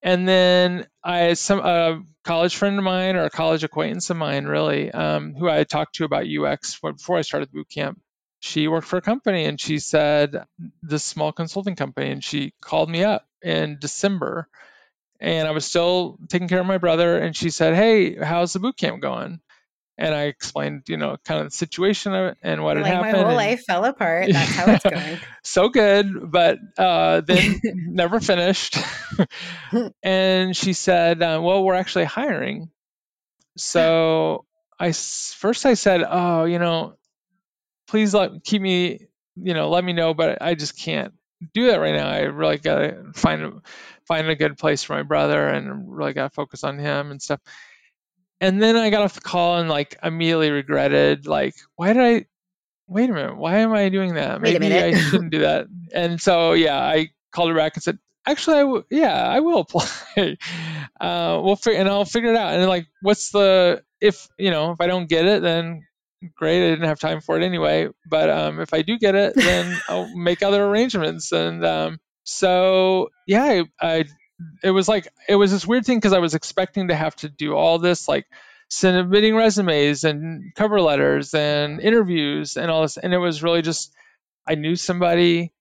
And 0.02 0.28
then 0.28 0.86
I 1.04 1.34
some 1.34 1.60
a 1.60 2.02
college 2.24 2.56
friend 2.56 2.78
of 2.78 2.84
mine 2.84 3.16
or 3.16 3.26
a 3.26 3.30
college 3.30 3.64
acquaintance 3.64 4.10
of 4.12 4.18
mine, 4.18 4.46
really, 4.46 4.92
um, 4.92 5.34
who 5.34 5.50
I 5.50 5.64
talked 5.64 5.96
to 5.96 6.06
about 6.06 6.28
UX 6.28 6.80
before 6.80 7.18
I 7.18 7.22
started 7.22 7.50
the 7.50 7.58
boot 7.58 7.70
camp. 7.70 8.00
She 8.42 8.70
worked 8.70 8.88
for 8.88 8.98
a 8.98 9.02
company, 9.02 9.44
and 9.46 9.60
she 9.60 9.80
said 9.80 10.46
this 10.82 11.04
small 11.04 11.34
consulting 11.34 11.76
company, 11.76 12.12
and 12.12 12.24
she 12.24 12.54
called 12.62 12.90
me 12.90 13.04
up 13.04 13.26
in 13.42 13.78
December, 13.82 14.48
and 15.20 15.46
I 15.46 15.52
was 15.52 15.66
still 15.66 16.18
taking 16.30 16.48
care 16.48 16.62
of 16.62 16.66
my 16.66 16.78
brother, 16.78 17.18
and 17.18 17.36
she 17.36 17.50
said, 17.50 17.76
"Hey, 17.76 18.16
how's 18.16 18.54
the 18.54 18.60
boot 18.60 18.78
camp 18.78 19.02
going?" 19.02 19.42
And 20.00 20.16
I 20.16 20.24
explained, 20.24 20.84
you 20.88 20.96
know, 20.96 21.18
kind 21.26 21.42
of 21.42 21.48
the 21.48 21.52
situation 21.52 22.14
and 22.42 22.64
what 22.64 22.78
like 22.78 22.86
had 22.86 22.96
happened. 22.96 23.12
My 23.12 23.18
whole 23.18 23.28
and, 23.28 23.36
life 23.36 23.66
fell 23.66 23.84
apart. 23.84 24.30
That's 24.32 24.56
how 24.56 24.72
it's 24.72 24.84
going. 24.84 25.20
so 25.44 25.68
good, 25.68 26.32
but 26.32 26.58
uh, 26.78 27.22
then 27.22 27.60
never 27.64 28.22
finished. 28.22 28.78
and 30.02 30.56
she 30.56 30.72
said, 30.72 31.22
uh, 31.22 31.42
"Well, 31.44 31.64
we're 31.64 31.76
actually 31.76 32.06
hiring." 32.06 32.72
So 33.58 34.46
I 34.80 34.94
first 34.94 35.66
I 35.66 35.74
said, 35.74 36.02
"Oh, 36.08 36.46
you 36.46 36.60
know, 36.60 36.96
please 37.90 38.14
let 38.14 38.42
keep 38.46 38.62
me, 38.62 39.08
you 39.36 39.54
know, 39.54 39.70
let 39.70 39.84
me 39.84 39.92
know, 39.92 40.14
but 40.14 40.42
I 40.42 40.56
just 40.56 40.80
can't 40.80 41.14
do 41.54 41.68
that 41.68 41.82
right 41.82 41.96
now. 41.96 42.08
I 42.08 42.22
really 42.22 42.58
gotta 42.58 43.12
find 43.16 43.62
find 44.08 44.30
a 44.30 44.36
good 44.36 44.58
place 44.58 44.82
for 44.82 44.94
my 44.94 45.04
brother, 45.04 45.46
and 45.46 45.94
really 45.94 46.14
gotta 46.14 46.30
focus 46.30 46.64
on 46.64 46.80
him 46.80 47.12
and 47.12 47.22
stuff." 47.22 47.42
And 48.42 48.62
then 48.62 48.76
I 48.76 48.90
got 48.90 49.02
off 49.04 49.14
the 49.16 49.22
call 49.22 49.58
and 49.58 49.70
like 49.70 49.98
immediately 50.04 50.52
regretted 50.52 51.28
like 51.28 51.56
why 51.76 51.94
did 51.94 52.02
I 52.02 52.26
wait 52.88 53.10
a 53.10 53.14
minute 53.14 53.38
why 53.38 53.60
am 53.60 53.74
I 53.74 53.90
doing 53.90 54.16
that? 54.16 54.42
Maybe 54.42 54.80
I 54.80 54.94
shouldn't 54.94 55.32
do 55.32 55.40
that. 55.40 55.68
And 55.94 56.22
so 56.22 56.54
yeah 56.54 56.80
I 56.80 57.10
called 57.32 57.50
her 57.50 57.56
back 57.56 57.76
and 57.76 57.84
said 57.84 58.00
actually 58.26 58.58
I 58.58 58.62
w- 58.62 58.84
yeah 58.90 59.28
I 59.28 59.40
will 59.40 59.60
apply. 59.60 59.88
Uh, 61.00 61.40
we'll 61.42 61.56
figure 61.56 61.80
and 61.80 61.88
I'll 61.88 62.04
figure 62.04 62.32
it 62.32 62.36
out. 62.36 62.54
And 62.54 62.68
like 62.68 62.88
what's 63.02 63.32
the 63.32 63.84
if 64.02 64.28
you 64.38 64.52
know 64.52 64.72
if 64.72 64.82
I 64.82 64.88
don't 64.88 65.08
get 65.08 65.26
it 65.26 65.42
then 65.42 65.86
great 66.36 66.66
I 66.66 66.72
didn't 66.72 66.88
have 66.90 67.00
time 67.00 67.22
for 67.22 67.38
it 67.38 67.44
anyway. 67.44 67.88
But 68.10 68.30
um, 68.30 68.60
if 68.60 68.74
I 68.74 68.82
do 68.82 68.98
get 68.98 69.16
it 69.16 69.34
then 69.36 69.80
I'll 69.88 70.14
make 70.14 70.44
other 70.44 70.66
arrangements. 70.66 71.32
And 71.32 71.66
um, 71.66 72.00
so 72.24 73.10
yeah 73.28 73.44
I, 73.44 73.64
I 73.82 74.06
it 74.64 74.72
was 74.72 74.88
like 74.88 75.08
it 75.28 75.36
was 75.36 75.52
this 75.52 75.68
weird 75.68 75.86
thing 75.86 75.98
because 75.98 76.14
I 76.14 76.20
was 76.20 76.34
expecting 76.34 76.88
to 76.90 76.96
have 76.96 77.16
to 77.18 77.30
do 77.30 77.56
all 77.56 77.80
this 77.80 78.08
like 78.08 78.26
submitting 78.70 79.36
resumes 79.36 80.04
and 80.04 80.54
cover 80.56 80.80
letters 80.80 81.34
and 81.34 81.80
interviews 81.80 82.56
and 82.56 82.70
all 82.70 82.84
this 82.84 82.98
and 82.98 83.14
it 83.14 83.18
was 83.18 83.44
really 83.44 83.62
just 83.62 83.92
I 84.48 84.56
knew 84.56 84.76
somebody 84.76 85.54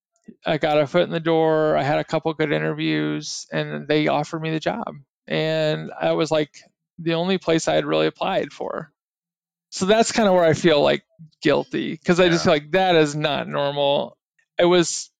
I 0.45 0.59
got 0.59 0.81
a 0.81 0.87
foot 0.87 1.03
in 1.03 1.11
the 1.11 1.21
door 1.21 1.77
I 1.77 1.83
had 1.83 1.99
a 1.99 2.05
couple 2.05 2.33
good 2.35 2.53
interviews 2.53 3.47
and 3.51 3.89
they 3.89 4.09
offered 4.09 4.43
me 4.43 4.51
the 4.51 4.61
job. 4.61 4.95
And 5.27 5.91
I 5.99 6.13
was 6.13 6.31
like 6.31 6.55
the 6.99 7.15
only 7.15 7.39
place 7.39 7.69
I 7.69 7.75
had 7.75 7.85
really 7.85 8.07
applied 8.07 8.53
for. 8.53 8.93
So 9.71 9.85
that's 9.85 10.13
kind 10.13 10.29
of 10.29 10.35
where 10.35 10.45
I 10.45 10.55
feel 10.55 10.81
like 10.81 11.05
guilty 11.43 11.93
because 11.93 12.21
I 12.21 12.25
yeah. 12.25 12.31
just 12.31 12.45
feel 12.45 12.55
like 12.55 12.71
that 12.73 12.97
is 12.97 13.15
not 13.15 13.49
normal. 13.49 14.17
It 14.59 14.65
was 14.65 15.11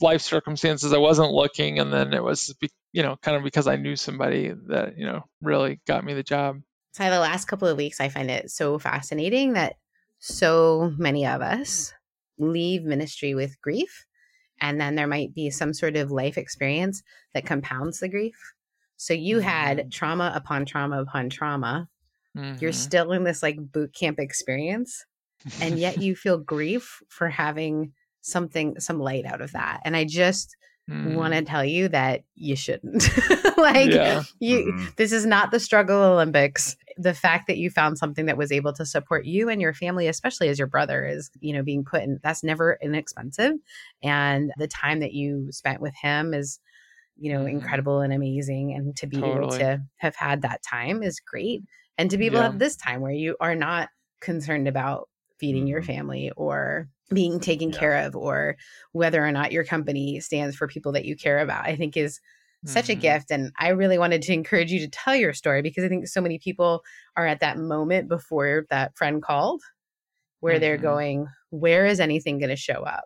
life 0.00 0.22
circumstances. 0.22 0.92
I 0.92 0.98
wasn't 0.98 1.32
looking, 1.32 1.78
and 1.78 1.92
then 1.92 2.12
it 2.12 2.22
was, 2.22 2.54
you 2.92 3.02
know, 3.02 3.16
kind 3.22 3.36
of 3.36 3.42
because 3.42 3.66
I 3.66 3.76
knew 3.76 3.96
somebody 3.96 4.52
that 4.68 4.96
you 4.96 5.06
know 5.06 5.24
really 5.42 5.80
got 5.86 6.04
me 6.04 6.14
the 6.14 6.22
job. 6.22 6.60
So 6.92 7.08
the 7.08 7.20
last 7.20 7.46
couple 7.46 7.68
of 7.68 7.76
weeks, 7.76 8.00
I 8.00 8.08
find 8.08 8.30
it 8.30 8.50
so 8.50 8.78
fascinating 8.78 9.52
that 9.52 9.76
so 10.18 10.92
many 10.98 11.26
of 11.26 11.40
us 11.40 11.92
leave 12.38 12.82
ministry 12.82 13.34
with 13.34 13.60
grief, 13.60 14.06
and 14.60 14.80
then 14.80 14.94
there 14.94 15.06
might 15.06 15.34
be 15.34 15.50
some 15.50 15.72
sort 15.72 15.96
of 15.96 16.10
life 16.10 16.36
experience 16.36 17.02
that 17.34 17.46
compounds 17.46 18.00
the 18.00 18.08
grief. 18.08 18.36
So 18.96 19.14
you 19.14 19.36
mm-hmm. 19.36 19.48
had 19.48 19.92
trauma 19.92 20.32
upon 20.34 20.66
trauma 20.66 21.00
upon 21.00 21.30
trauma. 21.30 21.88
Mm-hmm. 22.36 22.58
You're 22.60 22.72
still 22.72 23.12
in 23.12 23.24
this 23.24 23.42
like 23.42 23.56
boot 23.58 23.94
camp 23.94 24.18
experience, 24.18 25.06
and 25.60 25.78
yet 25.78 25.98
you 25.98 26.16
feel 26.16 26.38
grief 26.38 27.02
for 27.08 27.28
having 27.28 27.92
something 28.20 28.78
some 28.78 28.98
light 28.98 29.24
out 29.24 29.40
of 29.40 29.52
that 29.52 29.80
and 29.84 29.96
i 29.96 30.04
just 30.04 30.56
mm. 30.88 31.14
want 31.14 31.32
to 31.32 31.42
tell 31.42 31.64
you 31.64 31.88
that 31.88 32.22
you 32.34 32.56
shouldn't 32.56 33.08
like 33.56 33.90
yeah. 33.90 34.22
you 34.38 34.58
mm-hmm. 34.58 34.86
this 34.96 35.12
is 35.12 35.26
not 35.26 35.50
the 35.50 35.60
struggle 35.60 36.02
olympics 36.02 36.76
the 36.96 37.14
fact 37.14 37.46
that 37.46 37.56
you 37.56 37.70
found 37.70 37.96
something 37.96 38.26
that 38.26 38.36
was 38.36 38.52
able 38.52 38.72
to 38.72 38.84
support 38.84 39.24
you 39.24 39.48
and 39.48 39.60
your 39.60 39.72
family 39.72 40.06
especially 40.06 40.48
as 40.48 40.58
your 40.58 40.68
brother 40.68 41.04
is 41.04 41.30
you 41.40 41.52
know 41.52 41.62
being 41.62 41.84
put 41.84 42.02
in 42.02 42.18
that's 42.22 42.44
never 42.44 42.78
inexpensive 42.82 43.54
and 44.02 44.52
the 44.58 44.68
time 44.68 45.00
that 45.00 45.12
you 45.12 45.50
spent 45.50 45.80
with 45.80 45.94
him 45.94 46.34
is 46.34 46.60
you 47.16 47.32
know 47.32 47.44
mm. 47.44 47.50
incredible 47.50 48.00
and 48.00 48.12
amazing 48.12 48.72
and 48.72 48.96
to 48.96 49.06
be 49.06 49.18
totally. 49.18 49.36
able 49.38 49.50
to 49.50 49.82
have 49.96 50.16
had 50.16 50.42
that 50.42 50.62
time 50.62 51.02
is 51.02 51.20
great 51.20 51.62
and 51.98 52.10
to 52.10 52.18
be 52.18 52.26
able 52.26 52.36
yeah. 52.36 52.42
to 52.42 52.50
have 52.50 52.58
this 52.58 52.76
time 52.76 53.00
where 53.00 53.12
you 53.12 53.36
are 53.40 53.54
not 53.54 53.90
concerned 54.20 54.66
about 54.66 55.08
feeding 55.38 55.66
your 55.66 55.80
mm-hmm. 55.80 55.92
family 55.92 56.32
or 56.36 56.88
being 57.12 57.40
taken 57.40 57.70
yeah. 57.70 57.78
care 57.78 58.06
of 58.06 58.16
or 58.16 58.56
whether 58.92 59.24
or 59.24 59.32
not 59.32 59.52
your 59.52 59.64
company 59.64 60.20
stands 60.20 60.56
for 60.56 60.68
people 60.68 60.92
that 60.92 61.04
you 61.04 61.16
care 61.16 61.40
about 61.40 61.66
i 61.66 61.76
think 61.76 61.96
is 61.96 62.20
such 62.66 62.84
mm-hmm. 62.84 62.92
a 62.92 63.02
gift 63.02 63.30
and 63.30 63.52
i 63.58 63.68
really 63.68 63.98
wanted 63.98 64.22
to 64.22 64.32
encourage 64.32 64.70
you 64.70 64.80
to 64.80 64.88
tell 64.88 65.14
your 65.14 65.32
story 65.32 65.62
because 65.62 65.82
i 65.84 65.88
think 65.88 66.06
so 66.06 66.20
many 66.20 66.38
people 66.38 66.82
are 67.16 67.26
at 67.26 67.40
that 67.40 67.58
moment 67.58 68.08
before 68.08 68.66
that 68.70 68.96
friend 68.96 69.22
called 69.22 69.62
where 70.40 70.54
mm-hmm. 70.54 70.60
they're 70.60 70.78
going 70.78 71.26
where 71.50 71.86
is 71.86 72.00
anything 72.00 72.38
going 72.38 72.50
to 72.50 72.56
show 72.56 72.82
up 72.82 73.04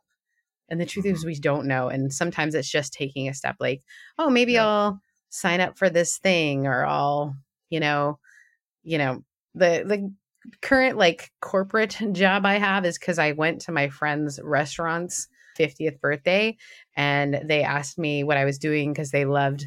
and 0.68 0.80
the 0.80 0.86
truth 0.86 1.04
mm-hmm. 1.06 1.14
is 1.14 1.24
we 1.24 1.38
don't 1.38 1.66
know 1.66 1.88
and 1.88 2.12
sometimes 2.12 2.54
it's 2.54 2.70
just 2.70 2.92
taking 2.92 3.28
a 3.28 3.34
step 3.34 3.56
like 3.60 3.82
oh 4.18 4.28
maybe 4.28 4.54
yeah. 4.54 4.66
i'll 4.66 5.00
sign 5.30 5.60
up 5.60 5.78
for 5.78 5.88
this 5.88 6.18
thing 6.18 6.66
or 6.66 6.84
i'll 6.84 7.34
you 7.70 7.80
know 7.80 8.18
you 8.82 8.98
know 8.98 9.22
the 9.54 9.84
the 9.86 10.12
current 10.60 10.96
like 10.98 11.30
corporate 11.40 11.98
job 12.12 12.46
I 12.46 12.58
have 12.58 12.84
is 12.84 12.98
because 12.98 13.18
I 13.18 13.32
went 13.32 13.62
to 13.62 13.72
my 13.72 13.88
friend's 13.88 14.40
restaurant's 14.42 15.28
50th 15.58 16.00
birthday 16.00 16.56
and 16.96 17.40
they 17.44 17.62
asked 17.62 17.98
me 17.98 18.24
what 18.24 18.36
I 18.36 18.44
was 18.44 18.58
doing 18.58 18.92
because 18.92 19.10
they 19.10 19.24
loved 19.24 19.66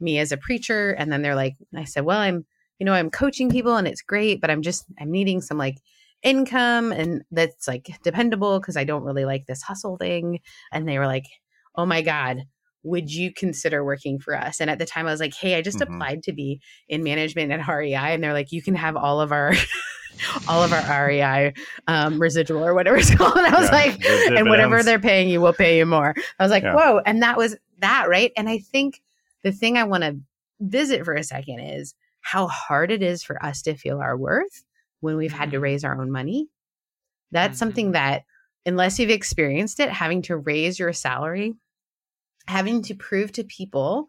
me 0.00 0.18
as 0.18 0.32
a 0.32 0.36
preacher. 0.36 0.90
And 0.90 1.12
then 1.12 1.22
they're 1.22 1.34
like, 1.34 1.54
I 1.74 1.84
said, 1.84 2.04
well, 2.04 2.18
I'm, 2.18 2.44
you 2.78 2.86
know, 2.86 2.92
I'm 2.92 3.10
coaching 3.10 3.50
people 3.50 3.76
and 3.76 3.86
it's 3.86 4.02
great, 4.02 4.40
but 4.40 4.50
I'm 4.50 4.62
just, 4.62 4.84
I'm 5.00 5.10
needing 5.10 5.40
some 5.40 5.58
like 5.58 5.76
income 6.22 6.92
and 6.92 7.22
that's 7.30 7.68
like 7.68 7.88
dependable 8.02 8.58
because 8.58 8.76
I 8.76 8.84
don't 8.84 9.04
really 9.04 9.24
like 9.24 9.46
this 9.46 9.62
hustle 9.62 9.96
thing. 9.96 10.40
And 10.72 10.88
they 10.88 10.98
were 10.98 11.06
like, 11.06 11.26
oh 11.74 11.86
my 11.86 12.02
God, 12.02 12.42
would 12.82 13.12
you 13.12 13.32
consider 13.32 13.84
working 13.84 14.18
for 14.18 14.34
us? 14.34 14.60
And 14.60 14.70
at 14.70 14.78
the 14.78 14.86
time 14.86 15.06
I 15.06 15.10
was 15.10 15.20
like, 15.20 15.34
hey, 15.34 15.56
I 15.56 15.62
just 15.62 15.78
mm-hmm. 15.78 15.94
applied 15.94 16.22
to 16.24 16.32
be 16.32 16.60
in 16.88 17.02
management 17.02 17.52
at 17.52 17.66
REI. 17.66 17.94
And 17.94 18.22
they're 18.22 18.32
like, 18.32 18.52
you 18.52 18.62
can 18.62 18.74
have 18.74 18.96
all 18.96 19.20
of 19.20 19.32
our 19.32 19.54
all 20.48 20.62
of 20.62 20.72
our 20.72 21.06
REI 21.06 21.54
um, 21.86 22.20
residual 22.20 22.64
or 22.64 22.74
whatever 22.74 22.96
it's 22.96 23.14
called. 23.14 23.36
And 23.36 23.46
I 23.46 23.60
was 23.60 23.70
yeah, 23.70 23.76
like, 23.76 24.04
and 24.38 24.48
whatever 24.48 24.82
they're 24.82 24.98
paying 24.98 25.28
you, 25.28 25.40
we'll 25.40 25.52
pay 25.52 25.78
you 25.78 25.86
more. 25.86 26.14
I 26.38 26.42
was 26.42 26.50
like, 26.50 26.62
yeah. 26.62 26.74
whoa. 26.74 27.00
And 27.04 27.22
that 27.22 27.36
was 27.36 27.56
that, 27.78 28.08
right? 28.08 28.32
And 28.36 28.48
I 28.48 28.58
think 28.58 29.02
the 29.42 29.52
thing 29.52 29.76
I 29.76 29.84
want 29.84 30.02
to 30.02 30.18
visit 30.60 31.04
for 31.04 31.14
a 31.14 31.22
second 31.22 31.60
is 31.60 31.94
how 32.20 32.48
hard 32.48 32.90
it 32.90 33.02
is 33.02 33.22
for 33.22 33.42
us 33.44 33.62
to 33.62 33.74
feel 33.74 34.00
our 34.00 34.16
worth 34.16 34.64
when 35.00 35.16
we've 35.16 35.32
had 35.32 35.50
to 35.50 35.56
mm-hmm. 35.56 35.64
raise 35.64 35.84
our 35.84 36.00
own 36.00 36.10
money. 36.10 36.48
That's 37.30 37.52
mm-hmm. 37.52 37.58
something 37.58 37.92
that, 37.92 38.24
unless 38.64 38.98
you've 38.98 39.10
experienced 39.10 39.78
it, 39.80 39.90
having 39.90 40.22
to 40.22 40.36
raise 40.36 40.78
your 40.78 40.92
salary, 40.92 41.54
having 42.48 42.82
to 42.82 42.94
prove 42.94 43.32
to 43.32 43.44
people 43.44 44.06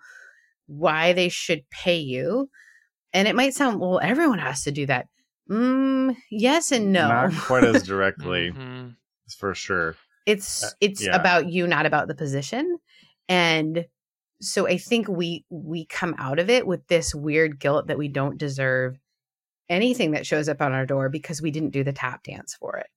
why 0.68 1.14
they 1.14 1.30
should 1.30 1.70
pay 1.70 1.98
you. 1.98 2.50
And 3.14 3.28
it 3.28 3.36
might 3.36 3.54
sound, 3.54 3.80
well, 3.80 4.00
everyone 4.00 4.40
has 4.40 4.64
to 4.64 4.72
do 4.72 4.86
that. 4.88 5.08
Mm, 5.50 6.18
yes 6.30 6.72
and 6.72 6.92
no. 6.92 7.08
Not 7.08 7.34
quite 7.34 7.64
as 7.64 7.84
directly, 7.84 8.52
mm-hmm. 8.56 8.90
for 9.38 9.54
sure. 9.56 9.96
It's 10.26 10.64
uh, 10.64 10.70
it's 10.82 11.06
yeah. 11.06 11.16
about 11.16 11.50
you, 11.50 11.68
not 11.68 11.86
about 11.86 12.08
the 12.08 12.16
position. 12.16 12.78
And 13.30 13.86
so 14.42 14.68
I 14.68 14.78
think 14.78 15.08
we 15.08 15.46
we 15.50 15.86
come 15.86 16.16
out 16.18 16.40
of 16.40 16.50
it 16.50 16.68
with 16.68 16.88
this 16.88 17.16
weird 17.16 17.60
guilt 17.60 17.88
that 17.88 17.98
we 17.98 18.08
don't 18.08 18.38
deserve 18.38 18.98
anything 19.70 20.12
that 20.12 20.26
shows 20.26 20.48
up 20.50 20.62
on 20.62 20.74
our 20.74 20.86
door 20.86 21.10
because 21.10 21.42
we 21.42 21.52
didn't 21.52 21.72
do 21.72 21.84
the 21.84 21.94
tap 21.94 22.24
dance 22.24 22.56
for 22.60 22.78
it. 22.78 22.88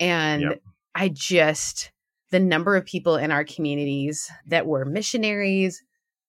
And 0.00 0.42
yep. 0.42 0.62
I 0.94 1.08
just 1.08 1.92
the 2.30 2.40
number 2.40 2.76
of 2.76 2.84
people 2.84 3.16
in 3.16 3.32
our 3.32 3.44
communities 3.44 4.30
that 4.46 4.66
were 4.66 4.84
missionaries 4.84 5.82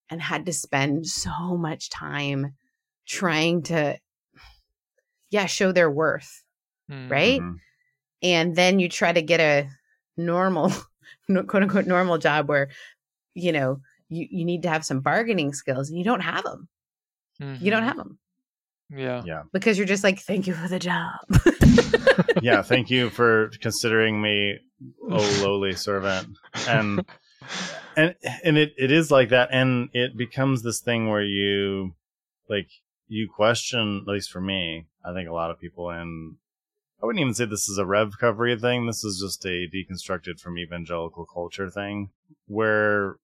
and 0.10 0.22
had 0.22 0.46
to 0.48 0.54
spend 0.54 1.08
so 1.08 1.56
much 1.58 1.90
time 1.90 2.56
trying 3.08 3.62
to 3.64 3.98
yeah, 5.32 5.48
show 5.48 5.72
their 5.72 5.90
worth, 5.90 6.44
mm-hmm. 6.90 7.12
right? 7.12 7.42
And 8.22 8.56
then 8.56 8.80
you 8.80 8.88
try 8.88 9.12
to 9.12 9.22
get 9.22 9.40
a 9.40 9.70
normal, 10.16 10.70
quote 11.28 11.64
unquote, 11.64 11.88
normal 11.88 12.18
job 12.20 12.48
where, 12.48 12.70
you 13.34 13.52
know, 13.52 13.80
you, 14.10 14.28
you 14.30 14.46
need 14.46 14.64
to 14.64 14.70
have 14.70 14.86
some 14.86 15.00
bargaining 15.00 15.54
skills 15.54 15.90
and 15.90 15.98
you 15.98 16.04
don't 16.04 16.20
have 16.20 16.44
them. 16.44 16.68
Mm-hmm. 17.42 17.64
You 17.64 17.72
don't 17.72 17.80
mm-hmm. 17.80 17.88
have 17.88 17.98
them. 17.98 18.20
Yeah. 18.94 19.24
Yeah. 19.26 19.44
Because 19.54 19.78
you're 19.78 19.88
just 19.88 20.04
like, 20.04 20.20
thank 20.20 20.48
you 20.48 20.54
for 20.54 20.68
the 20.68 20.80
job. 20.80 21.16
yeah. 22.42 22.62
Thank 22.62 22.90
you 22.90 23.10
for 23.10 23.50
considering 23.62 24.22
me 24.22 24.60
a 25.10 25.16
lowly 25.42 25.74
servant. 25.74 26.28
And, 26.68 27.06
and, 27.96 28.16
and 28.44 28.58
it, 28.58 28.74
it 28.78 28.92
is 28.92 29.10
like 29.10 29.30
that. 29.30 29.50
And 29.54 29.90
it 29.94 30.18
becomes 30.18 30.62
this 30.62 30.82
thing 30.82 31.10
where 31.10 31.24
you, 31.24 31.96
like, 32.50 32.68
you 33.12 33.30
question, 33.30 34.04
at 34.08 34.12
least 34.12 34.32
for 34.32 34.40
me, 34.40 34.88
I 35.04 35.14
think 35.14 35.28
a 35.28 35.34
lot 35.34 35.52
of 35.52 35.60
people 35.60 35.90
in 35.90 36.38
I 37.02 37.06
wouldn't 37.06 37.22
even 37.22 37.34
say 37.34 37.46
this 37.46 37.68
is 37.68 37.78
a 37.78 37.84
REVcovery 37.84 38.62
thing. 38.62 38.86
This 38.86 39.04
is 39.04 39.20
just 39.20 39.44
a 39.46 39.68
deconstructed 39.68 40.40
from 40.40 40.58
evangelical 40.58 41.26
culture 41.26 41.70
thing 41.70 42.12
where 42.48 43.18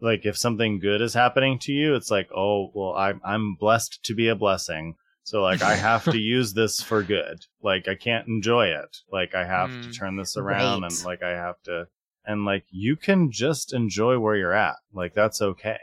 like 0.00 0.26
if 0.26 0.36
something 0.36 0.80
good 0.80 1.00
is 1.00 1.14
happening 1.14 1.58
to 1.60 1.72
you, 1.72 1.94
it's 1.94 2.10
like, 2.10 2.28
oh 2.36 2.70
well 2.74 2.94
I'm 2.94 3.20
I'm 3.24 3.54
blessed 3.54 4.02
to 4.04 4.14
be 4.14 4.28
a 4.28 4.36
blessing. 4.36 4.96
So 5.24 5.40
like 5.40 5.62
I 5.62 5.76
have 5.76 6.04
to 6.04 6.18
use 6.36 6.52
this 6.52 6.82
for 6.82 7.02
good. 7.02 7.46
Like 7.62 7.88
I 7.88 7.94
can't 7.94 8.28
enjoy 8.28 8.66
it. 8.66 8.98
Like 9.10 9.34
I 9.34 9.46
have 9.46 9.70
mm. 9.70 9.84
to 9.84 9.92
turn 9.92 10.16
this 10.16 10.36
around 10.36 10.82
right. 10.82 10.92
and 10.92 11.04
like 11.04 11.22
I 11.22 11.30
have 11.30 11.60
to 11.62 11.86
and 12.26 12.44
like 12.44 12.64
you 12.70 12.96
can 12.96 13.30
just 13.30 13.72
enjoy 13.72 14.18
where 14.18 14.36
you're 14.36 14.52
at. 14.52 14.76
Like 14.92 15.14
that's 15.14 15.40
okay. 15.40 15.80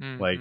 Mm-hmm. 0.00 0.22
Like 0.22 0.40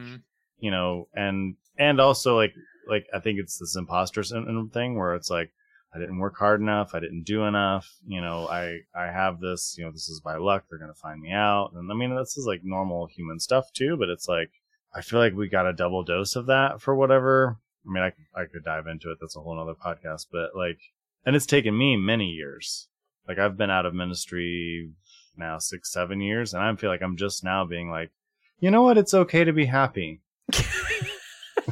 you 0.59 0.71
know, 0.71 1.07
and 1.13 1.55
and 1.77 1.99
also 1.99 2.35
like 2.35 2.53
like 2.87 3.07
I 3.13 3.19
think 3.19 3.39
it's 3.39 3.57
this 3.57 3.75
imposter 3.75 4.23
syndrome 4.23 4.69
thing 4.69 4.97
where 4.97 5.15
it's 5.15 5.29
like 5.29 5.51
I 5.93 5.99
didn't 5.99 6.19
work 6.19 6.37
hard 6.37 6.59
enough, 6.61 6.93
I 6.93 6.99
didn't 6.99 7.23
do 7.23 7.43
enough, 7.43 7.89
you 8.05 8.21
know, 8.21 8.47
I 8.47 8.79
I 8.95 9.05
have 9.05 9.39
this, 9.39 9.75
you 9.77 9.85
know, 9.85 9.91
this 9.91 10.09
is 10.09 10.21
by 10.21 10.37
luck, 10.37 10.65
they're 10.69 10.79
gonna 10.79 10.93
find 10.93 11.21
me 11.21 11.31
out. 11.31 11.71
And 11.73 11.91
I 11.91 11.95
mean 11.95 12.15
this 12.15 12.37
is 12.37 12.45
like 12.45 12.61
normal 12.63 13.07
human 13.07 13.39
stuff 13.39 13.71
too, 13.73 13.97
but 13.97 14.09
it's 14.09 14.27
like 14.27 14.51
I 14.93 15.01
feel 15.01 15.19
like 15.19 15.33
we 15.33 15.49
got 15.49 15.67
a 15.67 15.73
double 15.73 16.03
dose 16.03 16.35
of 16.35 16.47
that 16.47 16.81
for 16.81 16.95
whatever. 16.95 17.57
I 17.87 17.91
mean 17.91 18.03
I 18.03 18.39
I 18.39 18.45
could 18.45 18.63
dive 18.63 18.87
into 18.87 19.11
it, 19.11 19.17
that's 19.19 19.35
a 19.35 19.41
whole 19.41 19.59
other 19.59 19.75
podcast, 19.75 20.27
but 20.31 20.55
like 20.55 20.79
and 21.25 21.35
it's 21.35 21.45
taken 21.45 21.77
me 21.77 21.97
many 21.97 22.27
years. 22.27 22.87
Like 23.27 23.39
I've 23.39 23.57
been 23.57 23.71
out 23.71 23.85
of 23.85 23.95
ministry 23.95 24.91
now 25.37 25.57
six, 25.59 25.91
seven 25.91 26.21
years, 26.21 26.53
and 26.53 26.63
I 26.63 26.75
feel 26.75 26.89
like 26.89 27.01
I'm 27.01 27.17
just 27.17 27.43
now 27.43 27.65
being 27.65 27.89
like, 27.89 28.11
you 28.59 28.71
know 28.71 28.83
what, 28.83 28.97
it's 28.97 29.13
okay 29.13 29.43
to 29.43 29.51
be 29.51 29.65
happy 29.65 30.21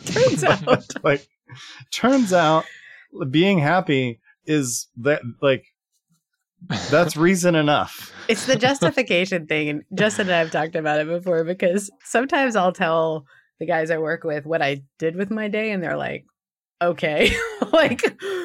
turns 0.05 0.43
out, 0.67 1.03
like, 1.03 1.27
turns 1.91 2.33
out, 2.33 2.65
being 3.29 3.59
happy 3.59 4.19
is 4.45 4.87
that 4.97 5.21
like 5.41 5.65
that's 6.89 7.17
reason 7.17 7.55
enough. 7.55 8.11
It's 8.27 8.45
the 8.45 8.55
justification 8.55 9.47
thing, 9.47 9.69
and 9.69 9.83
Justin 9.93 10.27
and 10.27 10.35
I 10.35 10.39
have 10.39 10.51
talked 10.51 10.75
about 10.75 10.99
it 10.99 11.07
before 11.07 11.43
because 11.43 11.91
sometimes 12.03 12.55
I'll 12.55 12.71
tell 12.71 13.25
the 13.59 13.65
guys 13.65 13.91
I 13.91 13.97
work 13.97 14.23
with 14.23 14.45
what 14.45 14.61
I 14.61 14.83
did 14.97 15.15
with 15.15 15.29
my 15.29 15.47
day, 15.47 15.71
and 15.71 15.83
they're 15.83 15.97
like, 15.97 16.25
"Okay," 16.81 17.35
like. 17.71 18.01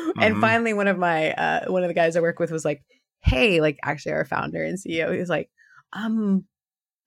Mm-hmm. 0.09 0.23
And 0.23 0.41
finally, 0.41 0.73
one 0.73 0.89
of 0.89 0.99
my 0.99 1.33
uh, 1.33 1.71
one 1.71 1.85
of 1.85 1.89
the 1.89 1.95
guys 1.95 2.17
I 2.17 2.21
work 2.21 2.39
with 2.39 2.51
was 2.51 2.65
like, 2.65 2.83
"Hey," 3.21 3.61
like 3.61 3.79
actually 3.85 4.13
our 4.13 4.25
founder 4.25 4.65
and 4.65 4.79
CEO, 4.79 5.13
he 5.13 5.19
was 5.19 5.29
like, 5.29 5.51
"Um, 5.93 6.45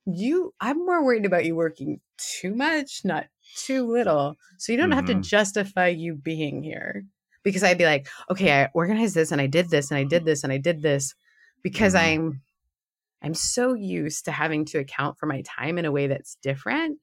you, 0.06 0.54
I'm 0.60 0.78
more 0.86 1.04
worried 1.04 1.26
about 1.26 1.44
you 1.44 1.54
working 1.54 2.00
too 2.16 2.54
much, 2.54 3.00
not 3.04 3.26
too 3.56 3.90
little. 3.90 4.36
So 4.58 4.72
you 4.72 4.78
don't 4.78 4.90
mm-hmm. 4.90 4.96
have 4.96 5.06
to 5.06 5.12
mm-hmm. 5.14 5.22
justify 5.22 5.88
you 5.88 6.14
being 6.14 6.62
here. 6.62 7.04
Because 7.44 7.64
I'd 7.64 7.78
be 7.78 7.84
like, 7.84 8.06
okay, 8.30 8.62
I 8.62 8.68
organized 8.72 9.16
this 9.16 9.32
and 9.32 9.40
I 9.40 9.48
did 9.48 9.68
this 9.68 9.90
and 9.90 9.98
I 9.98 10.04
did 10.04 10.24
this 10.24 10.44
and 10.44 10.52
I 10.52 10.58
did 10.58 10.80
this 10.80 11.14
because 11.62 11.94
mm-hmm. 11.94 12.22
I'm 12.22 12.42
I'm 13.24 13.34
so 13.34 13.74
used 13.74 14.24
to 14.24 14.32
having 14.32 14.64
to 14.66 14.78
account 14.78 15.18
for 15.18 15.26
my 15.26 15.42
time 15.42 15.78
in 15.78 15.84
a 15.84 15.92
way 15.92 16.08
that's 16.08 16.36
different. 16.42 16.98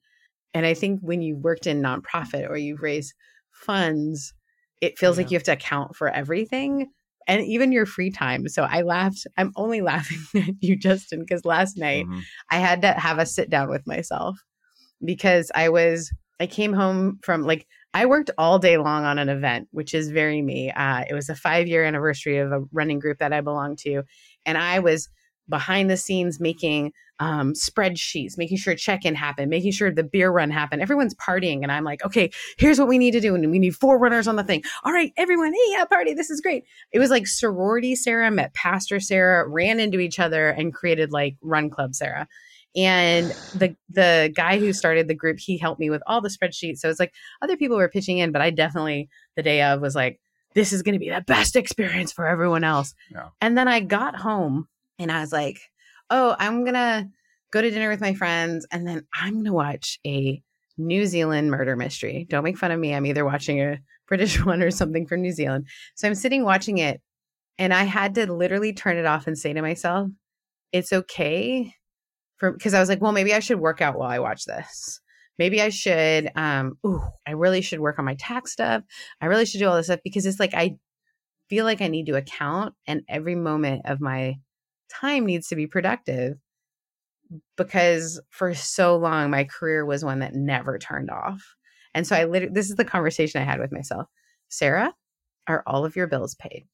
And 0.52 0.66
I 0.66 0.74
think 0.74 1.00
when 1.00 1.22
you 1.22 1.36
worked 1.36 1.66
in 1.66 1.82
nonprofit 1.82 2.48
or 2.48 2.56
you've 2.56 2.82
raised 2.82 3.14
funds, 3.52 4.34
it 4.80 4.98
feels 4.98 5.16
yeah. 5.16 5.22
like 5.22 5.30
you 5.30 5.36
have 5.36 5.44
to 5.44 5.52
account 5.52 5.96
for 5.96 6.08
everything 6.08 6.90
and 7.26 7.42
even 7.42 7.72
your 7.72 7.86
free 7.86 8.10
time. 8.10 8.48
So 8.48 8.64
I 8.64 8.82
laughed. 8.82 9.26
I'm 9.36 9.52
only 9.56 9.80
laughing 9.82 10.18
at 10.34 10.54
you, 10.60 10.76
Justin, 10.76 11.20
because 11.20 11.44
last 11.44 11.76
night 11.76 12.06
mm-hmm. 12.06 12.20
I 12.50 12.56
had 12.56 12.82
to 12.82 12.92
have 12.92 13.18
a 13.18 13.26
sit 13.26 13.50
down 13.50 13.70
with 13.70 13.86
myself 13.86 14.38
because 15.04 15.50
I 15.54 15.68
was 15.68 16.12
I 16.40 16.46
came 16.46 16.72
home 16.72 17.18
from 17.22 17.42
like 17.42 17.66
I 17.92 18.06
worked 18.06 18.30
all 18.38 18.58
day 18.58 18.78
long 18.78 19.04
on 19.04 19.18
an 19.18 19.28
event, 19.28 19.68
which 19.72 19.94
is 19.94 20.10
very 20.10 20.42
me. 20.42 20.70
Uh, 20.70 21.04
it 21.08 21.14
was 21.14 21.28
a 21.28 21.34
five 21.34 21.68
year 21.68 21.84
anniversary 21.84 22.38
of 22.38 22.50
a 22.50 22.60
running 22.72 22.98
group 22.98 23.18
that 23.18 23.32
I 23.32 23.42
belonged 23.42 23.78
to, 23.80 24.02
and 24.46 24.56
I 24.56 24.78
was 24.78 25.08
behind 25.48 25.90
the 25.90 25.96
scenes 25.96 26.40
making 26.40 26.92
um, 27.18 27.52
spreadsheets, 27.52 28.38
making 28.38 28.56
sure 28.56 28.74
check 28.74 29.04
in 29.04 29.14
happened, 29.14 29.50
making 29.50 29.72
sure 29.72 29.92
the 29.92 30.04
beer 30.04 30.30
run 30.30 30.50
happened. 30.50 30.80
Everyone's 30.80 31.14
partying, 31.16 31.62
and 31.62 31.70
I'm 31.70 31.84
like, 31.84 32.02
okay, 32.04 32.30
here's 32.56 32.78
what 32.78 32.88
we 32.88 32.96
need 32.96 33.10
to 33.10 33.20
do, 33.20 33.34
and 33.34 33.50
we 33.50 33.58
need 33.58 33.76
four 33.76 33.98
runners 33.98 34.26
on 34.26 34.36
the 34.36 34.44
thing. 34.44 34.62
All 34.84 34.92
right, 34.92 35.12
everyone, 35.18 35.52
hey, 35.52 35.72
yeah, 35.72 35.84
party, 35.84 36.14
this 36.14 36.30
is 36.30 36.40
great. 36.40 36.64
It 36.92 36.98
was 36.98 37.10
like 37.10 37.26
sorority 37.26 37.94
Sarah 37.96 38.30
met 38.30 38.54
Pastor 38.54 39.00
Sarah, 39.00 39.46
ran 39.46 39.80
into 39.80 39.98
each 39.98 40.18
other, 40.18 40.48
and 40.48 40.72
created 40.72 41.12
like 41.12 41.36
Run 41.42 41.68
Club 41.68 41.94
Sarah 41.94 42.26
and 42.76 43.26
the 43.54 43.74
the 43.88 44.32
guy 44.34 44.58
who 44.58 44.72
started 44.72 45.08
the 45.08 45.14
group 45.14 45.38
he 45.38 45.58
helped 45.58 45.80
me 45.80 45.90
with 45.90 46.02
all 46.06 46.20
the 46.20 46.28
spreadsheets. 46.28 46.78
So 46.78 46.88
it's 46.88 47.00
like 47.00 47.12
other 47.42 47.56
people 47.56 47.76
were 47.76 47.88
pitching 47.88 48.18
in 48.18 48.32
but 48.32 48.42
i 48.42 48.50
definitely 48.50 49.08
the 49.36 49.42
day 49.42 49.62
of 49.62 49.80
was 49.80 49.94
like 49.94 50.20
this 50.54 50.72
is 50.72 50.82
going 50.82 50.94
to 50.94 50.98
be 50.98 51.10
the 51.10 51.20
best 51.26 51.54
experience 51.56 52.12
for 52.12 52.26
everyone 52.26 52.64
else. 52.64 52.94
Yeah. 53.10 53.28
and 53.40 53.56
then 53.56 53.68
i 53.68 53.80
got 53.80 54.16
home 54.16 54.68
and 54.98 55.10
i 55.10 55.20
was 55.20 55.32
like 55.32 55.60
oh 56.10 56.36
i'm 56.38 56.64
going 56.64 56.74
to 56.74 57.08
go 57.50 57.60
to 57.60 57.70
dinner 57.70 57.88
with 57.88 58.00
my 58.00 58.14
friends 58.14 58.66
and 58.70 58.86
then 58.86 59.06
i'm 59.14 59.34
going 59.34 59.44
to 59.44 59.52
watch 59.52 59.98
a 60.06 60.42
new 60.78 61.04
zealand 61.04 61.50
murder 61.50 61.76
mystery. 61.76 62.26
Don't 62.30 62.44
make 62.44 62.56
fun 62.56 62.70
of 62.70 62.80
me. 62.80 62.94
I'm 62.94 63.04
either 63.04 63.24
watching 63.24 63.60
a 63.60 63.80
british 64.08 64.42
one 64.44 64.62
or 64.62 64.70
something 64.70 65.06
from 65.06 65.22
new 65.22 65.32
zealand. 65.32 65.66
So 65.94 66.08
i'm 66.08 66.14
sitting 66.14 66.44
watching 66.44 66.78
it 66.78 67.00
and 67.58 67.74
i 67.74 67.84
had 67.84 68.14
to 68.14 68.32
literally 68.32 68.72
turn 68.72 68.96
it 68.96 69.06
off 69.06 69.26
and 69.26 69.38
say 69.38 69.52
to 69.52 69.62
myself 69.62 70.08
it's 70.72 70.92
okay 70.92 71.74
because 72.40 72.74
I 72.74 72.80
was 72.80 72.88
like, 72.88 73.00
well, 73.00 73.12
maybe 73.12 73.34
I 73.34 73.40
should 73.40 73.60
work 73.60 73.80
out 73.80 73.98
while 73.98 74.10
I 74.10 74.18
watch 74.18 74.44
this. 74.44 75.00
Maybe 75.38 75.62
I 75.62 75.70
should 75.70 76.30
um 76.36 76.78
ooh, 76.84 77.02
I 77.26 77.32
really 77.32 77.62
should 77.62 77.80
work 77.80 77.98
on 77.98 78.04
my 78.04 78.14
tax 78.14 78.52
stuff. 78.52 78.82
I 79.20 79.26
really 79.26 79.46
should 79.46 79.58
do 79.58 79.68
all 79.68 79.76
this 79.76 79.86
stuff 79.86 80.00
because 80.04 80.26
it's 80.26 80.40
like 80.40 80.54
I 80.54 80.76
feel 81.48 81.64
like 81.64 81.80
I 81.80 81.88
need 81.88 82.06
to 82.06 82.16
account 82.16 82.74
and 82.86 83.02
every 83.08 83.34
moment 83.34 83.82
of 83.86 84.00
my 84.00 84.36
time 84.90 85.24
needs 85.24 85.48
to 85.48 85.56
be 85.56 85.66
productive 85.66 86.36
because 87.56 88.20
for 88.30 88.54
so 88.54 88.96
long 88.96 89.30
my 89.30 89.44
career 89.44 89.84
was 89.84 90.04
one 90.04 90.18
that 90.18 90.34
never 90.34 90.78
turned 90.78 91.10
off. 91.10 91.42
And 91.94 92.06
so 92.06 92.16
I 92.16 92.24
literally 92.24 92.54
this 92.54 92.70
is 92.70 92.76
the 92.76 92.84
conversation 92.84 93.40
I 93.40 93.44
had 93.44 93.60
with 93.60 93.72
myself. 93.72 94.08
Sarah, 94.48 94.92
are 95.46 95.62
all 95.66 95.84
of 95.84 95.96
your 95.96 96.06
bills 96.06 96.34
paid? 96.34 96.66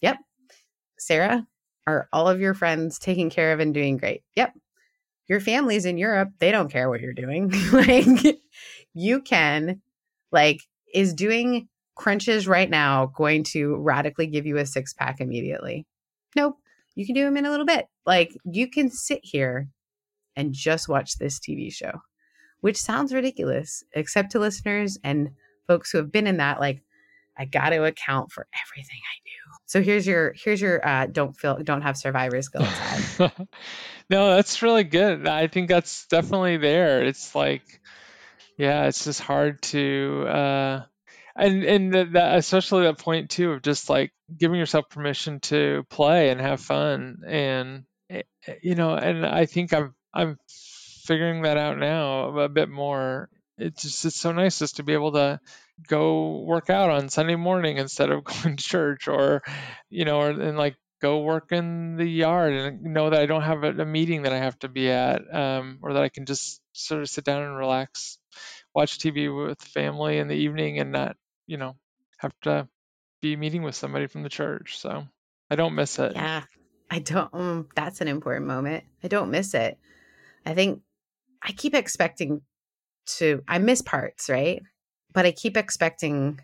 Yep. 0.00 0.18
Sarah, 0.98 1.46
are 1.86 2.08
all 2.12 2.28
of 2.28 2.40
your 2.40 2.54
friends 2.54 2.98
taken 2.98 3.30
care 3.30 3.52
of 3.52 3.60
and 3.60 3.72
doing 3.72 3.96
great? 3.96 4.22
Yep 4.36 4.52
your 5.28 5.40
family's 5.40 5.84
in 5.84 5.98
Europe. 5.98 6.30
They 6.38 6.50
don't 6.50 6.70
care 6.70 6.88
what 6.88 7.00
you're 7.00 7.12
doing. 7.12 7.52
like 7.72 8.06
you 8.94 9.20
can 9.20 9.80
like 10.32 10.60
is 10.92 11.14
doing 11.14 11.68
crunches 11.96 12.48
right 12.48 12.68
now 12.68 13.06
going 13.16 13.44
to 13.44 13.76
radically 13.76 14.26
give 14.26 14.46
you 14.46 14.56
a 14.56 14.66
six 14.66 14.92
pack 14.92 15.20
immediately? 15.20 15.86
Nope. 16.36 16.56
You 16.94 17.06
can 17.06 17.14
do 17.14 17.24
them 17.24 17.36
in 17.36 17.46
a 17.46 17.50
little 17.50 17.66
bit. 17.66 17.86
Like 18.06 18.36
you 18.44 18.68
can 18.70 18.90
sit 18.90 19.20
here 19.22 19.68
and 20.36 20.52
just 20.52 20.88
watch 20.88 21.18
this 21.18 21.38
TV 21.38 21.72
show, 21.72 22.00
which 22.60 22.80
sounds 22.80 23.14
ridiculous, 23.14 23.84
except 23.94 24.32
to 24.32 24.38
listeners 24.38 24.98
and 25.02 25.30
folks 25.66 25.90
who 25.90 25.98
have 25.98 26.12
been 26.12 26.26
in 26.26 26.36
that 26.38 26.60
like 26.60 26.82
I 27.36 27.44
got 27.46 27.70
to 27.70 27.84
account 27.84 28.30
for 28.30 28.46
everything 28.64 28.98
I 28.98 29.16
do. 29.24 29.43
So 29.74 29.82
here's 29.82 30.06
your 30.06 30.36
here's 30.36 30.60
your 30.60 30.86
uh, 30.86 31.06
don't 31.06 31.36
feel 31.36 31.58
don't 31.60 31.82
have 31.82 31.96
survivor's 31.96 32.46
guilt. 32.46 32.68
no, 34.08 34.36
that's 34.36 34.62
really 34.62 34.84
good. 34.84 35.26
I 35.26 35.48
think 35.48 35.68
that's 35.68 36.06
definitely 36.06 36.58
there. 36.58 37.02
It's 37.02 37.34
like, 37.34 37.80
yeah, 38.56 38.86
it's 38.86 39.02
just 39.02 39.20
hard 39.20 39.60
to, 39.62 40.26
uh, 40.28 40.82
and 41.34 41.64
and 41.64 41.92
that 42.14 42.36
especially 42.36 42.84
that 42.84 42.98
point 42.98 43.30
too 43.30 43.50
of 43.50 43.62
just 43.62 43.90
like 43.90 44.12
giving 44.38 44.60
yourself 44.60 44.88
permission 44.90 45.40
to 45.40 45.84
play 45.90 46.30
and 46.30 46.40
have 46.40 46.60
fun, 46.60 47.22
and 47.26 47.82
eh, 48.08 48.22
eh, 48.46 48.54
you 48.62 48.76
know, 48.76 48.94
and 48.94 49.26
I 49.26 49.46
think 49.46 49.74
I'm 49.74 49.92
I'm 50.14 50.38
figuring 51.04 51.42
that 51.42 51.56
out 51.56 51.78
now 51.78 52.38
a 52.38 52.48
bit 52.48 52.68
more. 52.68 53.28
It's 53.58 53.82
just 53.82 54.04
it's 54.04 54.20
so 54.20 54.30
nice 54.30 54.60
just 54.60 54.76
to 54.76 54.84
be 54.84 54.92
able 54.92 55.14
to 55.14 55.40
go 55.88 56.40
work 56.40 56.70
out 56.70 56.90
on 56.90 57.08
Sunday 57.08 57.36
morning 57.36 57.78
instead 57.78 58.10
of 58.10 58.24
going 58.42 58.56
to 58.56 58.64
church 58.64 59.08
or 59.08 59.42
you 59.90 60.04
know 60.04 60.20
or 60.20 60.30
and 60.30 60.56
like 60.56 60.76
go 61.04 61.20
work 61.20 61.52
in 61.52 61.96
the 61.96 62.06
yard 62.06 62.54
and 62.54 62.82
know 62.82 63.10
that 63.10 63.20
I 63.20 63.26
don't 63.26 63.42
have 63.42 63.62
a, 63.62 63.82
a 63.82 63.84
meeting 63.84 64.22
that 64.22 64.32
I 64.32 64.38
have 64.38 64.58
to 64.60 64.68
be 64.68 64.90
at, 64.90 65.20
um, 65.34 65.78
or 65.82 65.92
that 65.92 66.02
I 66.02 66.08
can 66.08 66.24
just 66.24 66.62
sort 66.72 67.02
of 67.02 67.10
sit 67.10 67.26
down 67.26 67.42
and 67.42 67.54
relax, 67.54 68.18
watch 68.74 68.98
TV 68.98 69.28
with 69.28 69.60
family 69.60 70.16
in 70.16 70.28
the 70.28 70.34
evening, 70.34 70.78
and 70.78 70.92
not, 70.92 71.16
you 71.46 71.58
know, 71.58 71.76
have 72.16 72.32
to 72.44 72.66
be 73.20 73.36
meeting 73.36 73.62
with 73.62 73.74
somebody 73.74 74.06
from 74.06 74.22
the 74.22 74.30
church. 74.30 74.78
So 74.78 75.06
I 75.50 75.56
don't 75.56 75.74
miss 75.74 75.98
it. 75.98 76.12
Yeah, 76.14 76.44
I 76.90 77.00
don't. 77.00 77.28
Um, 77.34 77.68
that's 77.76 78.00
an 78.00 78.08
important 78.08 78.46
moment. 78.46 78.84
I 79.02 79.08
don't 79.08 79.30
miss 79.30 79.52
it. 79.52 79.76
I 80.46 80.54
think 80.54 80.80
I 81.42 81.52
keep 81.52 81.74
expecting 81.74 82.40
to. 83.18 83.42
I 83.46 83.58
miss 83.58 83.82
parts, 83.82 84.30
right? 84.30 84.62
But 85.14 85.26
I 85.26 85.32
keep 85.32 85.56
expecting 85.56 86.40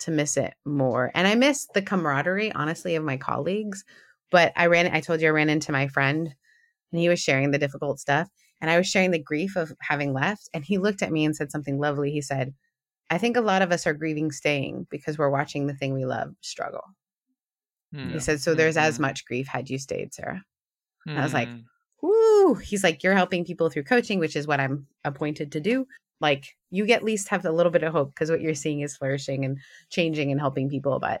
to 0.00 0.10
miss 0.10 0.36
it 0.36 0.54
more. 0.64 1.10
And 1.14 1.26
I 1.26 1.34
miss 1.34 1.68
the 1.72 1.82
camaraderie, 1.82 2.52
honestly, 2.52 2.96
of 2.96 3.04
my 3.04 3.16
colleagues. 3.16 3.84
But 4.30 4.52
I 4.56 4.66
ran, 4.66 4.92
I 4.92 5.00
told 5.00 5.20
you 5.20 5.28
I 5.28 5.30
ran 5.30 5.48
into 5.48 5.72
my 5.72 5.88
friend 5.88 6.34
and 6.90 7.00
he 7.00 7.08
was 7.08 7.20
sharing 7.20 7.50
the 7.50 7.58
difficult 7.58 8.00
stuff. 8.00 8.28
And 8.60 8.70
I 8.70 8.76
was 8.76 8.86
sharing 8.86 9.10
the 9.10 9.18
grief 9.18 9.56
of 9.56 9.72
having 9.80 10.12
left. 10.12 10.48
And 10.54 10.64
he 10.64 10.78
looked 10.78 11.02
at 11.02 11.12
me 11.12 11.24
and 11.24 11.34
said 11.34 11.50
something 11.50 11.78
lovely. 11.78 12.10
He 12.10 12.20
said, 12.20 12.54
I 13.10 13.18
think 13.18 13.36
a 13.36 13.40
lot 13.40 13.62
of 13.62 13.72
us 13.72 13.86
are 13.86 13.92
grieving 13.92 14.30
staying 14.30 14.86
because 14.90 15.18
we're 15.18 15.30
watching 15.30 15.66
the 15.66 15.74
thing 15.74 15.94
we 15.94 16.04
love 16.04 16.32
struggle. 16.40 16.84
Mm. 17.94 18.12
He 18.12 18.20
said, 18.20 18.40
So 18.40 18.54
there's 18.54 18.76
mm-hmm. 18.76 18.86
as 18.86 18.98
much 18.98 19.24
grief 19.24 19.46
had 19.48 19.68
you 19.68 19.78
stayed, 19.78 20.14
Sarah. 20.14 20.42
Mm. 21.08 21.18
I 21.18 21.22
was 21.22 21.34
like, 21.34 21.48
hmm. 21.48 21.58
Woo. 22.00 22.54
He's 22.54 22.82
like, 22.82 23.02
You're 23.02 23.14
helping 23.14 23.44
people 23.44 23.68
through 23.68 23.84
coaching, 23.84 24.18
which 24.18 24.36
is 24.36 24.46
what 24.46 24.60
I'm 24.60 24.86
appointed 25.04 25.52
to 25.52 25.60
do 25.60 25.86
like 26.22 26.56
you 26.70 26.86
at 26.86 27.04
least 27.04 27.28
have 27.28 27.44
a 27.44 27.52
little 27.52 27.72
bit 27.72 27.82
of 27.82 27.92
hope 27.92 28.10
because 28.14 28.30
what 28.30 28.40
you're 28.40 28.54
seeing 28.54 28.80
is 28.80 28.96
flourishing 28.96 29.44
and 29.44 29.58
changing 29.90 30.30
and 30.30 30.40
helping 30.40 30.70
people 30.70 30.98
but 30.98 31.20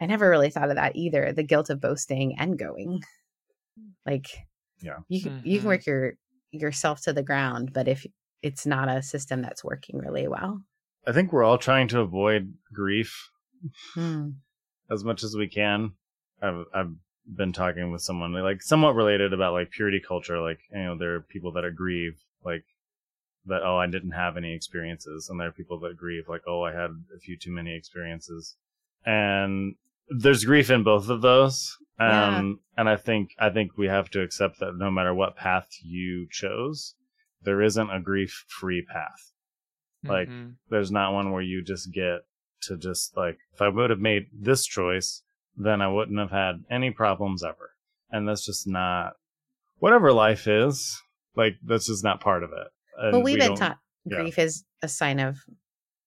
i 0.00 0.06
never 0.06 0.30
really 0.30 0.48
thought 0.50 0.70
of 0.70 0.76
that 0.76 0.96
either 0.96 1.32
the 1.32 1.42
guilt 1.42 1.68
of 1.68 1.80
boasting 1.80 2.36
and 2.38 2.58
going 2.58 3.02
like 4.06 4.26
yeah 4.80 4.98
you 5.08 5.20
can 5.22 5.40
you 5.44 5.58
can 5.58 5.66
Mhm. 5.66 5.72
work 5.72 5.86
your 5.86 6.14
yourself 6.52 7.02
to 7.02 7.12
the 7.12 7.22
ground 7.22 7.72
but 7.72 7.88
if 7.88 8.06
it's 8.42 8.64
not 8.64 8.88
a 8.88 9.02
system 9.02 9.42
that's 9.42 9.64
working 9.64 9.98
really 9.98 10.26
well 10.28 10.62
I 11.06 11.12
think 11.12 11.32
we're 11.32 11.44
all 11.44 11.58
trying 11.58 11.88
to 11.88 12.00
avoid 12.00 12.54
grief 12.72 13.30
Hmm. 13.94 14.30
as 14.90 15.04
much 15.04 15.22
as 15.24 15.36
we 15.36 15.48
can. 15.48 15.92
I've 16.40 16.64
I've 16.72 16.94
been 17.26 17.52
talking 17.52 17.90
with 17.92 18.02
someone 18.02 18.32
like 18.32 18.62
somewhat 18.62 18.94
related 18.94 19.32
about 19.32 19.52
like 19.52 19.70
purity 19.70 20.00
culture. 20.00 20.40
Like 20.40 20.60
you 20.72 20.78
know, 20.84 20.96
there 20.96 21.14
are 21.16 21.20
people 21.20 21.52
that 21.52 21.64
are 21.64 21.70
grieve 21.70 22.18
like 22.44 22.64
that. 23.48 23.62
Oh, 23.64 23.76
I 23.78 23.86
didn't 23.86 24.12
have 24.12 24.36
any 24.36 24.54
experiences, 24.54 25.28
and 25.28 25.38
there 25.40 25.48
are 25.48 25.52
people 25.52 25.78
that 25.80 25.96
grieve 25.96 26.28
like, 26.28 26.42
oh, 26.46 26.62
I 26.62 26.72
had 26.72 26.90
a 27.14 27.18
few 27.18 27.36
too 27.36 27.50
many 27.52 27.74
experiences, 27.74 28.56
and 29.04 29.74
there's 30.08 30.44
grief 30.44 30.70
in 30.70 30.82
both 30.84 31.08
of 31.08 31.20
those. 31.22 31.76
Yeah. 32.00 32.38
Um, 32.38 32.60
and 32.76 32.88
I 32.88 32.96
think 32.96 33.30
I 33.38 33.50
think 33.50 33.76
we 33.76 33.88
have 33.88 34.08
to 34.10 34.22
accept 34.22 34.60
that 34.60 34.76
no 34.76 34.90
matter 34.90 35.12
what 35.12 35.36
path 35.36 35.68
you 35.82 36.28
chose, 36.30 36.94
there 37.42 37.60
isn't 37.60 37.90
a 37.90 38.00
grief 38.00 38.44
free 38.48 38.82
path 38.82 39.32
like, 40.04 40.28
Mhm. 40.28 40.54
there's 40.70 40.90
not 40.92 41.12
one 41.12 41.32
where 41.32 41.42
you 41.42 41.62
just 41.62 41.92
get 41.92 42.20
to 42.62 42.76
just 42.76 43.16
like 43.16 43.38
if 43.52 43.60
I 43.60 43.68
would 43.68 43.90
have 43.90 43.98
made 43.98 44.26
this 44.32 44.64
choice, 44.64 45.22
then 45.56 45.80
I 45.80 45.88
wouldn't 45.88 46.18
have 46.18 46.30
had 46.30 46.64
any 46.70 46.90
problems 46.90 47.42
ever. 47.42 47.72
And 48.10 48.28
that's 48.28 48.44
just 48.46 48.66
not 48.66 49.14
whatever 49.78 50.12
life 50.12 50.46
is, 50.46 51.02
like 51.34 51.56
that's 51.64 51.86
just 51.86 52.04
not 52.04 52.20
part 52.20 52.42
of 52.44 52.52
it. 52.52 52.68
And 52.98 53.12
well 53.12 53.22
we've 53.22 53.34
we 53.36 53.40
been 53.40 53.56
taught 53.56 53.78
yeah. 54.04 54.18
grief 54.18 54.38
is 54.38 54.64
a 54.82 54.88
sign 54.88 55.20
of 55.20 55.38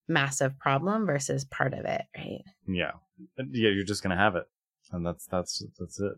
massive 0.08 0.58
problem 0.58 1.06
versus 1.06 1.44
part 1.44 1.74
of 1.74 1.84
it 1.84 2.02
right 2.16 2.42
Yeah. 2.66 2.92
Yeah, 3.38 3.70
you're 3.70 3.84
just 3.84 4.02
gonna 4.02 4.16
have 4.16 4.36
it. 4.36 4.44
And 4.92 5.06
that's 5.06 5.26
that's 5.26 5.64
that's 5.78 6.00
it. 6.00 6.12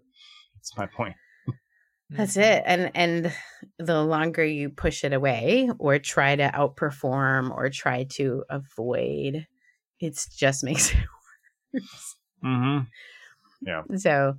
That's 0.54 0.76
my 0.76 0.86
point. 0.86 1.14
That's 2.10 2.36
it. 2.36 2.62
And 2.66 2.90
and 2.94 3.32
the 3.78 4.02
longer 4.02 4.44
you 4.44 4.70
push 4.70 5.04
it 5.04 5.12
away 5.12 5.70
or 5.78 5.98
try 5.98 6.36
to 6.36 6.48
outperform 6.48 7.50
or 7.50 7.70
try 7.70 8.04
to 8.10 8.44
avoid, 8.50 9.46
it 10.00 10.26
just 10.36 10.64
makes 10.64 10.92
it 10.92 10.98
worse. 11.72 12.16
Mm-hmm. 12.44 12.84
Yeah. 13.62 13.82
So 13.96 14.34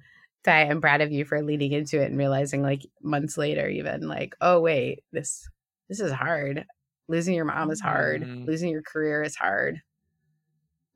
I 0.47 0.65
am 0.65 0.81
proud 0.81 1.01
of 1.01 1.11
you 1.11 1.25
for 1.25 1.41
leading 1.41 1.71
into 1.71 2.01
it 2.01 2.09
and 2.09 2.17
realizing 2.17 2.61
like 2.61 2.85
months 3.01 3.37
later 3.37 3.67
even 3.67 4.07
like, 4.07 4.35
oh 4.41 4.61
wait, 4.61 5.03
this 5.11 5.47
this 5.89 5.99
is 5.99 6.11
hard. 6.11 6.65
Losing 7.07 7.35
your 7.35 7.45
mom 7.45 7.69
is 7.71 7.81
hard. 7.81 8.23
Mhm. 8.23 8.47
Losing 8.47 8.69
your 8.69 8.81
career 8.81 9.21
is 9.23 9.35
hard. 9.35 9.81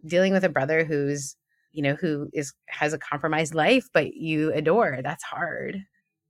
Dealing 0.06 0.32
with 0.34 0.44
a 0.44 0.50
brother 0.50 0.86
who's, 0.86 1.36
you 1.72 1.84
know, 1.84 1.94
who 1.96 2.30
is 2.34 2.54
has 2.68 2.94
a 2.94 2.98
compromised 2.98 3.54
life 3.54 3.88
but 3.94 4.14
you 4.16 4.52
adore, 4.54 5.00
that's 5.04 5.24
hard 5.24 5.78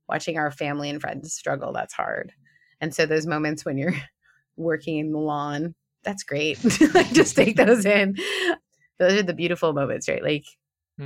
watching 0.08 0.36
our 0.38 0.50
family 0.50 0.90
and 0.90 1.00
friends 1.00 1.32
struggle 1.32 1.72
that's 1.72 1.94
hard 1.94 2.32
and 2.80 2.92
so 2.92 3.06
those 3.06 3.26
moments 3.28 3.64
when 3.64 3.78
you're 3.78 3.94
working 4.56 4.98
in 4.98 5.12
the 5.12 5.18
lawn 5.18 5.72
that's 6.02 6.24
great 6.24 6.58
like 6.94 7.12
just 7.12 7.36
take 7.36 7.54
those 7.56 7.84
in 7.86 8.16
those 8.98 9.12
are 9.12 9.22
the 9.22 9.32
beautiful 9.32 9.72
moments 9.72 10.08
right 10.08 10.24
like 10.24 10.44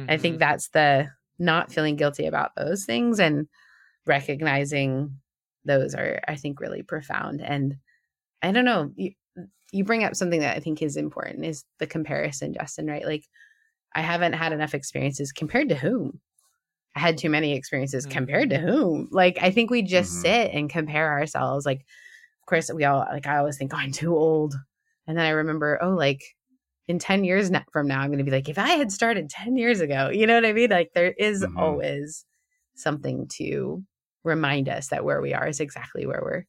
i 0.08 0.16
think 0.16 0.36
Mhm. 0.36 0.38
that's 0.38 0.68
the 0.70 1.10
not 1.38 1.70
feeling 1.70 1.96
guilty 1.96 2.24
about 2.24 2.52
those 2.56 2.86
things 2.86 3.20
and 3.20 3.46
recognizing 4.06 5.20
those 5.64 5.94
are 5.94 6.20
i 6.28 6.36
think 6.36 6.60
really 6.60 6.82
profound 6.82 7.40
and 7.42 7.76
i 8.42 8.52
don't 8.52 8.64
know 8.66 8.92
you, 8.96 9.12
you 9.72 9.84
bring 9.84 10.04
up 10.04 10.16
something 10.16 10.40
that 10.40 10.56
i 10.56 10.60
think 10.60 10.82
is 10.82 10.96
important 10.96 11.44
is 11.44 11.64
the 11.78 11.86
comparison 11.86 12.54
justin 12.54 12.86
right 12.86 13.06
like 13.06 13.24
i 13.94 14.00
haven't 14.02 14.34
had 14.34 14.52
enough 14.52 14.74
experiences 14.74 15.32
compared 15.32 15.68
to 15.70 15.76
whom 15.76 16.20
I 16.96 17.00
had 17.00 17.18
too 17.18 17.28
many 17.30 17.54
experiences 17.54 18.06
compared 18.06 18.50
to 18.50 18.58
whom? 18.58 19.08
Like, 19.10 19.38
I 19.42 19.50
think 19.50 19.70
we 19.70 19.82
just 19.82 20.12
Mhm. 20.12 20.20
sit 20.20 20.50
and 20.52 20.70
compare 20.70 21.10
ourselves. 21.10 21.66
Like, 21.66 21.80
of 21.80 22.46
course, 22.46 22.70
we 22.72 22.84
all, 22.84 23.00
like, 23.10 23.26
I 23.26 23.38
always 23.38 23.58
think, 23.58 23.72
oh, 23.74 23.78
I'm 23.78 23.92
too 23.92 24.16
old. 24.16 24.54
And 25.06 25.16
then 25.18 25.26
I 25.26 25.30
remember, 25.30 25.78
oh, 25.82 25.90
like, 25.90 26.22
in 26.88 26.98
10 26.98 27.24
years 27.24 27.50
from 27.72 27.88
now, 27.88 28.00
I'm 28.00 28.08
going 28.08 28.18
to 28.18 28.24
be 28.24 28.30
like, 28.30 28.48
if 28.48 28.58
I 28.58 28.70
had 28.70 28.92
started 28.92 29.30
10 29.30 29.56
years 29.56 29.80
ago, 29.80 30.10
you 30.10 30.26
know 30.26 30.34
what 30.34 30.46
I 30.46 30.52
mean? 30.52 30.70
Like, 30.70 30.90
there 30.94 31.12
is 31.18 31.44
Mhm. 31.44 31.54
always 31.56 32.24
something 32.74 33.26
to 33.38 33.82
remind 34.24 34.68
us 34.68 34.88
that 34.88 35.04
where 35.04 35.20
we 35.20 35.32
are 35.34 35.46
is 35.46 35.60
exactly 35.60 36.06
where 36.06 36.20
we're 36.22 36.44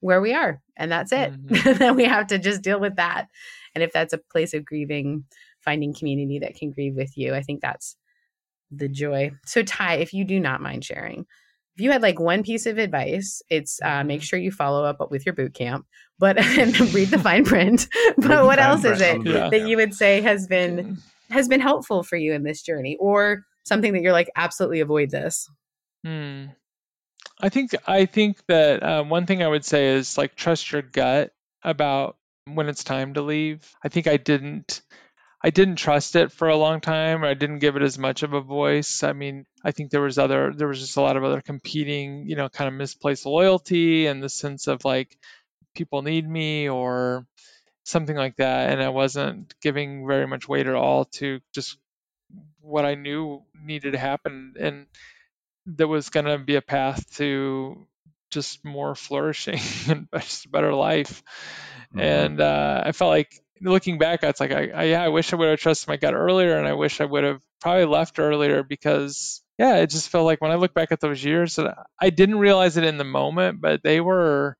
where 0.00 0.20
we 0.20 0.32
are 0.34 0.60
and 0.76 0.90
that's 0.90 1.12
it 1.12 1.32
Mhm. 1.32 1.78
then 1.78 1.96
we 1.96 2.04
have 2.04 2.26
to 2.28 2.38
just 2.38 2.62
deal 2.62 2.80
with 2.80 2.96
that 2.96 3.26
and 3.74 3.84
if 3.84 3.92
that's 3.92 4.12
a 4.12 4.18
place 4.32 4.54
of 4.54 4.64
grieving 4.64 5.24
finding 5.60 5.92
community 5.94 6.38
that 6.38 6.54
can 6.54 6.70
grieve 6.70 6.94
with 6.96 7.16
you 7.16 7.34
i 7.34 7.42
think 7.42 7.60
that's 7.60 7.96
the 8.70 8.86
joy. 8.88 9.30
So 9.46 9.62
Ty, 9.62 9.94
if 9.94 10.12
you 10.12 10.26
do 10.26 10.38
not 10.38 10.60
mind 10.60 10.84
sharing, 10.84 11.20
if 11.74 11.80
you 11.80 11.90
had 11.90 12.02
like 12.02 12.20
one 12.20 12.42
piece 12.42 12.66
of 12.66 12.76
advice, 12.76 13.40
it's 13.48 13.80
uh, 13.82 14.04
make 14.04 14.22
sure 14.22 14.38
you 14.38 14.52
follow 14.52 14.84
up 14.84 15.10
with 15.10 15.24
your 15.24 15.32
boot 15.32 15.54
camp, 15.54 15.86
but 16.18 16.36
and 16.58 16.78
read 16.92 17.08
the 17.08 17.18
fine 17.18 17.46
print. 17.46 17.88
But 18.18 18.44
what 18.44 18.58
else 18.58 18.84
is 18.84 19.00
it 19.00 19.24
Yeah. 19.24 19.48
that 19.48 19.62
you 19.66 19.78
would 19.78 19.94
say 19.94 20.20
has 20.20 20.46
been 20.46 20.98
has 21.30 21.48
been 21.48 21.60
helpful 21.60 22.02
for 22.02 22.16
you 22.16 22.34
in 22.34 22.42
this 22.42 22.60
journey, 22.60 22.98
or 23.00 23.46
something 23.64 23.94
that 23.94 24.02
you're 24.02 24.12
like 24.12 24.30
absolutely 24.36 24.80
avoid 24.80 25.08
this? 25.10 25.48
Hmm. 26.04 26.48
I 27.40 27.48
think 27.48 27.74
I 27.86 28.06
think 28.06 28.38
that 28.48 28.82
uh, 28.82 29.04
one 29.04 29.26
thing 29.26 29.42
I 29.42 29.48
would 29.48 29.64
say 29.64 29.88
is 29.88 30.18
like 30.18 30.34
trust 30.34 30.72
your 30.72 30.82
gut 30.82 31.32
about 31.62 32.16
when 32.46 32.68
it's 32.68 32.84
time 32.84 33.14
to 33.14 33.22
leave. 33.22 33.60
I 33.82 33.88
think 33.88 34.06
I 34.06 34.16
didn't 34.16 34.82
I 35.42 35.50
didn't 35.50 35.76
trust 35.76 36.16
it 36.16 36.32
for 36.32 36.48
a 36.48 36.56
long 36.56 36.80
time. 36.80 37.22
Or 37.24 37.28
I 37.28 37.34
didn't 37.34 37.60
give 37.60 37.76
it 37.76 37.82
as 37.82 37.98
much 37.98 38.22
of 38.24 38.32
a 38.32 38.40
voice. 38.40 39.04
I 39.04 39.12
mean, 39.12 39.46
I 39.64 39.70
think 39.70 39.90
there 39.90 40.00
was 40.00 40.18
other 40.18 40.52
there 40.52 40.68
was 40.68 40.80
just 40.80 40.96
a 40.96 41.00
lot 41.00 41.16
of 41.16 41.24
other 41.24 41.40
competing, 41.40 42.28
you 42.28 42.36
know, 42.36 42.48
kind 42.48 42.68
of 42.68 42.74
misplaced 42.74 43.26
loyalty 43.26 44.06
and 44.06 44.22
the 44.22 44.28
sense 44.28 44.66
of 44.66 44.84
like 44.84 45.16
people 45.74 46.02
need 46.02 46.28
me 46.28 46.68
or 46.68 47.26
something 47.84 48.16
like 48.16 48.36
that 48.36 48.70
and 48.70 48.82
I 48.82 48.90
wasn't 48.90 49.54
giving 49.62 50.06
very 50.06 50.26
much 50.26 50.46
weight 50.48 50.66
at 50.66 50.74
all 50.74 51.06
to 51.06 51.40
just 51.54 51.78
what 52.60 52.84
I 52.84 52.94
knew 52.96 53.42
needed 53.54 53.92
to 53.92 53.98
happen 53.98 54.54
and 54.60 54.86
there 55.76 55.88
was 55.88 56.08
going 56.08 56.26
to 56.26 56.38
be 56.38 56.56
a 56.56 56.62
path 56.62 57.04
to 57.16 57.86
just 58.30 58.64
more 58.64 58.94
flourishing 58.94 59.60
and 59.88 60.08
just 60.14 60.46
a 60.46 60.48
better 60.48 60.72
life. 60.74 61.22
Mhm. 61.94 62.00
And 62.00 62.40
uh, 62.40 62.82
I 62.84 62.92
felt 62.92 63.10
like 63.10 63.32
looking 63.60 63.98
back, 63.98 64.22
it's 64.22 64.40
like, 64.40 64.52
I, 64.52 64.68
I, 64.68 64.82
yeah, 64.84 65.02
I 65.02 65.08
wish 65.08 65.32
I 65.32 65.36
would 65.36 65.48
have 65.48 65.60
trusted 65.60 65.88
my 65.88 65.96
gut 65.96 66.14
earlier 66.14 66.56
and 66.58 66.66
I 66.66 66.72
wish 66.74 67.00
I 67.00 67.04
would 67.04 67.24
have 67.24 67.42
probably 67.60 67.86
left 67.86 68.18
earlier 68.18 68.62
because, 68.62 69.42
yeah, 69.58 69.76
it 69.76 69.90
just 69.90 70.08
felt 70.08 70.26
like 70.26 70.40
when 70.40 70.50
I 70.50 70.56
look 70.56 70.74
back 70.74 70.92
at 70.92 71.00
those 71.00 71.22
years, 71.24 71.58
I 72.00 72.10
didn't 72.10 72.38
realize 72.38 72.76
it 72.76 72.84
in 72.84 72.98
the 72.98 73.04
moment, 73.04 73.60
but 73.60 73.82
they 73.82 74.00
were, 74.00 74.56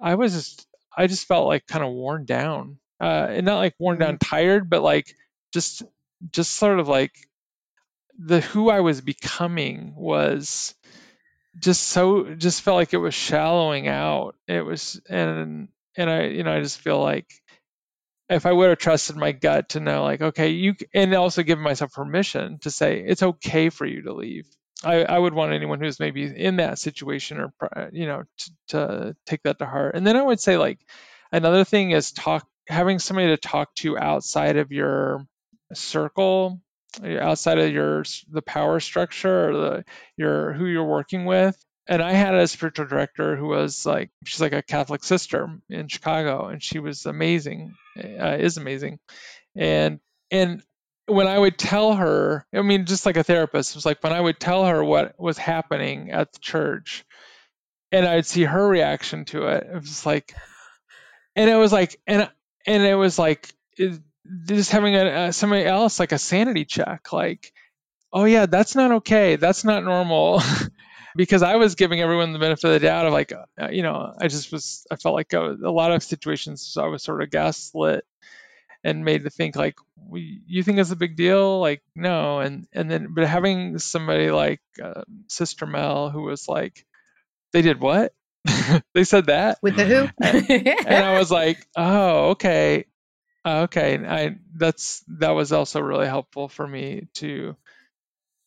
I 0.00 0.14
was 0.14 0.32
just, 0.32 0.66
I 0.96 1.06
just 1.06 1.26
felt 1.26 1.46
like 1.46 1.66
kind 1.66 1.84
of 1.84 1.92
worn 1.92 2.24
down. 2.24 2.78
Uh, 2.98 3.26
and 3.28 3.44
not 3.44 3.58
like 3.58 3.74
worn 3.78 3.98
down 3.98 4.16
tired, 4.18 4.70
but 4.70 4.82
like 4.82 5.14
just, 5.52 5.82
just 6.30 6.52
sort 6.52 6.80
of 6.80 6.88
like 6.88 7.12
the 8.18 8.40
who 8.40 8.70
I 8.70 8.80
was 8.80 9.00
becoming 9.00 9.94
was 9.96 10.74
just 11.58 11.82
so 11.82 12.34
just 12.34 12.62
felt 12.62 12.76
like 12.76 12.92
it 12.94 12.98
was 12.98 13.14
shallowing 13.14 13.88
out. 13.88 14.36
It 14.46 14.64
was 14.64 15.00
and 15.08 15.68
and 15.96 16.10
I 16.10 16.24
you 16.24 16.44
know 16.44 16.52
I 16.52 16.60
just 16.60 16.80
feel 16.80 17.00
like 17.00 17.26
if 18.28 18.46
I 18.46 18.52
would 18.52 18.70
have 18.70 18.78
trusted 18.78 19.16
my 19.16 19.32
gut 19.32 19.70
to 19.70 19.80
know 19.80 20.02
like 20.02 20.20
okay 20.20 20.50
you 20.50 20.74
and 20.94 21.14
also 21.14 21.42
give 21.42 21.58
myself 21.58 21.92
permission 21.92 22.58
to 22.60 22.70
say 22.70 23.00
it's 23.00 23.22
okay 23.22 23.70
for 23.70 23.86
you 23.86 24.02
to 24.02 24.12
leave. 24.12 24.46
I, 24.84 25.04
I 25.04 25.18
would 25.18 25.32
want 25.32 25.54
anyone 25.54 25.80
who's 25.80 25.98
maybe 25.98 26.24
in 26.24 26.56
that 26.56 26.78
situation 26.78 27.40
or 27.40 27.52
you 27.92 28.06
know 28.06 28.24
to, 28.38 28.50
to 28.68 29.16
take 29.24 29.42
that 29.44 29.58
to 29.58 29.66
heart. 29.66 29.94
And 29.94 30.06
then 30.06 30.16
I 30.16 30.22
would 30.22 30.40
say 30.40 30.58
like 30.58 30.78
another 31.32 31.64
thing 31.64 31.92
is 31.92 32.12
talk 32.12 32.46
having 32.68 32.98
somebody 32.98 33.28
to 33.28 33.36
talk 33.36 33.74
to 33.76 33.98
outside 33.98 34.56
of 34.56 34.72
your 34.72 35.26
circle 35.72 36.60
outside 37.04 37.58
of 37.58 37.72
your 37.72 38.04
the 38.30 38.42
power 38.42 38.80
structure 38.80 39.50
or 39.50 39.52
the 39.52 39.84
your 40.16 40.52
who 40.52 40.66
you're 40.66 40.84
working 40.84 41.24
with. 41.24 41.56
And 41.88 42.02
i 42.02 42.12
had 42.12 42.34
a 42.34 42.48
spiritual 42.48 42.86
director 42.86 43.36
who 43.36 43.46
was 43.46 43.86
like 43.86 44.10
she's 44.24 44.40
like 44.40 44.52
a 44.52 44.62
catholic 44.62 45.04
sister 45.04 45.48
in 45.70 45.86
chicago 45.88 46.46
and 46.46 46.62
she 46.62 46.80
was 46.80 47.06
amazing 47.06 47.74
uh, 47.98 48.36
is 48.38 48.56
amazing. 48.56 48.98
And 49.54 50.00
and 50.30 50.62
when 51.06 51.28
i 51.28 51.38
would 51.38 51.56
tell 51.56 51.94
her 51.94 52.44
i 52.52 52.62
mean 52.62 52.84
just 52.84 53.06
like 53.06 53.16
a 53.16 53.22
therapist 53.22 53.70
it 53.70 53.76
was 53.76 53.86
like 53.86 54.02
when 54.02 54.12
i 54.12 54.20
would 54.20 54.40
tell 54.40 54.66
her 54.66 54.82
what 54.82 55.14
was 55.18 55.38
happening 55.38 56.10
at 56.10 56.32
the 56.32 56.38
church 56.40 57.04
and 57.92 58.04
i'd 58.04 58.26
see 58.26 58.42
her 58.42 58.66
reaction 58.66 59.24
to 59.24 59.46
it 59.46 59.68
it 59.72 59.74
was 59.74 60.04
like 60.04 60.34
and 61.36 61.48
it 61.48 61.54
was 61.54 61.72
like 61.72 62.00
and 62.06 62.28
and 62.66 62.82
it 62.82 62.96
was 62.96 63.18
like 63.18 63.54
it, 63.78 64.00
just 64.46 64.70
having 64.70 64.94
a, 64.94 65.04
uh, 65.04 65.32
somebody 65.32 65.64
else 65.64 65.98
like 65.98 66.12
a 66.12 66.18
sanity 66.18 66.64
check 66.64 67.12
like 67.12 67.52
oh 68.12 68.24
yeah 68.24 68.46
that's 68.46 68.74
not 68.74 68.92
okay 68.92 69.36
that's 69.36 69.64
not 69.64 69.84
normal 69.84 70.40
because 71.16 71.42
I 71.42 71.56
was 71.56 71.74
giving 71.74 72.00
everyone 72.00 72.32
the 72.32 72.38
benefit 72.38 72.64
of 72.64 72.72
the 72.72 72.86
doubt 72.86 73.06
of 73.06 73.12
like, 73.12 73.32
uh, 73.32 73.68
you 73.70 73.82
know, 73.82 74.12
I 74.20 74.28
just 74.28 74.52
was, 74.52 74.86
I 74.90 74.96
felt 74.96 75.14
like 75.14 75.32
was, 75.32 75.60
a 75.62 75.70
lot 75.70 75.92
of 75.92 76.02
situations 76.02 76.76
I 76.78 76.86
was 76.86 77.02
sort 77.02 77.22
of 77.22 77.30
gaslit 77.30 78.04
and 78.84 79.04
made 79.04 79.24
to 79.24 79.30
think 79.30 79.56
like, 79.56 79.76
you 80.12 80.62
think 80.62 80.78
it's 80.78 80.90
a 80.90 80.96
big 80.96 81.16
deal? 81.16 81.58
Like, 81.58 81.82
no. 81.94 82.40
And, 82.40 82.66
and 82.72 82.90
then, 82.90 83.08
but 83.14 83.26
having 83.26 83.78
somebody 83.78 84.30
like 84.30 84.60
uh, 84.82 85.02
Sister 85.28 85.66
Mel 85.66 86.10
who 86.10 86.22
was 86.22 86.48
like, 86.48 86.84
they 87.52 87.62
did 87.62 87.80
what? 87.80 88.12
they 88.94 89.04
said 89.04 89.26
that 89.26 89.58
with 89.62 89.76
the 89.76 89.84
who? 89.84 90.08
and 90.20 91.04
I 91.04 91.18
was 91.18 91.30
like, 91.30 91.66
oh, 91.76 92.30
okay. 92.30 92.84
Oh, 93.46 93.62
okay, 93.62 94.04
I 94.04 94.36
that's 94.56 95.04
that 95.20 95.30
was 95.30 95.52
also 95.52 95.80
really 95.80 96.08
helpful 96.08 96.48
for 96.48 96.66
me 96.66 97.06
to 97.14 97.56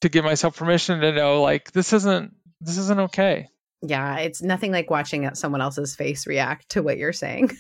to 0.02 0.10
give 0.10 0.26
myself 0.26 0.58
permission 0.58 1.00
to 1.00 1.14
know 1.14 1.42
like 1.42 1.72
this 1.72 1.94
isn't 1.94 2.34
this 2.60 2.78
isn't 2.78 3.00
okay. 3.00 3.48
Yeah, 3.82 4.18
it's 4.18 4.42
nothing 4.42 4.74
like 4.74 4.90
watching 4.90 5.34
someone 5.36 5.62
else's 5.62 5.96
face 5.96 6.28
react 6.28 6.70
to 6.70 6.84
what 6.84 6.98
you're 6.98 7.14
saying. 7.14 7.52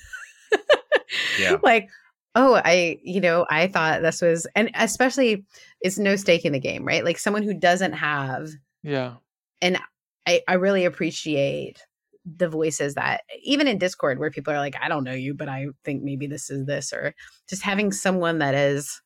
yeah. 1.39 1.55
Like, 1.63 1.89
oh, 2.35 2.55
I, 2.55 2.99
you 3.03 3.21
know, 3.21 3.45
I 3.49 3.67
thought 3.67 4.01
this 4.01 4.21
was, 4.21 4.45
and 4.53 4.69
especially 4.75 5.45
it's 5.79 5.97
no 5.97 6.17
stake 6.17 6.43
in 6.43 6.51
the 6.51 6.59
game, 6.59 6.83
right? 6.83 7.05
Like 7.05 7.17
someone 7.17 7.43
who 7.43 7.53
doesn't 7.53 7.93
have, 7.93 8.49
yeah. 8.83 9.13
And 9.61 9.79
I, 10.27 10.41
I 10.45 10.55
really 10.55 10.83
appreciate 10.83 11.81
the 12.37 12.49
voices 12.49 12.95
that 12.95 13.21
even 13.43 13.67
in 13.67 13.77
Discord 13.77 14.19
where 14.19 14.31
people 14.31 14.53
are 14.53 14.59
like, 14.59 14.75
I 14.81 14.89
don't 14.89 15.03
know 15.03 15.13
you, 15.13 15.33
but 15.33 15.49
I 15.49 15.67
think 15.83 16.03
maybe 16.03 16.27
this 16.27 16.49
is 16.49 16.65
this, 16.65 16.93
or 16.93 17.13
just 17.47 17.63
having 17.63 17.91
someone 17.91 18.39
that 18.39 18.55
is 18.55 19.01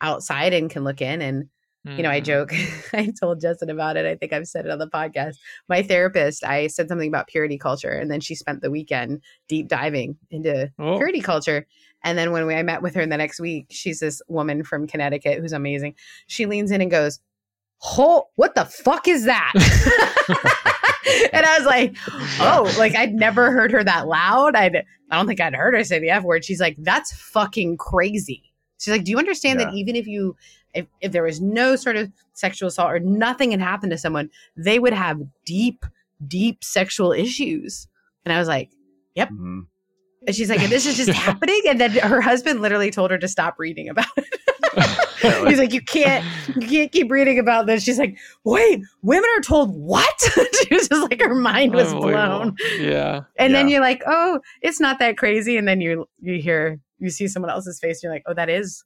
outside 0.00 0.52
and 0.52 0.70
can 0.70 0.84
look 0.84 1.00
in 1.00 1.20
and 1.22 1.48
you 1.96 2.02
know, 2.02 2.10
I 2.10 2.20
mm-hmm. 2.20 2.24
joke. 2.24 2.52
I 2.92 3.12
told 3.18 3.40
Justin 3.40 3.70
about 3.70 3.96
it. 3.96 4.04
I 4.04 4.14
think 4.14 4.32
I've 4.32 4.46
said 4.46 4.66
it 4.66 4.70
on 4.70 4.78
the 4.78 4.88
podcast. 4.88 5.36
My 5.68 5.82
therapist, 5.82 6.44
I 6.44 6.66
said 6.66 6.88
something 6.88 7.08
about 7.08 7.28
purity 7.28 7.56
culture, 7.56 7.90
and 7.90 8.10
then 8.10 8.20
she 8.20 8.34
spent 8.34 8.60
the 8.60 8.70
weekend 8.70 9.22
deep 9.48 9.68
diving 9.68 10.16
into 10.30 10.70
oh. 10.78 10.96
purity 10.96 11.20
culture. 11.20 11.66
And 12.04 12.18
then 12.18 12.32
when 12.32 12.46
we, 12.46 12.54
I 12.54 12.62
met 12.62 12.82
with 12.82 12.94
her 12.94 13.00
in 13.00 13.08
the 13.08 13.16
next 13.16 13.40
week, 13.40 13.66
she's 13.70 14.00
this 14.00 14.20
woman 14.28 14.64
from 14.64 14.86
Connecticut 14.86 15.40
who's 15.40 15.52
amazing. 15.52 15.94
She 16.26 16.46
leans 16.46 16.70
in 16.70 16.80
and 16.80 16.90
goes, 16.90 17.20
"Oh, 17.82 18.24
what 18.36 18.54
the 18.54 18.64
fuck 18.64 19.08
is 19.08 19.24
that?" 19.24 19.52
and 21.32 21.46
I 21.46 21.58
was 21.58 21.66
like, 21.66 21.96
"Oh, 22.40 22.74
like 22.78 22.94
I'd 22.94 23.14
never 23.14 23.50
heard 23.50 23.72
her 23.72 23.84
that 23.84 24.06
loud. 24.06 24.56
I'd, 24.56 24.76
I 25.10 25.16
don't 25.16 25.26
think 25.26 25.40
I'd 25.40 25.54
heard 25.54 25.74
her 25.74 25.84
say 25.84 25.98
the 25.98 26.10
f 26.10 26.24
word." 26.24 26.44
She's 26.44 26.60
like, 26.60 26.76
"That's 26.78 27.12
fucking 27.12 27.76
crazy." 27.76 28.42
She's 28.78 28.92
like, 28.92 29.04
"Do 29.04 29.10
you 29.10 29.18
understand 29.18 29.60
yeah. 29.60 29.66
that 29.66 29.74
even 29.74 29.96
if 29.96 30.06
you 30.06 30.36
if, 30.74 30.86
if 31.00 31.12
there 31.12 31.22
was 31.22 31.40
no 31.40 31.76
sort 31.76 31.96
of 31.96 32.10
sexual 32.34 32.68
assault 32.68 32.90
or 32.90 33.00
nothing 33.00 33.50
had 33.50 33.60
happened 33.60 33.90
to 33.92 33.98
someone, 33.98 34.30
they 34.56 34.78
would 34.78 34.92
have 34.92 35.20
deep, 35.44 35.84
deep 36.26 36.62
sexual 36.62 37.12
issues. 37.12 37.88
And 38.24 38.32
I 38.32 38.38
was 38.38 38.48
like, 38.48 38.70
yep. 39.14 39.28
Mm-hmm. 39.28 39.60
And 40.26 40.36
she's 40.36 40.50
like, 40.50 40.60
and 40.60 40.70
this 40.70 40.86
is 40.86 40.96
just 40.96 41.10
happening. 41.18 41.60
And 41.68 41.80
then 41.80 41.90
her 41.92 42.20
husband 42.20 42.60
literally 42.60 42.90
told 42.90 43.10
her 43.10 43.18
to 43.18 43.28
stop 43.28 43.56
reading 43.58 43.88
about 43.88 44.06
it. 44.16 44.24
He's 45.46 45.58
like, 45.58 45.72
you 45.72 45.82
can't, 45.82 46.24
you 46.56 46.68
can't 46.68 46.92
keep 46.92 47.10
reading 47.10 47.38
about 47.38 47.66
this. 47.66 47.82
She's 47.82 47.98
like, 47.98 48.16
wait, 48.44 48.82
women 49.02 49.28
are 49.36 49.40
told 49.40 49.74
what? 49.74 50.20
she 50.20 50.74
was 50.74 50.88
just 50.88 51.10
like, 51.10 51.20
her 51.20 51.34
mind 51.34 51.74
was 51.74 51.92
blown. 51.92 52.56
Yeah. 52.78 53.22
And 53.38 53.52
yeah. 53.52 53.58
then 53.58 53.68
you're 53.68 53.80
like, 53.80 54.02
oh, 54.06 54.40
it's 54.62 54.80
not 54.80 54.98
that 54.98 55.16
crazy. 55.16 55.56
And 55.56 55.66
then 55.66 55.80
you 55.80 56.06
you 56.20 56.40
hear, 56.40 56.80
you 56.98 57.10
see 57.10 57.28
someone 57.28 57.50
else's 57.50 57.80
face. 57.80 57.96
And 57.96 58.08
you're 58.08 58.12
like, 58.12 58.24
oh, 58.26 58.34
that 58.34 58.48
is 58.48 58.84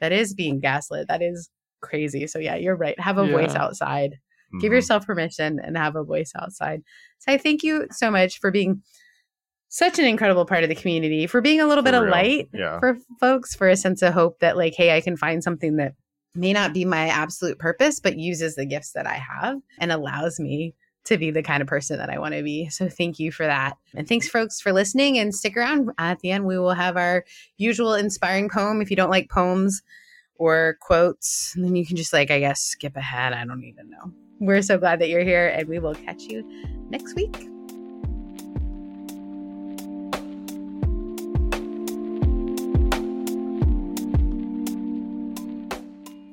that 0.00 0.12
is 0.12 0.34
being 0.34 0.60
gaslit. 0.60 1.08
That 1.08 1.22
is 1.22 1.48
crazy. 1.80 2.26
So 2.26 2.38
yeah, 2.38 2.56
you're 2.56 2.76
right. 2.76 2.98
Have 2.98 3.18
a 3.18 3.26
yeah. 3.26 3.32
voice 3.32 3.54
outside. 3.54 4.12
Mm-hmm. 4.12 4.58
Give 4.58 4.72
yourself 4.72 5.06
permission 5.06 5.60
and 5.62 5.76
have 5.76 5.96
a 5.96 6.04
voice 6.04 6.32
outside. 6.36 6.82
So 7.18 7.32
I 7.32 7.38
thank 7.38 7.62
you 7.62 7.86
so 7.90 8.10
much 8.10 8.38
for 8.38 8.50
being 8.50 8.82
such 9.72 9.98
an 9.98 10.04
incredible 10.04 10.44
part 10.44 10.62
of 10.62 10.68
the 10.68 10.74
community, 10.74 11.26
for 11.26 11.40
being 11.40 11.58
a 11.58 11.66
little 11.66 11.82
for 11.82 11.90
bit 11.90 11.98
real. 11.98 12.04
of 12.04 12.10
light 12.10 12.50
yeah. 12.52 12.78
for 12.78 12.98
folks, 13.18 13.54
for 13.54 13.70
a 13.70 13.76
sense 13.76 14.02
of 14.02 14.12
hope 14.12 14.38
that 14.40 14.54
like, 14.54 14.74
hey, 14.74 14.94
I 14.94 15.00
can 15.00 15.16
find 15.16 15.42
something 15.42 15.76
that 15.76 15.94
may 16.34 16.52
not 16.52 16.74
be 16.74 16.84
my 16.84 17.08
absolute 17.08 17.58
purpose, 17.58 17.98
but 17.98 18.18
uses 18.18 18.54
the 18.54 18.66
gifts 18.66 18.92
that 18.92 19.06
I 19.06 19.14
have 19.14 19.60
and 19.78 19.90
allows 19.90 20.38
me 20.38 20.74
to 21.06 21.16
be 21.16 21.30
the 21.30 21.42
kind 21.42 21.62
of 21.62 21.68
person 21.68 21.96
that 21.96 22.10
I 22.10 22.18
want 22.18 22.34
to 22.34 22.42
be. 22.42 22.68
So 22.68 22.90
thank 22.90 23.18
you 23.18 23.32
for 23.32 23.46
that. 23.46 23.78
And 23.94 24.06
thanks, 24.06 24.28
folks, 24.28 24.60
for 24.60 24.74
listening. 24.74 25.18
And 25.18 25.34
stick 25.34 25.56
around. 25.56 25.90
At 25.96 26.18
the 26.18 26.32
end, 26.32 26.44
we 26.44 26.58
will 26.58 26.74
have 26.74 26.98
our 26.98 27.24
usual 27.56 27.94
inspiring 27.94 28.50
poem. 28.50 28.82
If 28.82 28.90
you 28.90 28.96
don't 28.96 29.10
like 29.10 29.30
poems 29.30 29.82
or 30.34 30.76
quotes, 30.82 31.54
then 31.56 31.74
you 31.76 31.86
can 31.86 31.96
just, 31.96 32.12
like, 32.12 32.30
I 32.30 32.40
guess, 32.40 32.60
skip 32.60 32.94
ahead. 32.94 33.32
I 33.32 33.46
don't 33.46 33.64
even 33.64 33.88
know. 33.88 34.12
We're 34.38 34.60
so 34.60 34.76
glad 34.76 35.00
that 35.00 35.08
you're 35.08 35.24
here, 35.24 35.48
and 35.48 35.66
we 35.66 35.78
will 35.78 35.94
catch 35.94 36.24
you 36.24 36.44
next 36.90 37.14
week. 37.16 37.48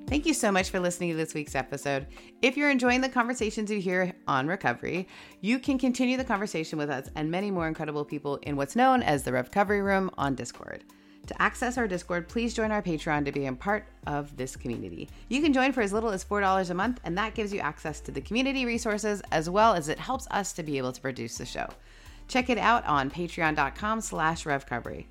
Thank 0.10 0.26
you 0.26 0.34
so 0.34 0.52
much 0.52 0.72
for 0.72 0.80
listening 0.80 1.12
to 1.12 1.16
this 1.16 1.36
week's 1.36 1.54
episode. 1.54 2.08
If 2.42 2.58
you're 2.58 2.72
enjoying 2.72 3.02
the 3.02 3.10
conversations 3.10 3.70
you 3.70 3.80
hear 3.80 4.12
on 4.28 4.48
REVcovery, 4.48 5.06
you 5.42 5.60
can 5.60 5.78
continue 5.78 6.18
the 6.18 6.24
conversation 6.24 6.80
with 6.80 6.90
us 6.90 7.12
and 7.16 7.30
many 7.30 7.52
more 7.52 7.68
incredible 7.68 8.04
people 8.04 8.38
in 8.38 8.56
what's 8.56 8.76
known 8.76 9.04
as 9.04 9.22
the 9.22 9.30
REVcovery 9.30 9.86
Room 9.86 10.10
on 10.18 10.34
Discord. 10.34 10.84
To 11.28 11.40
access 11.40 11.78
our 11.78 11.88
Discord, 11.88 12.28
please 12.28 12.56
join 12.56 12.72
our 12.72 12.82
Patreon 12.82 13.24
to 13.26 13.32
be 13.32 13.46
a 13.46 13.54
part 13.54 13.86
of 14.08 14.36
this 14.36 14.56
community. 14.56 15.08
You 15.28 15.44
can 15.44 15.54
join 15.54 15.72
for 15.72 15.82
as 15.82 15.94
little 15.94 16.10
as 16.10 16.26
$4 16.26 16.72
a 16.72 16.74
month, 16.74 17.00
and 17.04 17.16
that 17.16 17.36
gives 17.36 17.54
you 17.54 17.60
access 17.60 18.00
to 18.02 18.12
the 18.12 18.22
community 18.22 18.66
resources 18.66 19.22
as 19.32 19.48
well 19.48 19.76
as 19.76 19.90
it 19.90 20.00
helps 20.00 20.28
us 20.32 20.54
to 20.54 20.64
be 20.64 20.80
able 20.80 20.92
to 20.92 21.02
produce 21.02 21.38
the 21.38 21.46
show. 21.46 21.68
Check 22.28 22.50
it 22.50 22.58
out 22.58 22.84
on 22.88 23.12
patreon.com 23.12 24.02
slash 24.02 24.46
revcovery. 24.46 25.06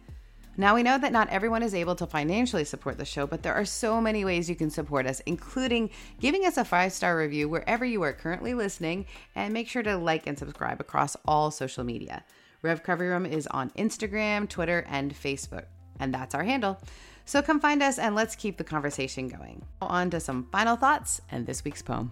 Now, 0.61 0.75
we 0.75 0.83
know 0.83 0.99
that 0.99 1.13
not 1.13 1.29
everyone 1.29 1.63
is 1.63 1.73
able 1.73 1.95
to 1.95 2.07
financially 2.07 2.65
support 2.65 2.99
the 2.99 3.05
show, 3.05 3.29
but 3.29 3.45
there 3.45 3.55
are 3.55 3.65
so 3.65 4.01
many 4.01 4.25
ways 4.25 4.51
you 4.51 4.57
can 4.57 4.71
support 4.71 5.07
us, 5.07 5.21
including 5.21 5.89
giving 6.19 6.45
us 6.45 6.57
a 6.57 6.65
five 6.65 6.93
star 6.93 7.17
review 7.17 7.49
wherever 7.49 7.85
you 7.85 8.03
are 8.03 8.13
currently 8.13 8.55
listening, 8.55 9.07
and 9.37 9.55
make 9.55 9.69
sure 9.69 9.85
to 9.85 9.97
like 9.97 10.27
and 10.27 10.37
subscribe 10.37 10.81
across 10.81 11.17
all 11.27 11.53
social 11.53 11.85
media. 11.85 12.25
REVcovery 12.65 13.09
Room 13.09 13.25
is 13.25 13.47
on 13.47 13.71
Instagram, 13.71 14.49
Twitter, 14.49 14.85
and 14.89 15.15
Facebook, 15.15 15.67
and 16.01 16.13
that's 16.13 16.35
our 16.35 16.43
handle. 16.43 16.81
So 17.25 17.41
come 17.41 17.61
find 17.61 17.81
us 17.81 18.01
and 18.01 18.17
let's 18.17 18.35
keep 18.35 18.57
the 18.57 18.65
conversation 18.65 19.29
going. 19.29 19.65
On 19.81 20.11
to 20.11 20.19
some 20.19 20.49
final 20.51 20.75
thoughts 20.75 21.21
and 21.31 21.47
this 21.47 21.63
week's 21.65 21.83
poem. 21.83 22.11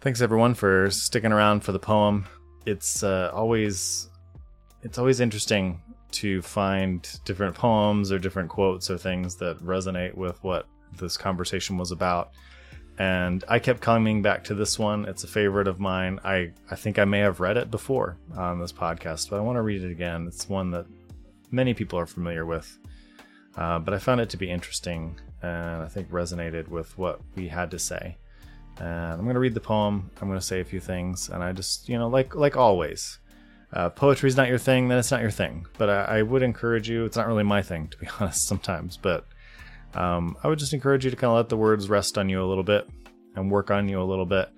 Thanks 0.00 0.20
everyone 0.20 0.54
for 0.54 0.92
sticking 0.92 1.32
around 1.32 1.64
for 1.64 1.72
the 1.72 1.80
poem. 1.80 2.26
It's 2.66 3.02
uh, 3.02 3.32
always 3.34 4.08
it's 4.84 4.98
always 4.98 5.18
interesting 5.18 5.80
to 6.14 6.42
find 6.42 7.08
different 7.24 7.54
poems 7.54 8.10
or 8.12 8.18
different 8.18 8.48
quotes 8.48 8.90
or 8.90 8.98
things 8.98 9.36
that 9.36 9.58
resonate 9.64 10.14
with 10.14 10.42
what 10.42 10.66
this 10.98 11.16
conversation 11.16 11.76
was 11.76 11.90
about. 11.90 12.32
And 12.98 13.42
I 13.48 13.58
kept 13.58 13.80
coming 13.80 14.22
back 14.22 14.44
to 14.44 14.54
this 14.54 14.78
one. 14.78 15.04
It's 15.06 15.24
a 15.24 15.28
favorite 15.28 15.66
of 15.66 15.80
mine. 15.80 16.20
I, 16.24 16.52
I 16.70 16.76
think 16.76 16.98
I 16.98 17.04
may 17.04 17.18
have 17.18 17.40
read 17.40 17.56
it 17.56 17.70
before 17.70 18.16
on 18.36 18.60
this 18.60 18.72
podcast, 18.72 19.30
but 19.30 19.36
I 19.36 19.40
want 19.40 19.56
to 19.56 19.62
read 19.62 19.82
it 19.82 19.90
again. 19.90 20.26
It's 20.28 20.48
one 20.48 20.70
that 20.70 20.86
many 21.50 21.74
people 21.74 21.98
are 21.98 22.06
familiar 22.06 22.46
with. 22.46 22.78
Uh, 23.56 23.78
but 23.78 23.94
I 23.94 23.98
found 23.98 24.20
it 24.20 24.30
to 24.30 24.36
be 24.36 24.50
interesting 24.50 25.18
and 25.42 25.82
I 25.82 25.88
think 25.88 26.10
resonated 26.10 26.68
with 26.68 26.96
what 26.96 27.20
we 27.34 27.48
had 27.48 27.70
to 27.72 27.78
say. 27.78 28.16
And 28.78 28.88
I'm 28.88 29.22
going 29.22 29.34
to 29.34 29.40
read 29.40 29.54
the 29.54 29.60
poem. 29.60 30.10
I'm 30.20 30.28
going 30.28 30.40
to 30.40 30.44
say 30.44 30.60
a 30.60 30.64
few 30.64 30.80
things, 30.80 31.28
and 31.28 31.44
I 31.44 31.52
just, 31.52 31.88
you 31.88 31.96
know, 31.96 32.08
like 32.08 32.34
like 32.34 32.56
always, 32.56 33.20
uh, 33.74 33.90
poetry 33.90 34.28
is 34.28 34.36
not 34.36 34.48
your 34.48 34.58
thing, 34.58 34.88
then 34.88 34.98
it's 34.98 35.10
not 35.10 35.20
your 35.20 35.32
thing. 35.32 35.66
But 35.76 35.90
I, 35.90 36.18
I, 36.18 36.22
would 36.22 36.42
encourage 36.42 36.88
you, 36.88 37.04
it's 37.04 37.16
not 37.16 37.26
really 37.26 37.42
my 37.42 37.60
thing, 37.60 37.88
to 37.90 37.98
be 37.98 38.08
honest, 38.20 38.46
sometimes, 38.46 38.96
but 38.96 39.26
um, 39.94 40.36
I 40.42 40.48
would 40.48 40.58
just 40.58 40.72
encourage 40.72 41.04
you 41.04 41.10
to 41.10 41.16
kind 41.16 41.30
of 41.30 41.36
let 41.36 41.48
the 41.48 41.56
words 41.56 41.88
rest 41.88 42.16
on 42.16 42.28
you 42.28 42.42
a 42.42 42.46
little 42.46 42.64
bit 42.64 42.88
and 43.34 43.50
work 43.50 43.70
on 43.70 43.88
you 43.88 44.00
a 44.00 44.04
little 44.04 44.26
bit 44.26 44.48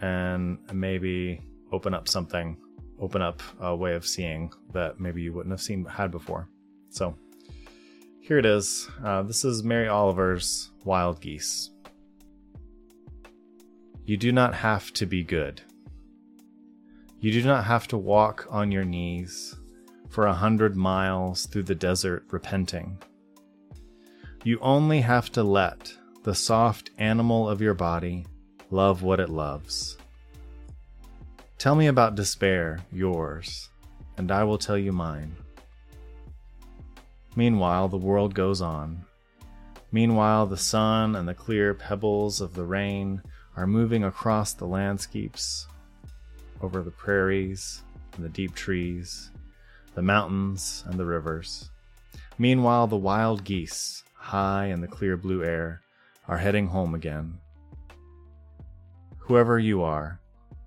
and 0.00 0.58
maybe 0.72 1.40
open 1.72 1.94
up 1.94 2.08
something, 2.08 2.56
open 3.00 3.22
up 3.22 3.42
a 3.60 3.74
way 3.74 3.94
of 3.94 4.06
seeing 4.06 4.52
that 4.72 4.98
maybe 4.98 5.22
you 5.22 5.32
wouldn't 5.32 5.52
have 5.52 5.62
seen 5.62 5.84
had 5.84 6.10
before. 6.10 6.48
So 6.90 7.16
here 8.20 8.38
it 8.38 8.46
is. 8.46 8.88
Uh, 9.04 9.22
this 9.22 9.44
is 9.44 9.62
Mary 9.62 9.88
Oliver's 9.88 10.70
Wild 10.84 11.20
Geese. 11.20 11.70
You 14.04 14.16
do 14.16 14.32
not 14.32 14.54
have 14.54 14.92
to 14.94 15.06
be 15.06 15.22
good. 15.22 15.62
You 17.20 17.32
do 17.32 17.42
not 17.42 17.64
have 17.64 17.88
to 17.88 17.98
walk 17.98 18.46
on 18.48 18.70
your 18.70 18.84
knees 18.84 19.56
for 20.08 20.26
a 20.26 20.34
hundred 20.34 20.76
miles 20.76 21.46
through 21.46 21.64
the 21.64 21.74
desert 21.74 22.22
repenting. 22.30 23.02
You 24.44 24.60
only 24.60 25.00
have 25.00 25.32
to 25.32 25.42
let 25.42 25.92
the 26.22 26.36
soft 26.36 26.90
animal 26.96 27.48
of 27.48 27.60
your 27.60 27.74
body 27.74 28.24
love 28.70 29.02
what 29.02 29.18
it 29.18 29.30
loves. 29.30 29.98
Tell 31.58 31.74
me 31.74 31.88
about 31.88 32.14
despair, 32.14 32.78
yours, 32.92 33.68
and 34.16 34.30
I 34.30 34.44
will 34.44 34.58
tell 34.58 34.78
you 34.78 34.92
mine. 34.92 35.34
Meanwhile, 37.34 37.88
the 37.88 37.96
world 37.96 38.32
goes 38.32 38.62
on. 38.62 39.04
Meanwhile, 39.90 40.46
the 40.46 40.56
sun 40.56 41.16
and 41.16 41.26
the 41.26 41.34
clear 41.34 41.74
pebbles 41.74 42.40
of 42.40 42.54
the 42.54 42.64
rain 42.64 43.22
are 43.56 43.66
moving 43.66 44.04
across 44.04 44.52
the 44.52 44.66
landscapes 44.66 45.66
over 46.62 46.82
the 46.82 46.90
prairies 46.90 47.82
and 48.16 48.24
the 48.24 48.28
deep 48.28 48.54
trees, 48.54 49.30
the 49.94 50.02
mountains 50.02 50.84
and 50.86 50.98
the 50.98 51.04
rivers. 51.04 51.70
Meanwhile, 52.38 52.86
the 52.86 52.96
wild 52.96 53.44
geese, 53.44 54.04
high 54.14 54.66
in 54.66 54.80
the 54.80 54.86
clear 54.86 55.16
blue 55.16 55.42
air, 55.42 55.82
are 56.26 56.38
heading 56.38 56.68
home 56.68 56.94
again. 56.94 57.38
Whoever 59.18 59.58
you 59.58 59.82
are, 59.82 60.20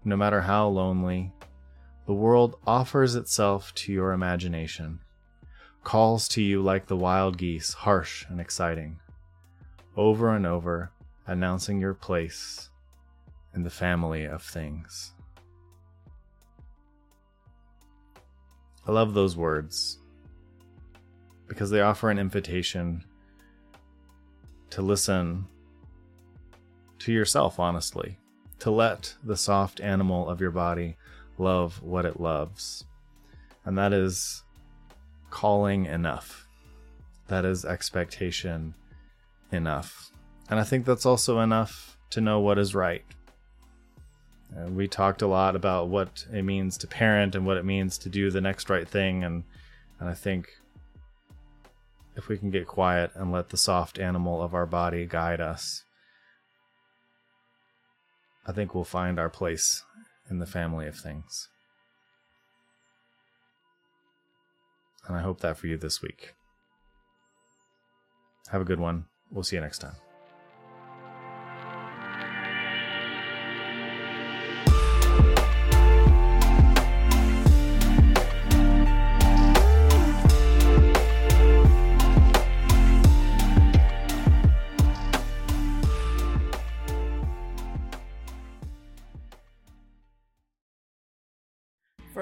no 0.04 0.16
matter 0.16 0.42
how 0.42 0.68
lonely, 0.68 1.32
the 2.06 2.14
world 2.14 2.58
offers 2.66 3.16
itself 3.16 3.74
to 3.76 3.94
your 3.94 4.12
imagination, 4.12 5.00
calls 5.84 6.28
to 6.30 6.42
you 6.42 6.62
like 6.62 6.88
the 6.88 6.98
wild 6.98 7.38
geese, 7.38 7.74
harsh 7.74 8.26
and 8.28 8.42
exciting, 8.42 9.00
over 9.96 10.36
and 10.36 10.46
over, 10.46 10.92
announcing 11.26 11.80
your 11.80 11.94
place 11.94 12.70
in 13.54 13.64
the 13.64 13.70
family 13.70 14.26
of 14.26 14.44
things. 14.44 15.14
I 18.92 18.94
love 18.94 19.14
those 19.14 19.38
words 19.38 20.00
because 21.48 21.70
they 21.70 21.80
offer 21.80 22.10
an 22.10 22.20
invitation 22.20 23.06
to 24.70 24.82
listen 24.82 25.48
to 27.00 27.14
yourself 27.14 27.58
honestly, 27.58 28.20
to 28.60 28.70
let 28.70 29.16
the 29.24 29.38
soft 29.38 29.80
animal 29.80 30.30
of 30.30 30.42
your 30.42 30.52
body 30.52 30.98
love 31.38 31.82
what 31.82 32.04
it 32.04 32.20
loves. 32.20 32.84
And 33.64 33.78
that 33.78 33.94
is 33.94 34.44
calling 35.30 35.86
enough. 35.86 36.50
That 37.30 37.46
is 37.46 37.64
expectation 37.64 38.76
enough. 39.54 40.12
And 40.50 40.60
I 40.60 40.66
think 40.66 40.86
that's 40.86 41.06
also 41.06 41.40
enough 41.40 41.98
to 42.10 42.20
know 42.20 42.42
what 42.42 42.60
is 42.60 42.76
right. 42.76 43.06
Uh, 44.56 44.68
we 44.70 44.88
talked 44.88 45.22
a 45.22 45.28
lot 45.28 45.56
about 45.56 45.88
what 45.88 46.26
it 46.32 46.44
means 46.44 46.78
to 46.78 46.88
parent 46.88 47.36
and 47.36 47.46
what 47.46 47.58
it 47.58 47.66
means 47.66 47.98
to 48.00 48.10
do 48.10 48.30
the 48.30 48.42
next 48.42 48.70
right 48.70 48.88
thing. 48.88 49.24
And, 49.24 49.44
and 50.00 50.10
I 50.10 50.14
think 50.14 50.50
if 52.16 52.28
we 52.28 52.38
can 52.38 52.52
get 52.52 52.68
quiet 52.68 53.12
and 53.16 53.32
let 53.32 53.50
the 53.50 53.58
soft 53.58 53.98
animal 53.98 54.42
of 54.42 54.54
our 54.54 54.66
body 54.66 55.06
guide 55.06 55.40
us, 55.40 55.84
I 58.46 58.52
think 58.52 58.76
we'll 58.76 58.84
find 58.84 59.20
our 59.20 59.30
place 59.30 59.84
in 60.30 60.40
the 60.40 60.46
family 60.46 60.88
of 60.88 60.98
things. 60.98 61.48
And 65.08 65.16
I 65.16 65.22
hope 65.22 65.42
that 65.42 65.58
for 65.58 65.68
you 65.68 65.78
this 65.78 66.02
week. 66.02 66.34
Have 68.52 68.62
a 68.62 68.66
good 68.66 68.80
one. 68.80 69.06
We'll 69.32 69.44
see 69.44 69.56
you 69.56 69.62
next 69.62 69.80
time. 69.80 70.11